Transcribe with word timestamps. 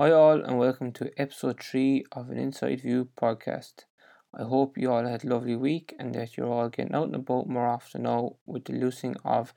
Hi, 0.00 0.12
all, 0.12 0.44
and 0.44 0.60
welcome 0.60 0.92
to 0.92 1.10
episode 1.20 1.60
3 1.60 2.04
of 2.12 2.30
an 2.30 2.38
Inside 2.38 2.82
View 2.82 3.08
podcast. 3.20 3.86
I 4.32 4.44
hope 4.44 4.78
you 4.78 4.92
all 4.92 5.04
had 5.04 5.24
a 5.24 5.28
lovely 5.28 5.56
week 5.56 5.92
and 5.98 6.14
that 6.14 6.36
you're 6.36 6.46
all 6.46 6.68
getting 6.68 6.94
out 6.94 7.06
and 7.06 7.16
about 7.16 7.48
more 7.48 7.66
often 7.66 8.04
now 8.04 8.36
with 8.46 8.66
the 8.66 8.74
loosening 8.74 9.16
of 9.24 9.52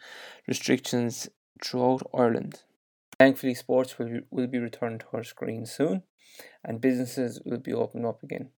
restrictions 0.47 1.29
throughout 1.63 2.01
Ireland. 2.11 2.63
Thankfully, 3.19 3.53
sports 3.53 3.99
will, 3.99 4.21
will 4.31 4.47
be 4.47 4.57
returned 4.57 5.01
to 5.01 5.05
our 5.13 5.23
screens 5.23 5.73
soon 5.73 6.01
and 6.65 6.81
businesses 6.81 7.39
will 7.45 7.59
be 7.59 7.71
opening 7.73 8.07
up 8.07 8.23
again. 8.23 8.49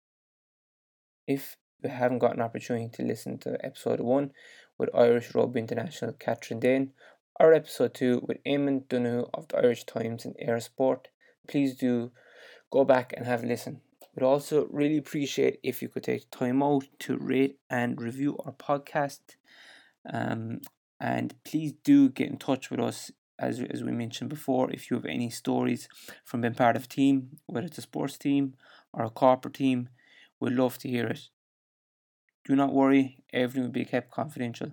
If 1.27 1.57
you 1.83 1.91
haven't 1.91 2.21
got 2.21 2.37
an 2.37 2.43
opportunity 2.43 2.91
to 2.91 3.03
listen 3.03 3.39
to 3.39 3.59
episode 3.67 3.99
1 3.99 4.31
with 4.79 4.95
Irish 4.95 5.35
Rugby 5.35 5.59
International 5.59 6.13
Catherine 6.13 6.61
Dane 6.61 6.93
or 7.41 7.53
episode 7.53 7.95
2 7.95 8.23
with 8.29 8.39
Eamon 8.45 8.87
Donoghue 8.89 9.27
of 9.35 9.49
the 9.49 9.57
Irish 9.59 9.83
Times 9.83 10.25
and 10.25 10.37
Eir 10.37 10.63
Sport, 10.63 11.09
please 11.49 11.75
do 11.75 12.13
go 12.71 12.85
back 12.85 13.13
and 13.17 13.27
have 13.27 13.45
a 13.45 13.47
listen. 13.47 13.81
We'd 14.15 14.25
also 14.25 14.67
really 14.71 14.99
appreciate 14.99 15.59
if 15.63 15.81
you 15.81 15.89
could 15.89 16.05
take 16.05 16.31
time 16.31 16.63
out 16.63 16.85
to 17.01 17.17
rate 17.17 17.59
and 17.71 18.01
review 18.01 18.37
our 18.45 18.53
podcast. 18.53 19.21
Um, 20.13 20.61
and 21.01 21.35
please 21.45 21.73
do 21.83 22.11
get 22.11 22.29
in 22.29 22.37
touch 22.37 22.71
with 22.71 22.81
us, 22.81 23.11
as, 23.39 23.61
as 23.61 23.83
we 23.83 23.93
mentioned 23.93 24.31
before, 24.31 24.71
if 24.71 24.91
you 24.91 24.97
have 24.97 25.07
any 25.07 25.31
stories 25.31 25.89
from 26.25 26.43
being 26.43 26.55
part 26.55 26.77
of 26.77 26.85
a 26.85 26.89
team, 26.89 27.39
whether 27.47 27.67
it's 27.67 27.79
a 27.79 27.83
sports 27.83 28.19
team 28.19 28.55
or 28.93 29.05
a 29.05 29.11
corporate 29.11 29.55
team, 29.55 29.89
we'd 30.39 30.53
love 30.53 30.79
to 30.79 30.89
hear 30.89 31.07
it. 31.07 31.29
Do 32.45 32.55
not 32.55 32.73
worry, 32.73 33.19
everything 33.33 33.63
will 33.63 33.71
be 33.71 33.85
kept 33.85 34.11
confidential. 34.11 34.73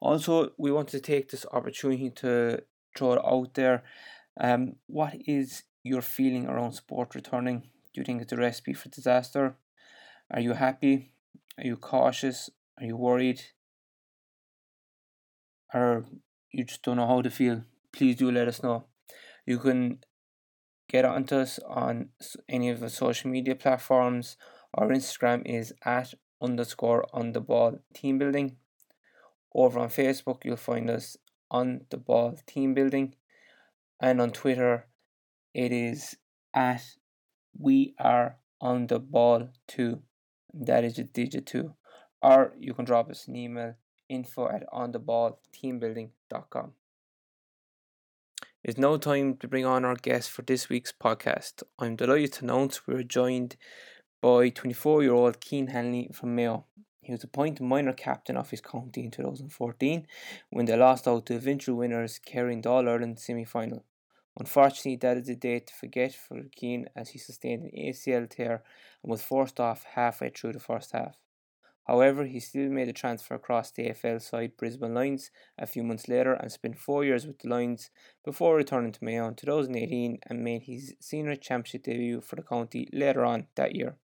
Also, 0.00 0.52
we 0.56 0.72
want 0.72 0.88
to 0.88 1.00
take 1.00 1.30
this 1.30 1.46
opportunity 1.52 2.10
to 2.10 2.62
throw 2.96 3.12
it 3.12 3.24
out 3.24 3.54
there. 3.54 3.84
Um, 4.40 4.76
what 4.86 5.14
is 5.26 5.64
your 5.88 6.02
feeling 6.02 6.46
around 6.46 6.72
sport 6.72 7.14
returning? 7.14 7.60
Do 7.92 8.00
you 8.00 8.04
think 8.04 8.22
it's 8.22 8.32
a 8.32 8.36
recipe 8.36 8.74
for 8.74 8.88
disaster? 8.88 9.56
Are 10.30 10.40
you 10.40 10.52
happy? 10.52 11.12
Are 11.56 11.64
you 11.64 11.76
cautious? 11.76 12.50
Are 12.78 12.84
you 12.84 12.96
worried? 12.96 13.42
Or 15.74 16.04
you 16.52 16.64
just 16.64 16.82
don't 16.82 16.96
know 16.96 17.06
how 17.06 17.22
to 17.22 17.30
feel? 17.30 17.64
Please 17.92 18.16
do 18.16 18.30
let 18.30 18.48
us 18.48 18.62
know. 18.62 18.84
You 19.46 19.58
can 19.58 20.00
get 20.88 21.04
onto 21.04 21.36
us 21.36 21.58
on 21.66 22.10
any 22.48 22.70
of 22.70 22.80
the 22.80 22.90
social 22.90 23.30
media 23.30 23.54
platforms. 23.54 24.36
Our 24.74 24.88
Instagram 24.88 25.42
is 25.44 25.72
at 25.84 26.14
underscore 26.40 27.06
on 27.12 27.32
the 27.32 27.40
ball 27.40 27.78
team 27.94 28.18
building. 28.18 28.56
Over 29.54 29.80
on 29.80 29.88
Facebook, 29.88 30.44
you'll 30.44 30.56
find 30.56 30.90
us 30.90 31.16
on 31.50 31.86
the 31.90 31.96
ball 31.96 32.38
team 32.46 32.74
building. 32.74 33.14
And 34.00 34.20
on 34.20 34.30
Twitter, 34.30 34.86
it 35.58 35.72
is 35.72 36.16
at 36.54 36.82
we 37.58 37.92
are 37.98 38.36
on 38.60 38.86
the 38.86 39.00
ball 39.00 39.48
too. 39.66 40.02
That 40.54 40.84
is 40.84 41.00
a 41.00 41.02
digit 41.02 41.46
two. 41.46 41.74
Or 42.22 42.52
you 42.60 42.74
can 42.74 42.84
drop 42.84 43.10
us 43.10 43.26
an 43.26 43.34
email 43.34 43.74
info 44.08 44.48
at 44.48 44.62
on 44.70 44.92
the 44.92 45.00
ball 45.00 45.40
teambuilding.com. 45.52 46.74
It's 48.62 48.78
now 48.78 48.96
time 48.98 49.36
to 49.38 49.48
bring 49.48 49.66
on 49.66 49.84
our 49.84 49.96
guest 49.96 50.30
for 50.30 50.42
this 50.42 50.68
week's 50.68 50.92
podcast. 50.92 51.64
I'm 51.76 51.96
delighted 51.96 52.34
to 52.34 52.44
announce 52.44 52.86
we're 52.86 53.02
joined 53.02 53.56
by 54.22 54.50
24 54.50 55.02
year 55.02 55.12
old 55.12 55.42
Cian 55.42 55.68
Hanley 55.68 56.10
from 56.14 56.36
Mayo. 56.36 56.66
He 57.00 57.10
was 57.10 57.24
appointed 57.24 57.64
minor 57.64 57.94
captain 57.94 58.36
of 58.36 58.50
his 58.50 58.60
county 58.60 59.02
in 59.02 59.10
2014 59.10 60.06
when 60.50 60.66
they 60.66 60.76
lost 60.76 61.08
out 61.08 61.26
to 61.26 61.34
eventual 61.34 61.76
winners 61.76 62.20
Kerry 62.20 62.52
in 62.52 62.60
the 62.60 62.70
All 62.70 62.88
Ireland 62.88 63.18
semi 63.18 63.44
final. 63.44 63.84
Unfortunately, 64.38 64.96
that 64.96 65.16
is 65.16 65.28
a 65.28 65.34
date 65.34 65.66
to 65.66 65.74
forget 65.74 66.14
for 66.14 66.40
Cian 66.56 66.88
as 66.94 67.10
he 67.10 67.18
sustained 67.18 67.64
an 67.64 67.70
ACL 67.76 68.30
tear 68.30 68.62
and 69.02 69.10
was 69.10 69.20
forced 69.20 69.58
off 69.58 69.84
halfway 69.94 70.30
through 70.30 70.52
the 70.52 70.60
first 70.60 70.92
half. 70.92 71.16
However, 71.88 72.26
he 72.26 72.38
still 72.38 72.68
made 72.68 72.88
a 72.88 72.92
transfer 72.92 73.34
across 73.34 73.70
the 73.70 73.88
AFL 73.88 74.20
side 74.20 74.58
Brisbane 74.58 74.94
Lions 74.94 75.30
a 75.58 75.66
few 75.66 75.82
months 75.82 76.06
later 76.06 76.34
and 76.34 76.52
spent 76.52 76.78
four 76.78 77.02
years 77.02 77.26
with 77.26 77.38
the 77.38 77.48
Lions 77.48 77.90
before 78.24 78.56
returning 78.56 78.92
to 78.92 79.02
Mayo 79.02 79.26
in 79.26 79.34
2018 79.34 80.18
and 80.26 80.44
made 80.44 80.64
his 80.64 80.94
senior 81.00 81.34
championship 81.34 81.84
debut 81.84 82.20
for 82.20 82.36
the 82.36 82.42
county 82.42 82.88
later 82.92 83.24
on 83.24 83.46
that 83.56 83.74
year. 83.74 83.96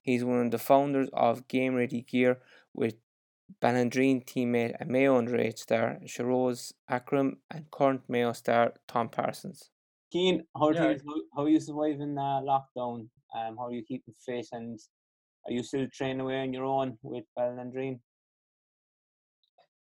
He 0.00 0.14
is 0.14 0.24
one 0.24 0.46
of 0.46 0.52
the 0.52 0.58
founders 0.58 1.10
of 1.12 1.48
Game 1.48 1.74
Ready 1.74 2.02
Gear 2.02 2.38
with 2.72 2.94
Ballaghaderreen 3.62 4.24
teammate 4.24 4.76
and 4.80 4.90
Mayo 4.90 5.20
underage 5.20 5.58
star 5.58 5.98
Shairoze 6.04 6.72
Akram 6.88 7.38
and 7.50 7.70
current 7.70 8.02
Mayo 8.08 8.32
star 8.32 8.74
Tom 8.88 9.08
Parsons. 9.08 9.70
Cian, 10.12 10.42
how, 10.56 10.70
Yeah. 10.70 10.88
things, 10.88 11.02
how, 11.06 11.14
how 11.34 11.42
are 11.44 11.48
you 11.48 11.60
surviving 11.60 12.16
uh, 12.18 12.40
lockdown? 12.40 13.08
Um, 13.34 13.56
how 13.56 13.66
are 13.66 13.72
you 13.72 13.82
keeping 13.84 14.14
fit 14.24 14.46
and 14.52 14.78
are 15.46 15.52
you 15.52 15.62
still 15.62 15.86
training 15.92 16.20
away 16.20 16.40
on 16.40 16.52
your 16.52 16.64
own 16.64 16.98
with 17.02 17.24
Ballaghaderreen? 17.38 18.00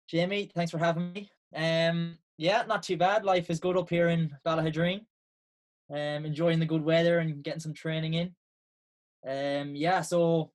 Jamie, 0.08 0.52
thanks 0.54 0.72
for 0.72 0.78
having 0.78 1.14
me. 1.14 1.30
Um, 1.56 2.18
yeah, 2.38 2.64
not 2.68 2.84
too 2.84 2.98
bad. 2.98 3.24
Life 3.24 3.50
is 3.50 3.60
good 3.60 3.78
up 3.78 3.90
here 3.90 4.10
in 4.10 4.32
Ballaghaderreen. 4.46 5.02
Um, 5.90 6.26
enjoying 6.26 6.60
the 6.60 6.66
good 6.66 6.84
weather 6.84 7.20
and 7.20 7.44
getting 7.44 7.60
some 7.60 7.74
training 7.74 8.16
in. 8.16 8.36
Um, 9.28 9.76
yeah, 9.76 10.02
so 10.02 10.52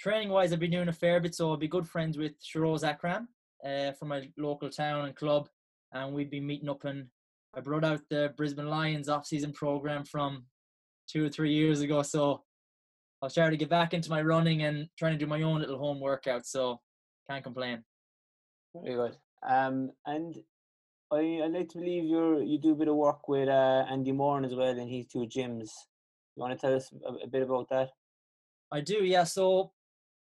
training 0.00 0.30
wise, 0.30 0.52
I've 0.52 0.60
been 0.60 0.70
doing 0.70 0.88
a 0.88 0.92
fair 0.92 1.20
bit. 1.20 1.34
So 1.34 1.50
I'll 1.50 1.56
be 1.56 1.68
good 1.68 1.86
friends 1.86 2.16
with 2.16 2.32
Shairoze 2.42 2.84
Akram 2.84 3.28
uh, 3.64 3.92
from 3.92 4.08
my 4.08 4.28
local 4.36 4.70
town 4.70 5.04
and 5.04 5.14
club, 5.14 5.48
and 5.92 6.14
we've 6.14 6.30
been 6.30 6.46
meeting 6.46 6.70
up 6.70 6.84
and 6.84 7.06
I 7.54 7.60
brought 7.60 7.84
out 7.84 8.00
the 8.08 8.32
Brisbane 8.36 8.68
Lions 8.68 9.08
off-season 9.08 9.52
program 9.52 10.04
from 10.04 10.44
two 11.08 11.26
or 11.26 11.28
three 11.28 11.52
years 11.52 11.80
ago. 11.80 12.02
So 12.02 12.44
I'll 13.20 13.28
trying 13.28 13.50
to 13.50 13.56
get 13.56 13.68
back 13.68 13.92
into 13.92 14.08
my 14.08 14.22
running 14.22 14.62
and 14.62 14.88
trying 14.96 15.12
to 15.12 15.18
do 15.18 15.26
my 15.26 15.42
own 15.42 15.60
little 15.60 15.78
home 15.78 16.00
workout. 16.00 16.46
So 16.46 16.80
can't 17.28 17.42
complain. 17.42 17.82
Very 18.74 18.94
good. 18.94 19.16
Um, 19.46 19.90
and 20.06 20.36
I, 21.12 21.40
I 21.42 21.48
like 21.48 21.68
to 21.70 21.78
believe 21.78 22.04
you're 22.04 22.40
you 22.40 22.58
do 22.58 22.72
a 22.72 22.76
bit 22.76 22.88
of 22.88 22.94
work 22.94 23.28
with 23.28 23.48
uh, 23.48 23.84
Andy 23.90 24.12
Moran 24.12 24.44
as 24.44 24.54
well 24.54 24.78
in 24.78 24.88
his 24.88 25.06
two 25.06 25.26
gyms. 25.26 25.70
You 26.36 26.42
want 26.42 26.52
to 26.52 26.58
tell 26.58 26.76
us 26.76 26.90
a, 27.04 27.24
a 27.24 27.26
bit 27.26 27.42
about 27.42 27.68
that? 27.70 27.90
I 28.70 28.80
do, 28.80 29.04
yeah. 29.04 29.24
So, 29.24 29.72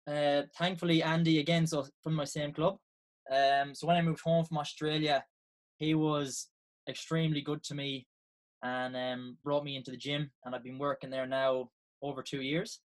uh, 0.06 0.42
thankfully, 0.56 1.02
Andy 1.02 1.40
again, 1.40 1.66
so 1.66 1.86
from 2.02 2.14
my 2.14 2.24
same 2.24 2.52
club. 2.52 2.76
Um, 3.30 3.74
so 3.74 3.86
when 3.86 3.96
I 3.96 4.02
moved 4.02 4.20
home 4.20 4.44
from 4.44 4.58
Australia, 4.58 5.24
he 5.78 5.94
was 5.94 6.48
extremely 6.88 7.40
good 7.40 7.62
to 7.64 7.74
me, 7.74 8.06
and 8.62 8.96
um, 8.96 9.36
brought 9.44 9.64
me 9.64 9.76
into 9.76 9.90
the 9.90 9.96
gym, 9.96 10.30
and 10.44 10.54
I've 10.54 10.64
been 10.64 10.78
working 10.78 11.10
there 11.10 11.26
now 11.26 11.70
over 12.02 12.22
two 12.22 12.42
years. 12.42 12.80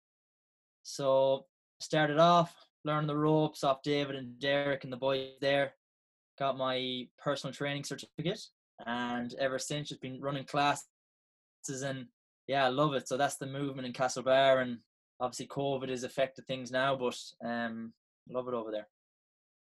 So 0.84 1.46
started 1.80 2.20
off 2.20 2.54
learning 2.86 3.08
the 3.08 3.18
ropes 3.18 3.64
off 3.64 3.84
David 3.84 4.16
and 4.16 4.40
Derek 4.40 4.84
and 4.84 4.94
the 4.94 4.98
boys 4.98 5.32
there. 5.42 5.74
Got 6.38 6.58
my 6.58 7.08
personal 7.18 7.54
training 7.54 7.84
certificate, 7.84 8.42
and 8.86 9.34
ever 9.40 9.60
since 9.60 9.90
just 9.90 10.02
been 10.02 10.22
running 10.22 10.46
classes 10.46 10.86
and 11.84 12.08
yeah, 12.48 12.66
I 12.66 12.70
love 12.70 12.94
it. 12.94 13.08
So 13.08 13.18
that's 13.18 13.36
the 13.36 13.46
movement 13.46 13.86
in 13.86 13.94
Castlebar, 13.94 14.62
and 14.62 14.80
obviously 15.20 15.48
COVID 15.48 15.90
has 15.90 16.04
affected 16.04 16.48
things 16.48 16.72
now, 16.72 16.96
but 16.96 17.18
um, 17.44 17.94
love 18.30 18.48
it 18.48 18.54
over 18.54 18.72
there. 18.72 18.88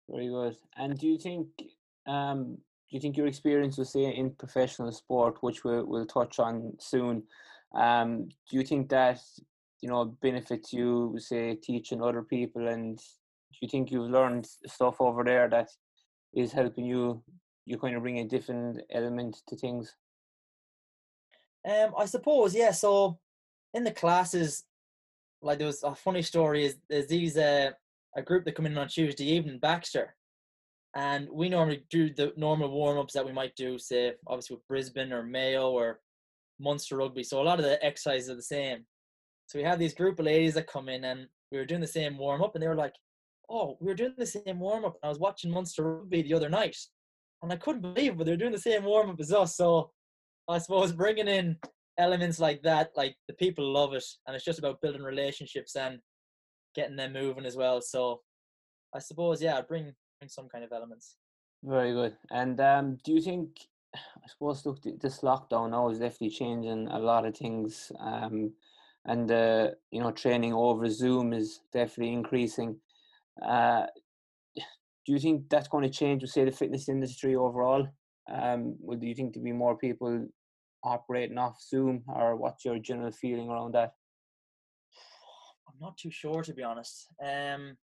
Very 0.09 0.29
good. 0.29 0.57
And 0.77 0.99
do 0.99 1.07
you 1.07 1.19
think 1.19 1.49
um 2.07 2.57
do 2.91 2.97
you 2.97 3.01
think 3.01 3.17
your 3.19 3.27
experience 3.27 3.77
with 3.77 3.89
say 3.89 4.15
in 4.15 4.31
professional 4.31 4.93
sport, 4.93 5.43
which 5.43 5.65
we'll 5.65 5.85
we'll 5.85 6.07
touch 6.07 6.39
on 6.39 6.73
soon, 6.81 7.23
um, 7.75 8.29
do 8.51 8.57
you 8.57 8.63
think 8.63 8.89
that 8.89 9.21
you 9.81 9.89
know 9.89 10.17
benefits 10.23 10.73
you 10.73 11.15
say 11.19 11.55
teaching 11.55 12.03
other 12.03 12.23
people 12.23 12.69
and 12.69 12.97
do 12.97 13.59
you 13.61 13.69
think 13.69 13.91
you've 13.91 14.11
learned 14.11 14.47
stuff 14.67 14.97
over 15.01 15.25
there 15.25 15.49
that 15.49 15.69
is 16.35 16.53
helping 16.53 16.85
you 16.85 17.23
you 17.67 17.79
kind 17.79 17.95
of 17.95 18.03
bring 18.03 18.21
a 18.21 18.25
different 18.25 18.81
element 18.91 19.43
to 19.47 19.57
things? 19.57 19.95
Um, 21.69 21.93
I 21.99 22.07
suppose, 22.07 22.55
yeah. 22.55 22.71
So 22.71 23.19
in 23.75 23.85
the 23.85 23.91
classes, 23.91 24.65
like 25.43 25.59
there 25.59 25.67
was 25.67 25.83
a 25.83 25.95
funny 25.95 26.23
story 26.23 26.65
is 26.65 26.77
there's 26.89 27.07
these 27.07 27.37
uh 27.37 27.71
a 28.17 28.23
group 28.23 28.45
that 28.45 28.55
come 28.55 28.67
in 28.67 28.77
on 28.79 28.89
Tuesday 28.89 29.25
evening, 29.25 29.59
Baxter, 29.59 30.17
and 30.97 31.29
we 31.31 31.49
normally 31.49 31.85
do 31.91 32.13
the 32.13 32.33
normal 32.37 32.71
warm 32.71 32.99
ups 32.99 33.15
that 33.15 33.25
we 33.25 33.33
might 33.33 33.55
do, 33.55 33.79
say 33.79 34.15
obviously 34.27 34.57
with 34.57 34.67
Brisbane 34.67 35.13
or 35.13 35.23
Mayo 35.23 35.71
or 35.71 36.01
Munster 36.59 36.97
Rugby. 36.97 37.23
So 37.23 37.41
a 37.41 37.45
lot 37.45 37.59
of 37.59 37.65
the 37.65 37.85
exercises 37.85 38.31
are 38.31 38.35
the 38.35 38.43
same. 38.43 38.85
So 39.47 39.59
we 39.59 39.65
had 39.65 39.79
these 39.79 39.95
group 39.95 40.19
of 40.19 40.27
ladies 40.27 40.55
that 40.55 40.67
come 40.67 40.89
in 40.89 41.05
and 41.05 41.27
we 41.53 41.59
were 41.59 41.65
doing 41.65 41.81
the 41.81 41.87
same 41.87 42.19
warm 42.19 42.43
up, 42.43 42.55
and 42.55 42.63
they 42.63 42.69
were 42.69 42.75
like, 42.75 42.95
"Oh, 43.49 43.77
we 43.81 43.87
were 43.87 43.95
doing 43.95 44.15
the 44.17 44.27
same 44.27 44.59
warm 44.59 44.85
up." 44.85 44.97
I 45.03 45.09
was 45.09 45.19
watching 45.19 45.51
Munster 45.51 45.99
Rugby 45.99 46.23
the 46.23 46.35
other 46.35 46.51
night, 46.51 46.77
and 47.43 47.53
I 47.53 47.57
couldn't 47.57 47.83
believe, 47.83 48.13
it, 48.13 48.19
but 48.19 48.27
they're 48.27 48.37
doing 48.37 48.53
the 48.53 48.59
same 48.59 48.85
warm 48.85 49.11
up 49.11 49.21
as 49.21 49.33
us. 49.33 49.57
So 49.57 49.93
I 50.49 50.59
suppose 50.59 50.93
bringing 50.93 51.29
in 51.29 51.57
elements 51.99 52.39
like 52.39 52.63
that, 52.63 52.91
like 52.97 53.17
the 53.27 53.35
people 53.35 53.71
love 53.73 53.95
it, 53.95 54.05
and 54.27 54.35
it's 54.35 54.45
just 54.45 54.59
about 54.59 54.81
building 54.81 55.03
relationships 55.03 55.77
and 55.77 55.99
getting 56.75 56.97
them 56.97 57.13
moving 57.13 57.45
as 57.45 57.57
well. 57.57 57.81
So 57.81 58.21
I 58.95 59.01
suppose, 59.01 59.43
yeah, 59.43 59.61
bring 59.61 59.93
bring 60.21 60.29
some 60.29 60.49
kind 60.49 60.65
of 60.65 60.73
elements. 60.73 61.17
Very 61.63 61.93
good. 61.93 62.17
And 62.31 62.61
um, 62.61 62.99
do 63.05 63.13
you 63.13 63.21
think 63.21 63.51
I 63.95 64.29
suppose 64.29 64.65
look, 64.67 64.83
this 65.01 65.21
lockdown 65.21 65.71
now 65.71 65.89
is 65.91 65.99
definitely 65.99 66.31
changing 66.31 66.89
a 66.89 66.99
lot 66.99 67.27
of 67.27 67.37
things, 67.37 67.91
um, 68.01 68.53
and 69.05 69.31
uh, 69.31 69.69
you 69.91 70.01
know, 70.01 70.11
training 70.13 70.53
over 70.53 70.89
Zoom 70.89 71.33
is 71.33 71.61
definitely 71.73 72.13
increasing. 72.13 72.77
Uh, 73.43 73.87
do 74.57 75.13
you 75.15 75.19
think 75.19 75.49
that's 75.49 75.69
going 75.69 75.85
to 75.85 75.91
change, 75.91 76.23
say, 76.25 76.45
the 76.45 76.51
fitness 76.51 76.89
industry 76.89 77.35
overall? 77.35 77.87
Um, 78.31 78.77
do 79.01 79.07
you 79.07 79.15
think 79.15 79.33
to 79.35 79.41
be 79.41 79.53
more 79.53 79.77
people 79.79 80.29
operating 80.83 81.39
off 81.39 81.63
Zoom, 81.63 82.03
or 82.09 82.37
what's 82.37 82.65
your 82.65 82.79
general 82.79 83.11
feeling 83.13 83.49
around 83.49 83.73
that? 83.75 83.93
I'm 85.69 85.79
not 85.81 85.97
too 85.97 86.11
sure, 86.11 86.43
to 86.43 86.53
be 86.53 86.63
honest. 86.63 87.09
Um, 87.23 87.77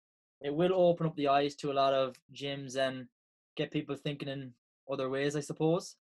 it 0.40 0.54
will 0.54 0.72
open 0.74 1.06
up 1.06 1.16
the 1.16 1.28
eyes 1.28 1.54
to 1.56 1.70
a 1.70 1.74
lot 1.74 1.94
of 1.94 2.16
gyms 2.34 2.76
and 2.76 3.06
get 3.56 3.70
people 3.70 3.96
thinking 3.96 4.28
in 4.28 4.52
other 4.90 5.08
ways, 5.08 5.36
I 5.36 5.40
suppose. 5.40 5.96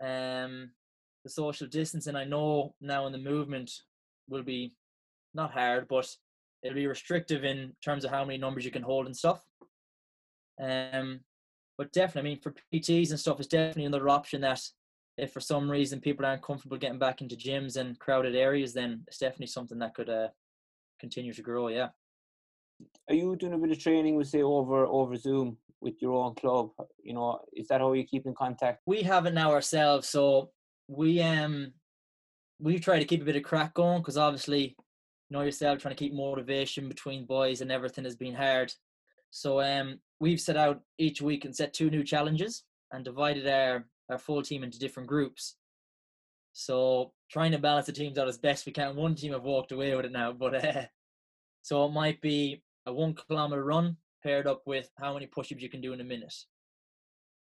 Um, 0.00 0.72
the 1.24 1.30
social 1.30 1.66
distancing, 1.66 2.16
I 2.16 2.24
know 2.24 2.74
now 2.80 3.06
in 3.06 3.12
the 3.12 3.18
movement 3.18 3.70
will 4.28 4.42
be 4.42 4.74
not 5.34 5.52
hard, 5.52 5.86
but 5.88 6.08
it'll 6.62 6.74
be 6.74 6.86
restrictive 6.86 7.44
in 7.44 7.72
terms 7.84 8.04
of 8.04 8.10
how 8.10 8.24
many 8.24 8.38
numbers 8.38 8.64
you 8.64 8.70
can 8.70 8.82
hold 8.82 9.06
and 9.06 9.16
stuff. 9.16 9.40
Um, 10.60 11.20
but 11.78 11.92
definitely, 11.92 12.30
I 12.30 12.34
mean, 12.34 12.42
for 12.42 12.54
PTs 12.72 13.10
and 13.10 13.18
stuff, 13.18 13.38
it's 13.38 13.48
definitely 13.48 13.86
another 13.86 14.08
option 14.08 14.40
that 14.42 14.60
if 15.22 15.32
for 15.32 15.40
some 15.40 15.70
reason 15.70 16.00
people 16.00 16.26
aren't 16.26 16.42
comfortable 16.42 16.76
getting 16.76 16.98
back 16.98 17.22
into 17.22 17.36
gyms 17.36 17.76
and 17.76 17.96
crowded 18.00 18.34
areas, 18.34 18.74
then 18.74 19.04
it's 19.06 19.18
definitely 19.18 19.46
something 19.46 19.78
that 19.78 19.94
could 19.94 20.10
uh, 20.10 20.26
continue 20.98 21.32
to 21.32 21.42
grow. 21.42 21.68
Yeah. 21.68 21.90
Are 23.08 23.14
you 23.14 23.36
doing 23.36 23.52
a 23.52 23.58
bit 23.58 23.70
of 23.70 23.78
training, 23.78 24.16
we 24.16 24.24
say, 24.24 24.42
over 24.42 24.84
over 24.84 25.14
Zoom 25.14 25.56
with 25.80 26.02
your 26.02 26.14
own 26.24 26.34
club? 26.34 26.70
You 27.04 27.14
know, 27.14 27.38
is 27.52 27.68
that 27.68 27.80
how 27.80 27.92
you 27.92 28.04
keep 28.04 28.26
in 28.26 28.34
contact? 28.34 28.82
We 28.84 29.02
have 29.02 29.26
it 29.26 29.34
now 29.34 29.52
ourselves, 29.52 30.08
so 30.08 30.50
we 30.88 31.22
um 31.22 31.72
we 32.58 32.80
try 32.80 32.98
to 32.98 33.04
keep 33.04 33.22
a 33.22 33.24
bit 33.24 33.36
of 33.36 33.44
crack 33.44 33.74
going 33.74 34.00
because 34.00 34.18
obviously, 34.18 34.74
you 35.28 35.30
know 35.30 35.42
yourself, 35.42 35.78
trying 35.78 35.94
to 35.94 36.02
keep 36.04 36.12
motivation 36.12 36.88
between 36.88 37.26
boys 37.26 37.60
and 37.60 37.70
everything 37.70 38.04
has 38.04 38.16
been 38.16 38.34
hard. 38.34 38.72
So 39.30 39.60
um 39.60 40.00
we've 40.18 40.40
set 40.40 40.56
out 40.56 40.80
each 40.98 41.22
week 41.22 41.44
and 41.44 41.54
set 41.54 41.72
two 41.72 41.90
new 41.90 42.02
challenges 42.02 42.64
and 42.90 43.04
divided 43.04 43.46
our 43.46 43.86
our 44.10 44.18
full 44.18 44.42
team 44.42 44.64
into 44.64 44.78
different 44.78 45.08
groups. 45.08 45.56
So 46.52 47.12
trying 47.30 47.52
to 47.52 47.58
balance 47.58 47.86
the 47.86 47.92
teams 47.92 48.18
out 48.18 48.28
as 48.28 48.38
best 48.38 48.66
we 48.66 48.72
can. 48.72 48.96
One 48.96 49.14
team 49.14 49.32
have 49.32 49.44
walked 49.44 49.72
away 49.72 49.94
with 49.94 50.04
it 50.04 50.12
now, 50.12 50.32
but 50.38 50.64
uh, 50.64 50.82
so 51.62 51.84
it 51.86 51.92
might 51.92 52.20
be 52.20 52.62
a 52.86 52.92
one 52.92 53.14
kilometer 53.14 53.64
run 53.64 53.96
paired 54.22 54.46
up 54.46 54.62
with 54.66 54.90
how 54.98 55.14
many 55.14 55.26
push-ups 55.26 55.62
you 55.62 55.68
can 55.68 55.80
do 55.80 55.92
in 55.92 56.00
a 56.00 56.04
minute. 56.04 56.34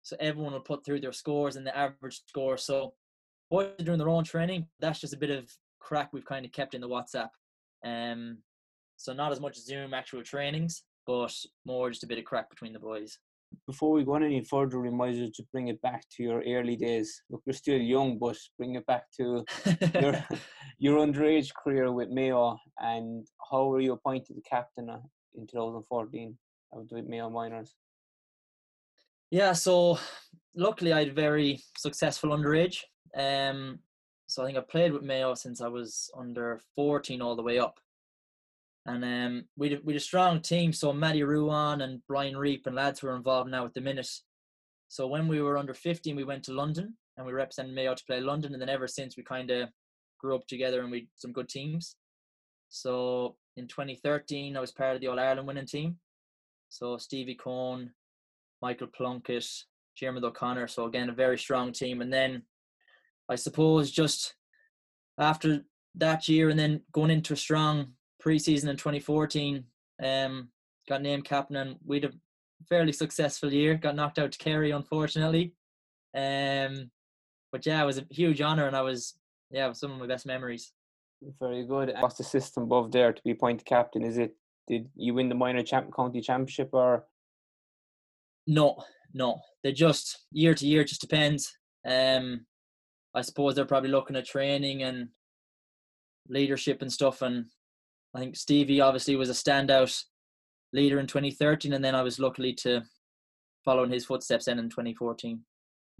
So 0.02 0.16
everyone 0.20 0.52
will 0.52 0.60
put 0.60 0.84
through 0.84 1.00
their 1.00 1.12
scores 1.12 1.56
and 1.56 1.66
the 1.66 1.76
average 1.76 2.20
score. 2.26 2.56
So 2.56 2.94
boys 3.50 3.70
are 3.78 3.84
doing 3.84 3.98
their 3.98 4.08
own 4.08 4.24
training. 4.24 4.66
That's 4.80 5.00
just 5.00 5.12
a 5.12 5.18
bit 5.18 5.30
of 5.30 5.50
crack 5.80 6.12
we've 6.12 6.24
kind 6.24 6.46
of 6.46 6.52
kept 6.52 6.74
in 6.74 6.80
the 6.80 6.88
WhatsApp. 6.88 7.30
Um, 7.84 8.38
so 8.96 9.12
not 9.12 9.32
as 9.32 9.40
much 9.40 9.58
Zoom 9.58 9.94
actual 9.94 10.22
trainings, 10.22 10.82
but 11.06 11.34
more 11.64 11.90
just 11.90 12.04
a 12.04 12.06
bit 12.06 12.18
of 12.18 12.24
crack 12.24 12.50
between 12.50 12.72
the 12.72 12.78
boys 12.78 13.18
before 13.66 13.92
we 13.92 14.04
go 14.04 14.14
on 14.14 14.22
any 14.22 14.42
further, 14.44 14.78
remind 14.78 15.16
might 15.16 15.34
to 15.34 15.42
bring 15.52 15.68
it 15.68 15.80
back 15.82 16.02
to 16.16 16.22
your 16.22 16.42
early 16.46 16.76
days. 16.76 17.22
Look, 17.30 17.42
you're 17.44 17.52
still 17.52 17.78
young, 17.78 18.18
but 18.18 18.36
bring 18.56 18.74
it 18.74 18.86
back 18.86 19.04
to 19.16 19.44
your 19.94 20.24
your 20.78 21.06
underage 21.06 21.48
career 21.54 21.92
with 21.92 22.08
Mayo, 22.08 22.56
and 22.78 23.26
how 23.50 23.66
were 23.66 23.80
you 23.80 23.92
appointed 23.92 24.36
the 24.36 24.42
captain 24.42 24.88
uh, 24.90 25.00
in 25.34 25.46
2014 25.46 26.36
of 26.72 26.88
the 26.88 27.02
Mayo 27.02 27.30
Minors? 27.30 27.74
Yeah, 29.30 29.52
so 29.52 29.98
luckily 30.54 30.92
I 30.92 31.00
had 31.00 31.14
very 31.14 31.60
successful 31.76 32.30
underage. 32.30 32.78
Um, 33.16 33.80
so 34.26 34.42
I 34.42 34.46
think 34.46 34.58
I 34.58 34.62
played 34.62 34.92
with 34.92 35.02
Mayo 35.02 35.34
since 35.34 35.60
I 35.60 35.68
was 35.68 36.10
under 36.16 36.60
14 36.76 37.20
all 37.22 37.36
the 37.36 37.42
way 37.42 37.58
up. 37.58 37.78
And 38.88 39.04
um, 39.04 39.44
we 39.54 39.78
we 39.84 39.92
had 39.92 40.00
a 40.00 40.04
strong 40.04 40.40
team. 40.40 40.72
So 40.72 40.94
Matty 40.94 41.20
Ruane 41.20 41.82
and 41.82 42.00
Brian 42.08 42.38
Reap 42.38 42.66
and 42.66 42.74
lads 42.74 43.02
were 43.02 43.14
involved 43.14 43.50
now 43.50 43.66
at 43.66 43.74
the 43.74 43.82
minute. 43.82 44.08
So 44.88 45.06
when 45.06 45.28
we 45.28 45.42
were 45.42 45.58
under 45.58 45.74
15, 45.74 46.16
we 46.16 46.24
went 46.24 46.42
to 46.44 46.54
London 46.54 46.96
and 47.18 47.26
we 47.26 47.34
represented 47.34 47.74
Mayo 47.74 47.94
to 47.94 48.04
play 48.06 48.20
London. 48.20 48.54
And 48.54 48.62
then 48.62 48.70
ever 48.70 48.88
since, 48.88 49.14
we 49.14 49.22
kind 49.22 49.50
of 49.50 49.68
grew 50.18 50.34
up 50.34 50.46
together 50.46 50.80
and 50.80 50.90
we 50.90 51.08
some 51.16 51.34
good 51.34 51.50
teams. 51.50 51.96
So 52.70 53.36
in 53.58 53.68
2013, 53.68 54.56
I 54.56 54.60
was 54.60 54.72
part 54.72 54.94
of 54.94 55.02
the 55.02 55.08
All 55.08 55.20
Ireland 55.20 55.46
winning 55.46 55.66
team. 55.66 55.98
So 56.70 56.96
Stevie 56.96 57.36
Coen, 57.36 57.90
Michael 58.62 58.86
Plunkett, 58.86 59.46
Diarmuid 60.00 60.24
O'Connor. 60.24 60.66
So 60.66 60.86
again, 60.86 61.10
a 61.10 61.14
very 61.14 61.36
strong 61.36 61.72
team. 61.72 62.00
And 62.00 62.10
then 62.10 62.42
I 63.28 63.34
suppose 63.34 63.90
just 63.90 64.34
after 65.18 65.66
that 65.96 66.26
year 66.26 66.48
and 66.48 66.58
then 66.58 66.80
going 66.92 67.10
into 67.10 67.34
a 67.34 67.36
strong 67.36 67.92
preseason 68.22 68.68
in 68.68 68.76
2014, 68.76 69.64
um, 70.02 70.48
got 70.88 71.02
named 71.02 71.24
captain, 71.24 71.56
and 71.56 71.76
we 71.84 72.00
had 72.00 72.10
a 72.10 72.14
fairly 72.68 72.92
successful 72.92 73.52
year. 73.52 73.74
Got 73.74 73.96
knocked 73.96 74.18
out 74.18 74.32
to 74.32 74.38
Kerry, 74.38 74.70
unfortunately. 74.70 75.54
Um, 76.14 76.90
but 77.52 77.64
yeah, 77.64 77.82
it 77.82 77.86
was 77.86 77.98
a 77.98 78.06
huge 78.10 78.40
honour, 78.40 78.66
and 78.66 78.76
I 78.76 78.82
was 78.82 79.14
yeah, 79.50 79.66
it 79.66 79.68
was 79.68 79.80
some 79.80 79.92
of 79.92 79.98
my 79.98 80.06
best 80.06 80.26
memories. 80.26 80.72
Very 81.40 81.64
good. 81.64 81.92
What's 81.98 82.18
the 82.18 82.24
system 82.24 82.64
above 82.64 82.92
there 82.92 83.12
to 83.12 83.22
be 83.22 83.32
appointed 83.32 83.66
captain? 83.66 84.04
Is 84.04 84.18
it 84.18 84.36
did 84.66 84.88
you 84.94 85.14
win 85.14 85.28
the 85.28 85.34
minor 85.34 85.62
champ 85.62 85.94
county 85.94 86.20
championship 86.20 86.70
or? 86.72 87.06
No, 88.46 88.82
no. 89.14 89.40
They 89.64 89.72
just 89.72 90.26
year 90.30 90.54
to 90.54 90.66
year 90.66 90.84
just 90.84 91.00
depends. 91.00 91.56
Um, 91.86 92.46
I 93.14 93.22
suppose 93.22 93.54
they're 93.54 93.64
probably 93.64 93.90
looking 93.90 94.16
at 94.16 94.26
training 94.26 94.82
and 94.82 95.08
leadership 96.28 96.82
and 96.82 96.92
stuff, 96.92 97.22
and 97.22 97.46
I 98.14 98.20
think 98.20 98.36
Stevie 98.36 98.80
obviously 98.80 99.16
was 99.16 99.30
a 99.30 99.32
standout 99.32 100.02
leader 100.72 100.98
in 100.98 101.06
2013, 101.06 101.72
and 101.72 101.84
then 101.84 101.94
I 101.94 102.02
was 102.02 102.18
luckily 102.18 102.52
to 102.54 102.82
follow 103.64 103.84
in 103.84 103.90
his 103.90 104.06
footsteps 104.06 104.46
then 104.46 104.58
in 104.58 104.70
2014. 104.70 105.40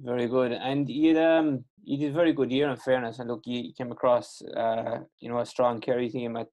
Very 0.01 0.27
good, 0.27 0.53
and 0.53 0.89
you 0.89 1.19
um 1.19 1.65
you 1.83 1.99
did 1.99 2.11
a 2.11 2.15
very 2.15 2.33
good 2.33 2.53
year 2.53 2.69
in 2.71 2.77
fairness, 2.77 3.19
and 3.19 3.29
look, 3.29 3.43
you 3.47 3.73
came 3.77 3.91
across 3.91 4.41
uh 4.57 4.99
you 5.21 5.29
know 5.29 5.39
a 5.41 5.47
strong 5.47 5.81
Kerry 5.81 6.09
team 6.09 6.37
at 6.37 6.47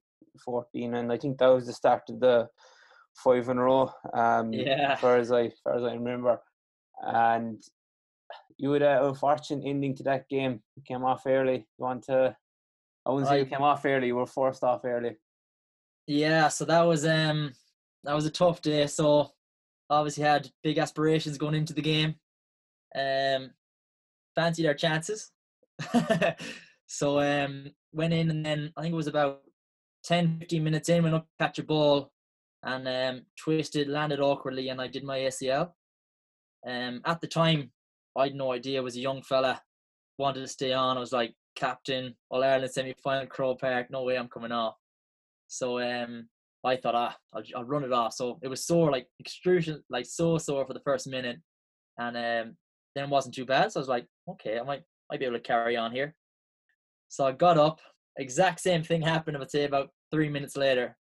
14, 0.43 0.95
and 0.95 1.11
I 1.11 1.17
think 1.17 1.37
that 1.37 1.47
was 1.47 1.67
the 1.67 1.73
start 1.73 2.03
of 2.09 2.19
the 2.19 2.49
five 3.15 3.47
in 3.49 3.57
a 3.57 3.63
row. 3.63 3.91
Um, 4.13 4.51
yeah. 4.51 4.93
As 4.93 4.99
far 4.99 5.17
as 5.17 5.31
I, 5.31 5.43
as 5.43 5.59
far 5.63 5.77
as 5.77 5.83
I 5.83 5.93
remember, 5.93 6.41
and 7.01 7.61
you 8.57 8.71
had 8.71 8.81
a 8.81 9.07
unfortunate 9.07 9.63
ending 9.65 9.95
to 9.95 10.03
that 10.03 10.27
game. 10.29 10.61
You 10.75 10.83
came 10.87 11.03
off 11.03 11.23
early. 11.25 11.57
You 11.57 11.85
want 11.85 12.03
to? 12.05 12.35
I 13.05 13.11
wouldn't 13.11 13.29
say 13.29 13.39
you 13.39 13.45
came 13.45 13.61
off 13.61 13.85
early. 13.85 14.07
You 14.07 14.15
were 14.15 14.25
forced 14.25 14.63
off 14.63 14.81
early. 14.85 15.17
Yeah, 16.07 16.49
so 16.49 16.65
that 16.65 16.81
was 16.81 17.05
um 17.05 17.53
that 18.03 18.13
was 18.13 18.25
a 18.25 18.31
tough 18.31 18.61
day. 18.61 18.87
So 18.87 19.31
obviously 19.89 20.23
had 20.23 20.49
big 20.63 20.77
aspirations 20.77 21.37
going 21.37 21.55
into 21.55 21.73
the 21.73 21.81
game. 21.81 22.15
Um 22.95 23.51
fancied 24.35 24.67
our 24.67 24.73
chances. 24.73 25.31
so 26.87 27.19
um 27.19 27.71
went 27.91 28.13
in 28.13 28.29
and 28.29 28.45
then 28.45 28.73
I 28.77 28.81
think 28.81 28.93
it 28.93 28.97
was 28.97 29.07
about 29.07 29.41
10 30.03 30.39
15 30.39 30.63
minutes 30.63 30.89
in 30.89 31.03
went 31.03 31.15
up 31.15 31.23
to 31.25 31.43
catch 31.43 31.59
a 31.59 31.63
ball 31.63 32.11
and 32.63 32.87
um 32.87 33.25
twisted 33.37 33.87
landed 33.87 34.19
awkwardly 34.19 34.69
and 34.69 34.79
I 34.81 34.87
did 34.87 35.03
my 35.03 35.17
ACL. 35.19 35.71
Um 36.67 37.01
at 37.05 37.19
the 37.21 37.27
time 37.27 37.71
I 38.15 38.25
had 38.25 38.35
no 38.35 38.51
idea 38.53 38.79
I 38.79 38.83
was 38.83 38.95
a 38.95 39.01
young 39.01 39.23
fella 39.23 39.61
wanted 40.19 40.41
to 40.41 40.47
stay 40.47 40.71
on. 40.73 40.97
I 40.97 40.99
was 40.99 41.11
like 41.13 41.33
captain 41.55 42.15
All 42.29 42.43
Ireland 42.43 42.71
semi 42.71 42.93
final 43.03 43.25
Croke 43.27 43.61
Park 43.61 43.89
no 43.89 44.03
way 44.03 44.17
I'm 44.17 44.27
coming 44.29 44.51
off. 44.51 44.75
So 45.47 45.79
um, 45.79 46.27
I 46.63 46.75
thought, 46.75 46.95
ah, 46.95 47.15
I'll, 47.33 47.43
I'll 47.55 47.63
run 47.63 47.83
it 47.83 47.93
off. 47.93 48.13
So 48.13 48.39
it 48.41 48.47
was 48.47 48.65
sore, 48.65 48.91
like 48.91 49.07
extrusion, 49.19 49.83
like 49.89 50.05
so 50.05 50.37
sore 50.37 50.65
for 50.65 50.73
the 50.73 50.81
first 50.81 51.07
minute, 51.07 51.37
and 51.97 52.17
um, 52.17 52.57
then 52.95 53.05
it 53.05 53.09
wasn't 53.09 53.35
too 53.35 53.45
bad. 53.45 53.71
So 53.71 53.79
I 53.79 53.81
was 53.81 53.89
like, 53.89 54.07
okay, 54.29 54.59
I 54.59 54.63
might 54.63 54.83
might 55.09 55.19
be 55.19 55.25
able 55.25 55.37
to 55.37 55.43
carry 55.43 55.77
on 55.77 55.91
here. 55.91 56.15
So 57.09 57.25
I 57.25 57.31
got 57.31 57.57
up. 57.57 57.79
Exact 58.17 58.61
same 58.61 58.81
thing 58.81 59.01
happened. 59.01 59.37
I 59.37 59.39
would 59.39 59.51
say 59.51 59.65
about 59.65 59.89
three 60.11 60.29
minutes 60.29 60.55
later, 60.55 60.97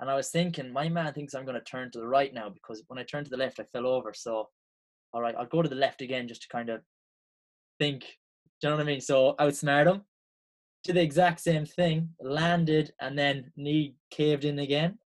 and 0.00 0.10
I 0.10 0.14
was 0.14 0.30
thinking, 0.30 0.72
my 0.72 0.88
man 0.88 1.12
thinks 1.12 1.34
I'm 1.34 1.44
going 1.44 1.58
to 1.58 1.64
turn 1.64 1.90
to 1.92 2.00
the 2.00 2.06
right 2.06 2.34
now 2.34 2.50
because 2.50 2.82
when 2.88 2.98
I 2.98 3.04
turned 3.04 3.26
to 3.26 3.30
the 3.30 3.36
left, 3.36 3.60
I 3.60 3.64
fell 3.64 3.86
over. 3.86 4.12
So, 4.14 4.48
all 5.12 5.22
right, 5.22 5.34
I'll 5.38 5.46
go 5.46 5.62
to 5.62 5.68
the 5.68 5.76
left 5.76 6.02
again 6.02 6.28
just 6.28 6.42
to 6.42 6.48
kind 6.48 6.68
of 6.68 6.80
think. 7.78 8.00
Do 8.60 8.68
you 8.68 8.70
know 8.70 8.76
what 8.76 8.82
I 8.82 8.86
mean? 8.86 9.00
So 9.00 9.34
I 9.38 9.46
outsmart 9.46 9.86
him 9.86 10.02
to 10.84 10.92
the 10.92 11.02
exact 11.02 11.40
same 11.40 11.64
thing, 11.64 12.10
landed, 12.20 12.92
and 13.00 13.18
then 13.18 13.52
knee 13.56 13.94
caved 14.10 14.44
in 14.44 14.58
again. 14.58 14.98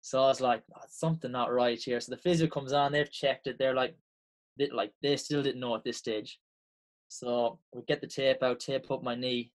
So 0.00 0.22
I 0.22 0.26
was 0.26 0.40
like, 0.40 0.62
oh, 0.74 0.80
something 0.88 1.30
not 1.30 1.52
right 1.52 1.78
here. 1.78 2.00
So 2.00 2.10
the 2.12 2.20
physio 2.20 2.48
comes 2.48 2.72
on, 2.72 2.92
they've 2.92 3.10
checked 3.10 3.46
it. 3.46 3.56
They're 3.58 3.74
like, 3.74 3.96
they, 4.58 4.68
like 4.68 4.92
they 5.02 5.16
still 5.16 5.42
didn't 5.42 5.60
know 5.60 5.74
at 5.74 5.84
this 5.84 5.98
stage. 5.98 6.38
So 7.08 7.58
we 7.72 7.82
get 7.82 8.00
the 8.00 8.06
tape 8.06 8.42
out, 8.42 8.60
tape 8.60 8.90
up 8.90 9.02
my 9.02 9.14
knee, 9.14 9.52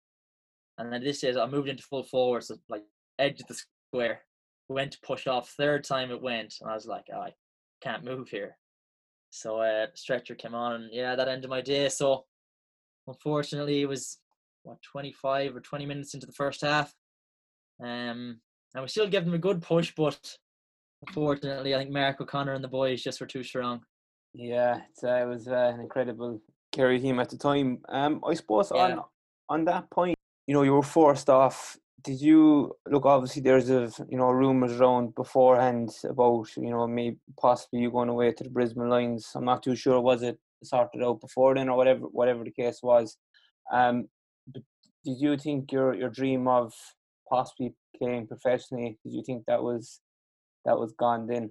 and 0.79 0.93
then 0.93 1.03
this 1.03 1.25
is 1.25 1.37
I 1.37 1.47
moved 1.47 1.69
into 1.69 1.83
full 1.83 2.05
forward, 2.05 2.45
so 2.45 2.57
like 2.69 2.83
edge 3.19 3.41
of 3.41 3.47
the 3.47 3.61
square. 3.91 4.21
Went 4.69 4.93
to 4.93 5.01
push 5.01 5.27
off. 5.27 5.51
Third 5.51 5.85
time 5.85 6.11
it 6.11 6.21
went, 6.21 6.55
and 6.61 6.71
I 6.71 6.75
was 6.75 6.87
like, 6.87 7.07
oh, 7.15 7.21
I 7.21 7.33
can't 7.81 8.05
move 8.05 8.29
here. 8.29 8.57
So 9.31 9.61
uh, 9.61 9.87
stretcher 9.95 10.35
came 10.35 10.55
on, 10.55 10.75
and 10.75 10.91
yeah, 10.93 11.17
that 11.17 11.29
ended 11.29 11.49
my 11.49 11.61
day. 11.61 11.89
So 11.89 12.25
unfortunately, 13.07 13.81
it 13.83 13.89
was 13.89 14.19
what 14.67 14.83
25 14.83 15.57
or 15.57 15.61
20 15.61 15.87
minutes 15.87 16.15
into 16.15 16.27
the 16.27 16.33
first 16.33 16.61
half. 16.63 16.93
Um, 17.83 18.41
and 18.75 18.83
we 18.83 18.89
still 18.89 19.09
gave 19.09 19.25
them 19.25 19.35
a 19.35 19.39
good 19.39 19.63
push, 19.63 19.93
but 19.97 20.19
unfortunately, 21.07 21.75
I 21.75 21.79
think 21.79 21.91
Mark 21.91 22.21
O'Connor 22.21 22.55
and 22.55 22.65
the 22.65 22.69
boys 22.69 23.03
just 23.03 23.21
were 23.21 23.27
too 23.27 23.43
strong. 23.45 23.81
Yeah, 24.35 24.81
uh, 25.03 25.09
it 25.09 25.29
was 25.29 25.49
uh, 25.49 25.73
an 25.75 25.81
incredible 25.81 26.43
Kerry 26.73 27.01
team 27.01 27.21
at 27.21 27.31
the 27.31 27.39
time. 27.39 27.79
Um, 27.89 28.23
I 28.27 28.35
suppose 28.35 28.71
Yeah. 28.75 28.97
on 28.97 29.05
on 29.49 29.65
that 29.67 29.89
point, 29.91 30.17
you 30.47 30.55
know, 30.55 30.63
you 30.63 30.75
were 30.75 30.83
forced 30.83 31.31
off. 31.31 31.79
Did 32.03 32.21
you 32.21 32.77
look? 32.91 33.07
Obviously, 33.07 33.43
there's 33.43 33.71
a 33.71 33.91
you 34.09 34.19
know 34.19 34.31
rumors 34.31 34.79
around 34.79 35.15
beforehand 35.15 35.91
about 36.05 36.49
you 36.57 36.71
know 36.71 36.87
maybe 36.87 37.19
possibly 37.41 37.81
you 37.81 37.91
going 37.91 38.11
away 38.11 38.33
to 38.33 38.45
the 38.45 38.51
Brisbane 38.51 38.91
Lions. 38.91 39.31
I'm 39.35 39.45
not 39.45 39.63
too 39.63 39.77
sure. 39.77 40.01
Was 40.01 40.23
it 40.23 40.39
sorted 40.63 41.03
out 41.03 41.21
before 41.21 41.55
then, 41.55 41.71
or 41.71 41.77
whatever 41.77 42.01
whatever 42.07 42.45
the 42.45 42.51
case 42.51 42.81
was? 42.83 43.17
Um, 43.73 44.09
did 44.53 44.65
you 45.21 45.37
think 45.37 45.73
your 45.73 45.95
your 45.95 46.11
dream 46.11 46.49
of 46.49 46.73
possibly 47.29 47.75
playing 47.99 48.27
professionally? 48.27 48.99
Did 49.05 49.13
you 49.13 49.23
think 49.25 49.45
that 49.47 49.63
was 49.63 50.01
that 50.65 50.79
was 50.79 50.93
gone 50.93 51.27
then? 51.27 51.51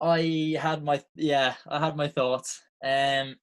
I 0.00 0.56
had 0.60 0.84
my 0.84 1.02
yeah, 1.14 1.54
I 1.68 1.78
had 1.78 1.96
my 1.96 2.08
thoughts. 2.08 2.62
Um, 2.84 3.36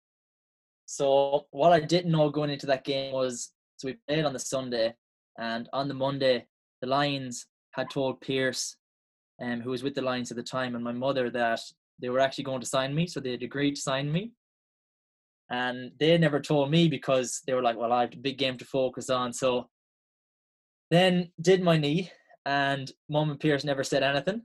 so 0.86 1.48
what 1.52 1.74
I 1.74 1.80
didn't 1.80 2.12
know 2.12 2.30
going 2.30 2.50
into 2.50 2.68
that 2.68 2.84
game 2.84 3.14
was 3.14 3.52
so 3.78 3.88
we 3.88 3.98
played 4.08 4.26
on 4.26 4.34
the 4.34 4.40
Sunday, 4.40 4.94
and 5.38 5.68
on 5.74 5.88
the 5.88 5.94
Monday 5.94 6.46
the 6.82 6.88
Lions 6.88 7.48
had 7.72 7.90
told 7.90 8.22
Pierce, 8.22 8.76
um, 9.42 9.62
who 9.62 9.72
was 9.72 9.84
with 9.84 9.96
the 9.96 10.02
Lions 10.02 10.32
at 10.32 10.38
the 10.38 10.44
time, 10.44 10.76
and 10.76 10.84
my 10.84 10.92
mother 10.92 11.30
that 11.30 11.62
they 12.02 12.10
were 12.10 12.20
actually 12.20 12.44
going 12.44 12.62
to 12.62 12.68
sign 12.68 12.94
me, 12.94 13.08
so 13.08 13.20
they 13.20 13.32
had 13.32 13.44
agreed 13.44 13.76
to 13.76 13.82
sign 13.82 14.12
me. 14.12 14.32
And 15.52 15.92
they 16.00 16.18
never 16.18 16.40
told 16.40 16.72
me 16.72 16.88
because 16.88 17.42
they 17.46 17.54
were 17.54 17.62
like, 17.62 17.78
"Well, 17.78 17.92
I 17.92 18.02
have 18.02 18.14
a 18.14 18.18
big 18.18 18.38
game 18.38 18.58
to 18.58 18.66
focus 18.66 19.10
on." 19.10 19.34
So 19.34 19.70
then 20.90 21.32
did 21.42 21.62
my 21.62 21.78
knee, 21.78 22.12
and 22.46 22.92
mom 23.10 23.30
and 23.30 23.40
Pierce 23.40 23.64
never 23.64 23.84
said 23.84 24.02
anything. 24.02 24.44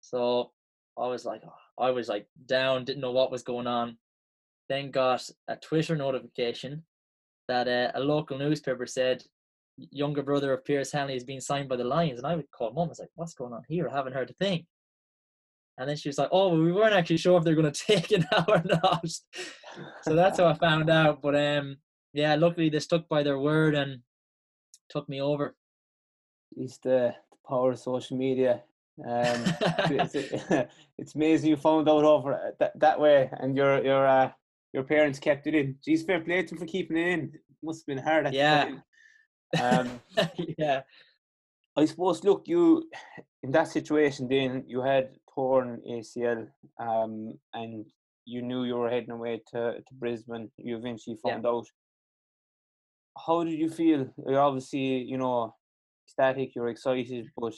So 0.00 0.52
I 0.96 1.08
was 1.08 1.24
like, 1.24 1.42
I 1.78 1.90
was 1.90 2.08
like 2.08 2.26
down, 2.46 2.84
didn't 2.84 3.02
know 3.02 3.12
what 3.12 3.32
was 3.32 3.42
going 3.42 3.66
on. 3.66 3.98
Then 4.68 4.90
got 4.90 5.28
a 5.48 5.56
Twitter 5.56 5.96
notification 5.96 6.84
that 7.48 7.66
uh, 7.66 7.90
a 7.98 8.00
local 8.00 8.38
newspaper 8.38 8.86
said 8.86 9.24
younger 9.76 10.22
brother 10.22 10.52
of 10.52 10.64
Pierce 10.64 10.92
Hanley 10.92 11.16
is 11.16 11.24
being 11.24 11.40
signed 11.40 11.68
by 11.68 11.76
the 11.76 11.84
Lions, 11.84 12.18
and 12.18 12.26
I 12.26 12.36
would 12.36 12.50
call 12.50 12.72
mom. 12.72 12.86
I 12.86 12.90
was 12.90 13.00
like, 13.00 13.10
"What's 13.16 13.34
going 13.34 13.52
on 13.52 13.64
here? 13.68 13.88
I 13.88 13.96
haven't 13.96 14.12
heard 14.12 14.30
a 14.30 14.34
thing." 14.34 14.66
And 15.80 15.88
then 15.88 15.96
she 15.96 16.10
was 16.10 16.18
like, 16.18 16.28
"Oh, 16.30 16.48
well, 16.48 16.60
we 16.60 16.72
weren't 16.72 16.94
actually 16.94 17.16
sure 17.16 17.38
if 17.38 17.44
they're 17.44 17.54
going 17.54 17.72
to 17.72 17.84
take 17.86 18.12
it 18.12 18.24
now 18.30 18.44
or 18.46 18.62
not." 18.64 19.04
so 20.02 20.14
that's 20.14 20.38
how 20.38 20.46
I 20.46 20.54
found 20.54 20.90
out. 20.90 21.22
But 21.22 21.34
um, 21.34 21.78
yeah, 22.12 22.34
luckily 22.34 22.68
they 22.68 22.80
stuck 22.80 23.08
by 23.08 23.22
their 23.22 23.38
word 23.38 23.74
and 23.74 24.02
took 24.90 25.08
me 25.08 25.22
over. 25.22 25.56
It's 26.56 26.78
the, 26.78 27.14
the 27.30 27.36
power 27.48 27.72
of 27.72 27.78
social 27.78 28.18
media. 28.18 28.62
Um, 29.02 29.42
it's, 29.88 30.14
it's 30.98 31.14
amazing 31.14 31.48
you 31.48 31.56
found 31.56 31.88
out 31.88 32.04
over 32.04 32.52
that, 32.60 32.78
that 32.78 33.00
way, 33.00 33.30
and 33.38 33.56
your 33.56 33.82
your 33.82 34.06
uh, 34.06 34.30
your 34.74 34.82
parents 34.82 35.18
kept 35.18 35.46
it 35.46 35.54
in. 35.54 35.76
Geez, 35.82 36.02
fair 36.02 36.20
play 36.20 36.42
to 36.42 36.48
them 36.50 36.58
for 36.58 36.66
keeping 36.66 36.98
it 36.98 37.08
in. 37.08 37.32
Must 37.62 37.80
have 37.80 37.86
been 37.86 38.04
hard. 38.04 38.34
Yeah. 38.34 38.70
Um, 39.60 40.00
yeah, 40.58 40.82
I 41.74 41.86
suppose. 41.86 42.22
Look, 42.22 42.42
you 42.46 42.90
in 43.42 43.50
that 43.52 43.68
situation. 43.68 44.28
Then 44.28 44.64
you 44.66 44.82
had 44.82 45.10
torn 45.40 45.80
ACL, 45.88 46.46
um, 46.78 47.32
and 47.54 47.86
you 48.26 48.42
knew 48.42 48.64
you 48.64 48.76
were 48.76 48.90
heading 48.90 49.10
away 49.10 49.42
to, 49.52 49.60
to 49.86 49.94
Brisbane. 49.94 50.50
You 50.58 50.76
eventually 50.76 51.16
Yeah. 51.24 51.32
found 51.32 51.46
out. 51.46 51.66
How 53.26 53.44
did 53.44 53.58
you 53.58 53.70
feel? 53.70 54.08
You're 54.26 54.40
obviously, 54.40 55.02
you 55.12 55.18
know, 55.18 55.54
ecstatic. 56.06 56.54
You're 56.54 56.68
excited, 56.68 57.26
but 57.36 57.54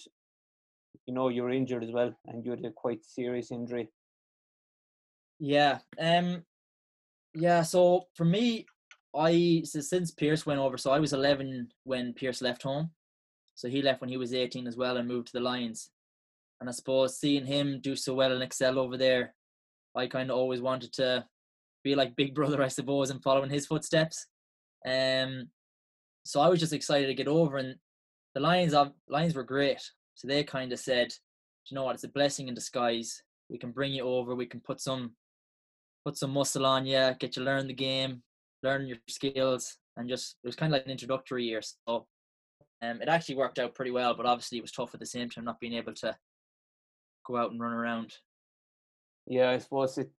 you 1.06 1.14
know 1.14 1.28
you're 1.28 1.50
injured 1.50 1.84
as 1.84 1.90
well, 1.90 2.12
and 2.26 2.44
you 2.44 2.52
had 2.52 2.64
a 2.64 2.70
quite 2.70 3.04
serious 3.04 3.50
injury. 3.50 3.88
Yeah. 5.38 5.78
Um 5.98 6.44
yeah, 7.34 7.62
so 7.62 8.08
for 8.14 8.24
me, 8.24 8.66
I 9.14 9.62
so 9.64 9.80
since 9.80 10.10
Pierce 10.10 10.46
went 10.46 10.60
over, 10.60 10.78
so 10.78 10.90
I 10.92 11.00
was 11.00 11.12
eleven 11.12 11.68
when 11.84 12.12
Pierce 12.14 12.42
left 12.42 12.62
home. 12.62 12.90
So 13.54 13.68
he 13.68 13.82
left 13.82 14.00
when 14.00 14.10
he 14.10 14.16
was 14.16 14.32
eighteen 14.32 14.66
as 14.66 14.76
well 14.76 14.96
and 14.96 15.08
moved 15.08 15.28
to 15.28 15.32
the 15.34 15.40
Lions. 15.50 15.90
And 16.62 16.68
I 16.68 16.72
suppose 16.72 17.18
seeing 17.18 17.44
him 17.44 17.80
do 17.82 17.96
so 17.96 18.14
well 18.14 18.30
and 18.30 18.40
excel 18.40 18.78
over 18.78 18.96
there, 18.96 19.34
I 19.96 20.06
kind 20.06 20.30
of 20.30 20.36
always 20.36 20.60
wanted 20.60 20.92
to 20.92 21.24
be 21.82 21.96
like 21.96 22.14
Big 22.14 22.36
Brother, 22.36 22.62
I 22.62 22.68
suppose, 22.68 23.10
and 23.10 23.20
following 23.20 23.50
his 23.50 23.66
footsteps. 23.66 24.28
Um, 24.86 25.48
so 26.24 26.40
I 26.40 26.48
was 26.48 26.60
just 26.60 26.72
excited 26.72 27.08
to 27.08 27.14
get 27.14 27.26
over, 27.26 27.56
and 27.56 27.74
the 28.36 28.40
Lions, 28.40 28.76
Lions 29.08 29.34
were 29.34 29.42
great. 29.42 29.80
So 30.14 30.28
they 30.28 30.44
kind 30.44 30.72
of 30.72 30.78
said, 30.78 31.08
"Do 31.08 31.16
you 31.70 31.74
know 31.74 31.82
what? 31.82 31.96
It's 31.96 32.04
a 32.04 32.08
blessing 32.08 32.46
in 32.46 32.54
disguise. 32.54 33.20
We 33.50 33.58
can 33.58 33.72
bring 33.72 33.92
you 33.92 34.04
over. 34.04 34.36
We 34.36 34.46
can 34.46 34.60
put 34.60 34.80
some 34.80 35.16
put 36.04 36.16
some 36.16 36.30
muscle 36.30 36.64
on 36.64 36.86
you, 36.86 37.12
get 37.18 37.34
you 37.34 37.42
learn 37.42 37.66
the 37.66 37.74
game, 37.74 38.22
learn 38.62 38.86
your 38.86 38.98
skills, 39.08 39.78
and 39.96 40.08
just 40.08 40.36
it 40.44 40.46
was 40.46 40.54
kind 40.54 40.72
of 40.72 40.78
like 40.78 40.86
an 40.86 40.92
introductory 40.92 41.44
year. 41.44 41.60
So 41.60 42.06
um, 42.82 43.02
it 43.02 43.08
actually 43.08 43.34
worked 43.34 43.58
out 43.58 43.74
pretty 43.74 43.90
well, 43.90 44.14
but 44.14 44.26
obviously 44.26 44.58
it 44.58 44.62
was 44.62 44.70
tough 44.70 44.94
at 44.94 45.00
the 45.00 45.06
same 45.06 45.28
time 45.28 45.44
not 45.44 45.58
being 45.58 45.74
able 45.74 45.94
to 45.94 46.16
go 47.26 47.36
out 47.36 47.50
and 47.50 47.60
run 47.60 47.72
around. 47.72 48.18
Yeah, 49.26 49.50
I 49.50 49.58
suppose 49.58 49.98
it 49.98 50.10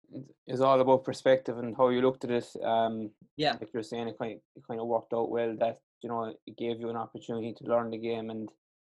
is 0.47 0.61
all 0.61 0.81
about 0.81 1.05
perspective 1.05 1.59
and 1.59 1.77
how 1.77 1.89
you 1.89 2.01
looked 2.01 2.25
at 2.25 2.31
it. 2.31 2.47
Um, 2.63 3.11
Yeah. 3.37 3.57
like 3.61 3.73
you're 3.75 3.83
saying, 3.83 4.09
it 4.09 4.19
kind 4.19 4.41
it 4.57 4.63
kind 4.67 4.81
of 4.81 4.87
worked 4.87 5.13
out 5.13 5.31
well. 5.31 5.57
That 5.57 5.81
you 6.03 6.09
know 6.09 6.35
it 6.47 6.57
gave 6.57 6.81
you 6.81 6.89
an 6.91 6.97
opportunity 6.97 7.53
to 7.55 7.65
learn 7.65 7.91
the 7.91 7.99
game 7.99 8.31
and 8.31 8.49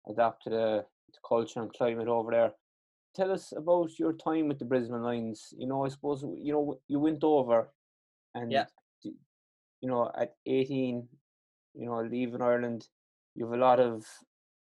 adapt 0.08 0.44
to 0.44 0.50
the, 0.50 0.86
the 1.12 1.18
culture 1.28 1.60
and 1.60 1.72
climate 1.72 2.08
over 2.08 2.30
there. 2.30 2.52
Tell 3.14 3.32
us 3.32 3.52
about 3.56 3.98
your 3.98 4.12
time 4.12 4.46
with 4.48 4.58
the 4.58 4.64
Brisbane 4.64 5.02
Lions. 5.02 5.52
You 5.58 5.66
know, 5.66 5.84
I 5.84 5.88
suppose 5.88 6.22
you 6.22 6.52
know 6.52 6.80
you 6.86 7.00
went 7.00 7.24
over, 7.24 7.72
and 8.34 8.52
Yeah. 8.52 8.66
you 9.02 9.88
know 9.88 10.10
at 10.16 10.36
18, 10.46 11.08
you 11.74 11.86
know 11.86 12.00
leaving 12.02 12.42
Ireland, 12.42 12.88
you 13.34 13.46
have 13.46 13.54
a 13.54 13.60
lot 13.60 13.80
of 13.80 14.06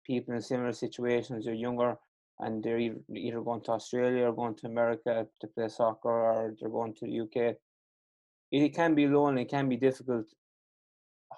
people 0.06 0.34
in 0.36 0.42
similar 0.42 0.72
situations. 0.72 1.46
You're 1.46 1.56
younger 1.56 1.98
and 2.40 2.64
they're 2.64 2.80
either, 2.80 3.42
going 3.42 3.62
to 3.62 3.72
Australia 3.72 4.26
or 4.26 4.34
going 4.34 4.56
to 4.56 4.68
America 4.68 5.28
to 5.40 5.48
play 5.48 5.68
soccer 5.70 6.10
or 6.10 6.56
they're 6.60 6.70
going 6.70 6.94
to 6.96 7.06
the 7.06 7.22
UK. 7.22 7.56
It 8.52 8.76
can 8.76 8.96
be 8.96 9.08
lonely, 9.08 9.44
it 9.44 9.50
can 9.50 9.70
be 9.70 9.78
difficult. 9.78 10.26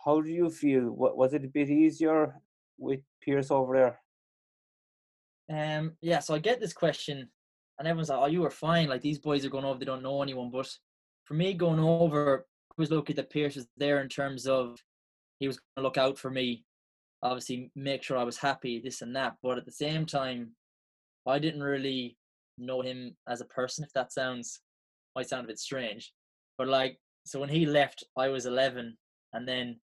How 0.04 0.22
do 0.22 0.30
you 0.30 0.50
feel? 0.50 0.92
Was 0.92 1.34
it 1.34 1.46
a 1.46 1.48
bit 1.48 1.70
easier 1.70 2.36
with 2.78 3.02
Pierce 3.22 3.52
over 3.52 4.00
there? 5.50 5.78
Um, 5.78 5.94
yeah, 6.02 6.20
so 6.20 6.34
I 6.34 6.40
get 6.40 6.60
this 6.60 6.74
question, 6.74 7.30
and 7.80 7.88
everyone's 7.88 8.10
like, 8.10 8.20
"Oh, 8.20 8.25
you 8.25 8.42
were 8.42 8.50
fine. 8.50 8.90
Like 8.90 9.02
these 9.02 9.20
boys 9.20 9.46
are 9.46 9.50
going 9.50 9.64
over; 9.64 9.80
they 9.80 9.86
don't 9.86 10.04
know 10.04 10.22
anyone." 10.22 10.52
But 10.52 10.70
for 11.24 11.36
me, 11.36 11.54
going 11.54 11.80
over, 11.80 12.46
I 12.72 12.74
was 12.78 12.92
lucky 12.92 13.14
that 13.14 13.30
Pierce 13.30 13.56
was 13.56 13.68
there 13.78 14.02
in 14.02 14.10
terms 14.10 14.48
of 14.48 14.78
he 15.40 15.48
was 15.48 15.58
going 15.58 15.66
to 15.78 15.82
look 15.84 15.98
out 15.98 16.18
for 16.18 16.30
me, 16.30 16.66
obviously 17.22 17.72
make 17.75 18.04
sure 18.04 18.18
I 18.18 18.24
was 18.24 18.38
happy, 18.38 18.80
this 18.80 19.02
and 19.02 19.16
that. 19.16 19.36
But 19.42 19.58
at 19.58 19.66
the 19.66 19.72
same 19.72 20.06
time, 20.06 20.52
I 21.27 21.39
didn't 21.39 21.63
really 21.63 22.17
know 22.58 22.82
him 22.82 23.15
as 23.27 23.41
a 23.41 23.46
person. 23.46 23.84
If 23.84 23.94
that 23.94 24.13
sounds 24.13 24.62
might 25.15 25.29
sound 25.29 25.46
a 25.46 25.48
bit 25.48 25.60
strange, 25.60 26.12
but 26.58 26.67
like, 26.67 26.98
so 27.25 27.39
when 27.39 27.50
he 27.50 27.65
left, 27.65 28.03
I 28.17 28.27
was 28.27 28.46
11, 28.46 28.98
and 29.34 29.48
then 29.48 29.79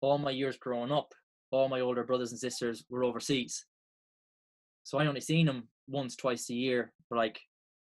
all 0.00 0.18
my 0.18 0.30
years 0.30 0.56
growing 0.56 0.92
up, 0.92 1.12
all 1.50 1.68
my 1.68 1.80
older 1.80 2.04
brothers 2.04 2.30
and 2.30 2.40
sisters 2.40 2.84
were 2.88 3.04
overseas. 3.04 3.64
So 4.84 4.98
I 4.98 5.06
only 5.06 5.20
seen 5.20 5.48
him 5.48 5.68
once, 5.88 6.14
twice 6.14 6.48
a 6.50 6.54
year 6.54 6.92
for 7.08 7.16
like 7.16 7.40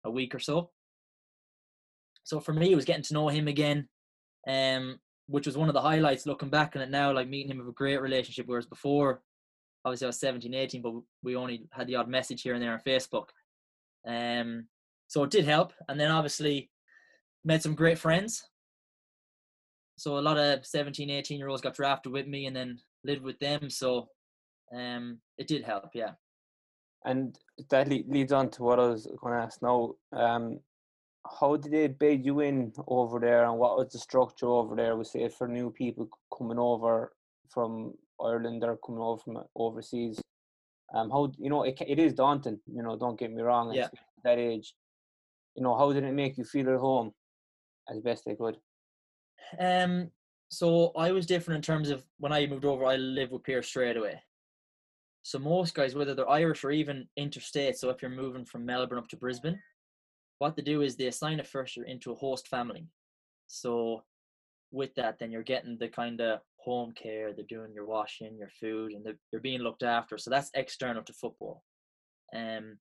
a 0.04 0.10
week 0.10 0.34
or 0.34 0.38
so. 0.38 0.70
So 2.24 2.40
for 2.40 2.52
me, 2.52 2.72
it 2.72 2.76
was 2.76 2.84
getting 2.84 3.04
to 3.04 3.14
know 3.14 3.28
him 3.28 3.48
again, 3.48 3.88
um, 4.46 4.98
which 5.26 5.46
was 5.46 5.56
one 5.56 5.68
of 5.68 5.74
the 5.74 5.80
highlights 5.80 6.26
looking 6.26 6.50
back 6.50 6.74
on 6.74 6.82
it 6.82 6.90
now, 6.90 7.12
like 7.12 7.28
meeting 7.28 7.50
him 7.50 7.58
with 7.58 7.68
a 7.68 7.72
great 7.72 8.00
relationship. 8.00 8.46
Whereas 8.46 8.66
before, 8.66 9.22
obviously 9.88 10.06
I 10.06 10.08
was 10.08 10.20
17, 10.20 10.54
18, 10.54 10.82
but 10.82 10.92
we 11.22 11.36
only 11.36 11.66
had 11.70 11.86
the 11.86 11.96
odd 11.96 12.08
message 12.08 12.42
here 12.42 12.54
and 12.54 12.62
there 12.62 12.72
on 12.72 12.80
Facebook. 12.80 13.28
Um, 14.06 14.66
so 15.08 15.24
it 15.24 15.30
did 15.30 15.44
help. 15.44 15.72
And 15.88 15.98
then 15.98 16.10
obviously 16.10 16.70
met 17.44 17.62
some 17.62 17.74
great 17.74 17.98
friends. 17.98 18.48
So 19.96 20.18
a 20.18 20.20
lot 20.20 20.38
of 20.38 20.64
17, 20.64 21.10
18 21.10 21.38
year 21.38 21.48
olds 21.48 21.62
got 21.62 21.74
drafted 21.74 22.12
with 22.12 22.26
me 22.26 22.46
and 22.46 22.54
then 22.54 22.78
lived 23.04 23.22
with 23.22 23.38
them. 23.38 23.70
So 23.70 24.08
um, 24.74 25.18
it 25.38 25.48
did 25.48 25.64
help, 25.64 25.90
yeah. 25.94 26.12
And 27.04 27.38
that 27.70 27.88
leads 27.88 28.32
on 28.32 28.50
to 28.50 28.62
what 28.62 28.78
I 28.78 28.86
was 28.86 29.06
going 29.20 29.34
to 29.34 29.40
ask 29.40 29.62
now. 29.62 29.94
Um, 30.12 30.60
how 31.40 31.56
did 31.56 31.72
they 31.72 31.88
bid 31.88 32.24
you 32.24 32.40
in 32.40 32.72
over 32.86 33.18
there, 33.18 33.44
and 33.44 33.58
what 33.58 33.76
was 33.76 33.92
the 33.92 33.98
structure 33.98 34.46
over 34.46 34.74
there? 34.74 34.96
We 34.96 35.04
say 35.04 35.28
for 35.28 35.46
new 35.46 35.70
people 35.70 36.08
coming 36.36 36.58
over 36.58 37.12
from 37.48 37.94
Ireland 38.22 38.64
or 38.64 38.76
coming 38.84 39.00
over 39.00 39.20
from 39.22 39.44
overseas. 39.54 40.20
Um, 40.94 41.10
how 41.10 41.30
you 41.38 41.50
know 41.50 41.64
it, 41.64 41.80
it 41.86 41.98
is 41.98 42.14
daunting. 42.14 42.60
You 42.66 42.82
know, 42.82 42.96
don't 42.96 43.18
get 43.18 43.32
me 43.32 43.42
wrong. 43.42 43.72
Yeah. 43.74 43.84
at 43.84 43.92
that 44.24 44.38
age, 44.38 44.74
you 45.54 45.62
know, 45.62 45.76
how 45.76 45.92
did 45.92 46.04
it 46.04 46.14
make 46.14 46.38
you 46.38 46.44
feel 46.44 46.68
at 46.70 46.78
home 46.78 47.12
as 47.90 48.00
best 48.00 48.24
they 48.24 48.34
could? 48.34 48.56
Um, 49.58 50.10
so 50.50 50.92
I 50.96 51.12
was 51.12 51.26
different 51.26 51.56
in 51.56 51.62
terms 51.62 51.90
of 51.90 52.04
when 52.18 52.32
I 52.32 52.46
moved 52.46 52.64
over, 52.64 52.86
I 52.86 52.96
lived 52.96 53.32
with 53.32 53.44
Pierce 53.44 53.68
straight 53.68 53.96
away. 53.96 54.20
So 55.22 55.38
most 55.38 55.74
guys, 55.74 55.94
whether 55.94 56.14
they're 56.14 56.30
Irish 56.30 56.64
or 56.64 56.70
even 56.70 57.06
interstate, 57.16 57.76
so 57.76 57.90
if 57.90 58.00
you're 58.00 58.10
moving 58.10 58.44
from 58.44 58.64
Melbourne 58.64 58.98
up 58.98 59.08
to 59.08 59.16
Brisbane, 59.16 59.60
what 60.38 60.56
they 60.56 60.62
do 60.62 60.82
is 60.82 60.96
they 60.96 61.08
assign 61.08 61.40
a 61.40 61.44
first 61.44 61.76
year 61.76 61.86
into 61.86 62.12
a 62.12 62.14
host 62.14 62.48
family. 62.48 62.86
So 63.46 64.04
with 64.70 64.94
that, 64.94 65.18
then 65.18 65.30
you're 65.30 65.42
getting 65.42 65.76
the 65.78 65.88
kind 65.88 66.20
of 66.20 66.40
home 66.68 66.92
care. 66.92 67.32
They're 67.32 67.44
doing 67.48 67.72
your 67.72 67.86
washing, 67.86 68.36
your 68.38 68.50
food, 68.60 68.92
and 68.92 69.04
they're, 69.04 69.18
they're 69.30 69.40
being 69.40 69.60
looked 69.60 69.82
after. 69.82 70.18
So 70.18 70.30
that's 70.30 70.50
external 70.54 71.02
to 71.02 71.12
football. 71.12 71.62
Um, 72.34 72.78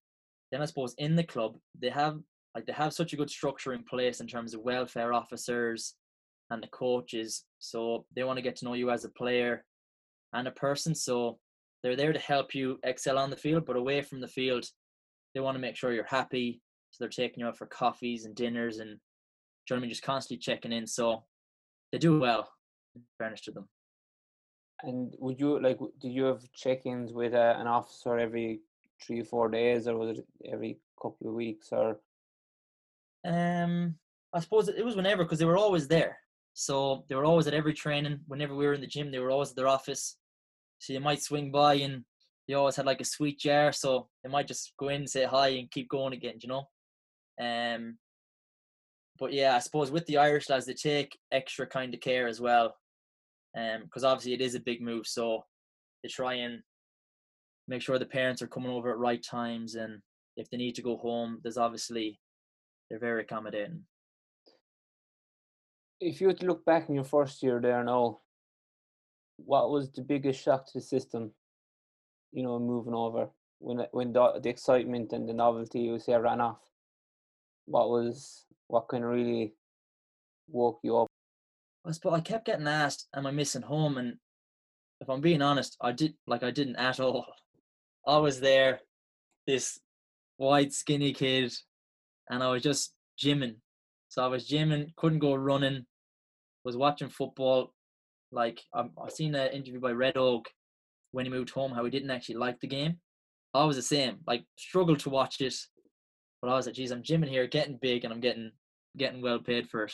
then 0.52 0.62
I 0.62 0.66
suppose 0.66 0.96
in 0.98 1.16
the 1.16 1.24
club 1.24 1.56
they 1.80 1.90
have 1.90 2.18
like 2.56 2.66
they 2.66 2.74
have 2.74 2.94
such 2.94 3.14
a 3.14 3.18
good 3.18 3.30
structure 3.30 3.74
in 3.74 3.84
place 3.84 4.20
in 4.20 4.28
terms 4.28 4.54
of 4.54 4.62
welfare 4.62 5.14
officers 5.14 5.96
and 6.50 6.62
the 6.62 6.68
coaches. 6.68 7.46
So 7.60 8.06
they 8.16 8.24
want 8.24 8.38
to 8.38 8.44
get 8.44 8.56
to 8.58 8.66
know 8.66 8.74
you 8.74 8.90
as 8.90 9.06
a 9.06 9.10
player 9.10 9.64
and 10.34 10.48
a 10.48 10.52
person. 10.52 10.96
So 10.96 11.40
they're 11.84 11.96
there 11.96 12.14
to 12.14 12.20
help 12.20 12.56
you 12.56 12.80
excel 12.84 13.18
on 13.18 13.30
the 13.30 13.38
field, 13.38 13.66
but 13.66 13.76
away 13.76 14.02
from 14.02 14.22
the 14.22 14.28
field, 14.28 14.66
they 15.34 15.40
want 15.40 15.56
to 15.56 15.62
make 15.62 15.76
sure 15.76 15.94
you're 15.94 16.06
happy. 16.06 16.62
So 16.92 17.04
they're 17.04 17.10
taking 17.10 17.42
you 17.42 17.48
out 17.48 17.58
for 17.58 17.68
coffees 17.68 18.26
and 18.26 18.36
dinners 18.36 18.80
and 18.80 18.90
you 18.90 19.76
know 19.76 19.78
I 19.78 19.80
mean, 19.80 19.90
just 19.90 20.04
constantly 20.04 20.40
checking 20.40 20.72
in. 20.72 20.88
So 20.88 21.26
they 21.92 22.00
do 22.00 22.20
well, 22.20 22.50
in 22.96 23.04
fairness 23.18 23.42
to 23.42 23.52
them. 23.52 23.68
And 24.84 25.14
would 25.20 25.40
you 25.40 25.60
like? 25.62 25.80
Did 26.00 26.12
you 26.12 26.26
have 26.26 26.42
check-ins 26.54 27.12
with 27.12 27.34
uh, 27.34 27.56
an 27.58 27.68
officer 27.68 28.18
every 28.18 28.62
three 29.02 29.22
or 29.22 29.26
four 29.26 29.50
days, 29.50 29.88
or 29.88 29.98
was 29.98 30.20
it 30.20 30.26
every 30.52 30.78
couple 31.02 31.28
of 31.28 31.34
weeks, 31.34 31.70
or? 31.72 32.00
Um, 33.26 33.96
I 34.34 34.40
suppose 34.40 34.70
it 34.70 34.86
was 34.86 34.96
whenever 34.96 35.24
because 35.24 35.40
they 35.40 35.46
were 35.46 35.58
always 35.58 35.88
there. 35.88 36.20
So 36.54 37.06
they 37.08 37.16
were 37.16 37.26
always 37.26 37.48
at 37.48 37.54
every 37.54 37.74
training. 37.74 38.20
Whenever 38.28 38.56
we 38.56 38.66
were 38.66 38.74
in 38.74 38.82
the 38.82 38.88
gym, 38.88 39.12
they 39.12 39.20
were 39.20 39.32
always 39.32 39.52
at 39.52 39.56
their 39.56 39.68
office. 39.68 40.18
So 40.80 40.94
you 40.94 41.00
might 41.00 41.22
swing 41.22 41.52
by 41.52 41.76
and 41.76 42.04
they 42.48 42.54
always 42.54 42.76
had 42.76 42.86
like 42.86 43.02
a 43.02 43.06
sweet 43.06 43.40
jar. 43.40 43.72
So 43.72 44.10
they 44.24 44.30
might 44.30 44.48
just 44.48 44.74
go 44.78 44.90
in, 44.90 45.08
say 45.08 45.26
hi, 45.26 45.50
and 45.50 45.72
keep 45.72 45.90
going 45.90 46.14
again. 46.14 46.36
You 46.40 46.50
know. 46.50 46.68
Um. 47.40 47.98
But 49.20 49.34
yeah, 49.34 49.56
I 49.56 49.60
suppose 49.60 49.90
with 49.90 50.06
the 50.06 50.18
Irish 50.18 50.50
lads, 50.50 50.68
they 50.68 50.74
take 50.74 51.18
extra 51.32 51.66
kind 51.66 51.94
of 51.94 52.00
care 52.00 52.28
as 52.28 52.40
well, 52.40 52.76
um, 53.56 53.84
because 53.84 54.04
obviously 54.04 54.34
it 54.34 54.42
is 54.42 54.56
a 54.56 54.60
big 54.60 54.82
move. 54.82 55.08
So 55.08 55.46
they 56.04 56.10
try 56.10 56.36
and 56.36 56.62
make 57.68 57.82
sure 57.82 58.00
the 58.00 58.06
parents 58.06 58.42
are 58.42 58.48
coming 58.48 58.72
over 58.72 58.92
at 58.92 58.98
right 58.98 59.24
times, 59.24 59.76
and 59.76 60.02
if 60.36 60.50
they 60.50 60.58
need 60.58 60.76
to 60.76 60.82
go 60.82 60.98
home, 60.98 61.40
there's 61.44 61.58
obviously 61.58 62.20
they're 62.90 63.00
very 63.00 63.22
accommodating. 63.22 63.84
If 66.00 66.22
you 66.22 66.28
were 66.28 66.34
to 66.34 66.46
look 66.46 66.64
back 66.66 66.90
in 66.90 66.96
your 66.96 67.04
first 67.04 67.42
year 67.42 67.60
there 67.60 67.84
now, 67.84 68.20
what 69.38 69.72
was 69.72 69.92
the 69.92 70.02
biggest 70.02 70.42
shock 70.42 70.66
to 70.68 70.74
the 70.76 70.82
system? 70.82 71.32
You 72.32 72.44
know, 72.44 72.60
moving 72.60 72.94
over 72.94 73.30
when 73.60 73.86
when 73.92 74.14
the, 74.14 74.40
the 74.42 74.50
excitement 74.50 75.14
and 75.14 75.28
the 75.28 75.34
novelty 75.34 75.80
you 75.80 76.00
say 76.00 76.16
ran 76.16 76.42
off. 76.42 76.60
What 77.66 77.90
was 77.90 78.46
what 78.68 78.88
can 78.88 79.04
really 79.04 79.54
woke 80.48 80.80
you 80.84 80.98
up? 80.98 81.08
I 81.88 81.92
suppose 81.92 82.14
I 82.14 82.20
kept 82.22 82.46
getting 82.46 82.68
asked, 82.68 83.08
"Am 83.16 83.26
I 83.26 83.32
missing 83.32 83.62
home?" 83.62 83.98
And 83.98 84.18
if 85.00 85.10
I'm 85.10 85.22
being 85.22 85.42
honest, 85.42 85.78
I 85.80 85.94
did 85.94 86.16
like 86.28 86.44
I 86.44 86.52
didn't 86.52 86.76
at 86.76 87.00
all. 87.00 87.26
I 88.06 88.18
was 88.18 88.40
there, 88.40 88.82
this 89.46 89.80
white 90.38 90.74
skinny 90.74 91.14
kid, 91.14 91.54
and 92.30 92.44
I 92.44 92.50
was 92.52 92.64
just 92.64 92.94
gymming. 93.18 93.58
So 94.10 94.24
I 94.24 94.28
was 94.28 94.50
gymming, 94.50 94.96
couldn't 94.96 95.20
go 95.20 95.36
running, 95.36 95.86
was 96.64 96.78
watching 96.78 97.10
football. 97.10 97.74
Like 98.32 98.62
um, 98.74 98.92
I've 99.02 99.12
seen 99.14 99.36
an 99.36 99.52
interview 99.54 99.80
by 99.80 99.92
Red 99.92 100.18
Oak 100.18 100.50
when 101.12 101.26
he 101.26 101.32
moved 101.32 101.52
home, 101.52 101.72
how 101.72 101.86
he 101.86 101.92
didn't 101.92 102.12
actually 102.12 102.36
like 102.36 102.60
the 102.60 102.68
game. 102.68 103.00
I 103.54 103.64
was 103.64 103.78
the 103.78 103.82
same, 103.82 104.20
like 104.28 104.44
struggled 104.58 105.00
to 105.00 105.10
watch 105.10 105.40
it, 105.40 105.56
but 106.42 106.50
I 106.50 106.56
was 106.56 106.66
like, 106.66 106.76
geez, 106.76 106.92
I'm 106.92 107.04
gymming 107.04 107.30
here, 107.30 107.48
getting 107.48 107.78
big, 107.82 108.04
and 108.04 108.14
I'm 108.14 108.20
getting 108.20 108.52
getting 108.98 109.22
well 109.22 109.40
paid 109.40 109.70
for 109.70 109.86
it. 109.86 109.94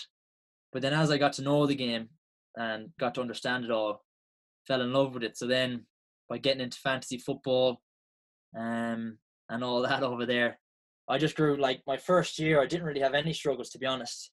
But 0.73 0.81
then 0.81 0.93
as 0.93 1.11
I 1.11 1.17
got 1.17 1.33
to 1.33 1.43
know 1.43 1.65
the 1.65 1.75
game 1.75 2.09
and 2.55 2.89
got 2.99 3.15
to 3.15 3.21
understand 3.21 3.63
it 3.63 3.71
all, 3.71 4.03
fell 4.67 4.81
in 4.81 4.91
love 4.91 5.13
with 5.13 5.23
it. 5.23 5.37
So 5.37 5.47
then 5.47 5.85
by 6.29 6.39
getting 6.39 6.61
into 6.61 6.79
fantasy 6.79 7.17
football, 7.17 7.81
um, 8.57 9.17
and 9.49 9.63
all 9.63 9.81
that 9.87 10.03
over 10.03 10.25
there, 10.25 10.59
I 11.07 11.17
just 11.17 11.35
grew 11.35 11.57
like 11.57 11.81
my 11.85 11.97
first 11.97 12.39
year. 12.39 12.61
I 12.61 12.65
didn't 12.65 12.85
really 12.85 13.01
have 13.01 13.13
any 13.13 13.33
struggles 13.33 13.69
to 13.71 13.79
be 13.79 13.85
honest. 13.85 14.31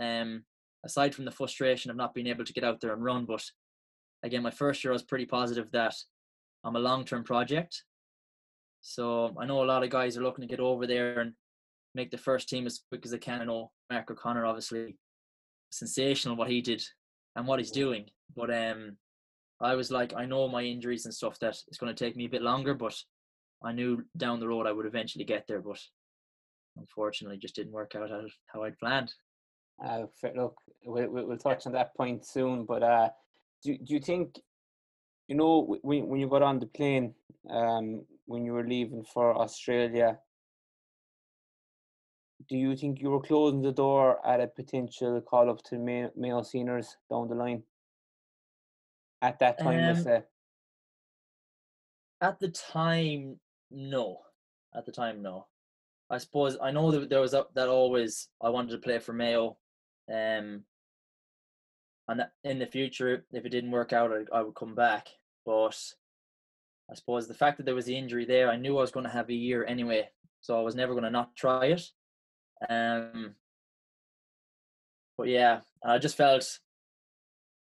Um, 0.00 0.44
aside 0.84 1.14
from 1.14 1.24
the 1.26 1.30
frustration 1.30 1.90
of 1.90 1.96
not 1.96 2.14
being 2.14 2.26
able 2.26 2.44
to 2.44 2.52
get 2.52 2.64
out 2.64 2.80
there 2.80 2.92
and 2.92 3.04
run, 3.04 3.24
but 3.24 3.44
again, 4.22 4.42
my 4.42 4.50
first 4.50 4.82
year 4.82 4.92
I 4.92 4.94
was 4.94 5.02
pretty 5.02 5.26
positive 5.26 5.70
that 5.72 5.94
I'm 6.64 6.76
a 6.76 6.80
long-term 6.80 7.24
project. 7.24 7.84
So 8.80 9.34
I 9.38 9.46
know 9.46 9.62
a 9.62 9.66
lot 9.66 9.84
of 9.84 9.90
guys 9.90 10.16
are 10.16 10.22
looking 10.22 10.42
to 10.42 10.48
get 10.48 10.60
over 10.60 10.86
there 10.86 11.20
and 11.20 11.34
make 11.94 12.10
the 12.10 12.18
first 12.18 12.48
team 12.48 12.66
as 12.66 12.80
quick 12.88 13.02
as 13.04 13.12
they 13.12 13.18
can. 13.18 13.40
I 13.40 13.44
know 13.44 13.70
Mark 13.90 14.10
O'Connor, 14.10 14.46
obviously, 14.46 14.96
sensational 15.72 16.36
what 16.36 16.50
he 16.50 16.60
did 16.60 16.82
and 17.34 17.46
what 17.46 17.58
he's 17.58 17.70
doing. 17.70 18.04
But 18.36 18.50
um, 18.54 18.96
I 19.60 19.74
was 19.74 19.90
like, 19.90 20.12
I 20.14 20.26
know 20.26 20.48
my 20.48 20.62
injuries 20.62 21.06
and 21.06 21.14
stuff 21.14 21.38
that 21.40 21.56
it's 21.68 21.78
going 21.78 21.94
to 21.94 22.04
take 22.04 22.16
me 22.16 22.26
a 22.26 22.30
bit 22.30 22.42
longer, 22.42 22.74
but 22.74 22.94
I 23.64 23.72
knew 23.72 24.04
down 24.16 24.40
the 24.40 24.48
road 24.48 24.66
I 24.66 24.72
would 24.72 24.86
eventually 24.86 25.24
get 25.24 25.46
there. 25.46 25.60
But 25.60 25.80
unfortunately, 26.76 27.38
just 27.38 27.56
didn't 27.56 27.72
work 27.72 27.94
out 27.96 28.10
how, 28.10 28.22
how 28.52 28.62
I'd 28.64 28.78
planned. 28.78 29.12
Uh, 29.84 30.04
look, 30.34 30.56
we'll, 30.84 31.08
we'll 31.10 31.38
touch 31.38 31.66
on 31.66 31.72
that 31.72 31.94
point 31.96 32.26
soon. 32.26 32.64
But 32.64 32.82
uh, 32.82 33.08
do 33.64 33.76
do 33.78 33.94
you 33.94 34.00
think, 34.00 34.38
you 35.28 35.36
know, 35.36 35.78
when 35.82 36.06
when 36.08 36.20
you 36.20 36.28
got 36.28 36.42
on 36.42 36.58
the 36.58 36.66
plane, 36.66 37.14
um, 37.50 38.04
when 38.26 38.44
you 38.44 38.52
were 38.52 38.66
leaving 38.66 39.04
for 39.04 39.36
Australia, 39.36 40.18
do 42.48 42.56
you 42.56 42.76
think 42.76 43.00
you 43.00 43.10
were 43.10 43.20
closing 43.20 43.62
the 43.62 43.72
door 43.72 44.24
at 44.26 44.40
a 44.40 44.46
potential 44.46 45.20
call 45.20 45.50
up 45.50 45.62
to 45.64 45.78
Mayo, 45.78 46.10
Mayo 46.16 46.42
seniors 46.42 46.96
down 47.10 47.28
the 47.28 47.34
line? 47.34 47.62
At 49.20 49.38
that 49.38 49.58
time, 49.58 49.96
um, 49.96 50.02
say. 50.02 50.22
At 52.20 52.40
the 52.40 52.48
time, 52.48 53.38
no. 53.70 54.18
At 54.74 54.86
the 54.86 54.92
time, 54.92 55.22
no. 55.22 55.46
I 56.10 56.18
suppose 56.18 56.56
I 56.62 56.70
know 56.70 56.90
that 56.90 57.08
there 57.08 57.20
was 57.20 57.34
a, 57.34 57.46
that 57.54 57.68
always 57.68 58.28
I 58.40 58.50
wanted 58.50 58.72
to 58.72 58.78
play 58.78 58.98
for 58.98 59.12
Mayo, 59.12 59.56
um, 60.12 60.64
and 62.08 62.26
in 62.44 62.58
the 62.58 62.66
future, 62.66 63.24
if 63.32 63.46
it 63.46 63.48
didn't 63.48 63.70
work 63.70 63.92
out, 63.92 64.10
I, 64.12 64.36
I 64.36 64.42
would 64.42 64.54
come 64.54 64.74
back. 64.74 65.08
But 65.46 65.78
I 66.90 66.94
suppose 66.94 67.26
the 67.26 67.34
fact 67.34 67.56
that 67.56 67.64
there 67.64 67.74
was 67.74 67.86
the 67.86 67.96
injury 67.96 68.26
there, 68.26 68.50
I 68.50 68.56
knew 68.56 68.76
I 68.76 68.82
was 68.82 68.90
going 68.90 69.06
to 69.06 69.12
have 69.12 69.30
a 69.30 69.34
year 69.34 69.64
anyway, 69.64 70.10
so 70.40 70.58
I 70.58 70.62
was 70.62 70.74
never 70.74 70.92
going 70.92 71.04
to 71.04 71.10
not 71.10 71.34
try 71.34 71.66
it. 71.66 71.82
Um, 72.68 73.34
but 75.16 75.28
yeah, 75.28 75.60
I 75.84 75.98
just 75.98 76.16
felt, 76.16 76.58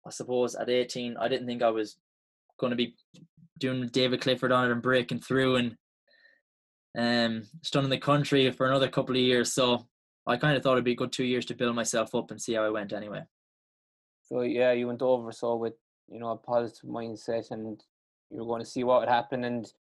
I 0.05 0.09
suppose, 0.09 0.55
at 0.55 0.69
18, 0.69 1.17
I 1.17 1.27
didn't 1.27 1.47
think 1.47 1.61
I 1.61 1.69
was 1.69 1.97
going 2.59 2.71
to 2.71 2.77
be 2.77 2.95
doing 3.57 3.87
David 3.87 4.21
Clifford 4.21 4.51
on 4.51 4.65
it 4.65 4.71
and 4.71 4.81
breaking 4.81 5.19
through 5.19 5.55
and 5.57 5.75
um, 6.97 7.43
stunning 7.61 7.89
the 7.89 7.97
country 7.97 8.49
for 8.51 8.67
another 8.67 8.87
couple 8.87 9.15
of 9.15 9.21
years. 9.21 9.53
So 9.53 9.87
I 10.25 10.37
kind 10.37 10.55
of 10.55 10.63
thought 10.63 10.73
it'd 10.73 10.83
be 10.83 10.93
a 10.93 10.95
good 10.95 11.11
two 11.11 11.25
years 11.25 11.45
to 11.45 11.55
build 11.55 11.75
myself 11.75 12.13
up 12.15 12.31
and 12.31 12.41
see 12.41 12.53
how 12.53 12.63
I 12.63 12.69
went 12.69 12.93
anyway. 12.93 13.23
So 14.23 14.41
yeah, 14.41 14.71
you 14.73 14.87
went 14.87 15.01
over 15.01 15.31
so 15.31 15.55
with 15.55 15.73
you 16.07 16.19
know 16.19 16.29
a 16.29 16.37
positive 16.37 16.89
mindset 16.89 17.51
and 17.51 17.81
you 18.29 18.37
were 18.37 18.45
going 18.45 18.61
to 18.61 18.69
see 18.69 18.83
what 18.83 18.99
would 18.99 19.09
happen 19.09 19.43
and 19.43 19.71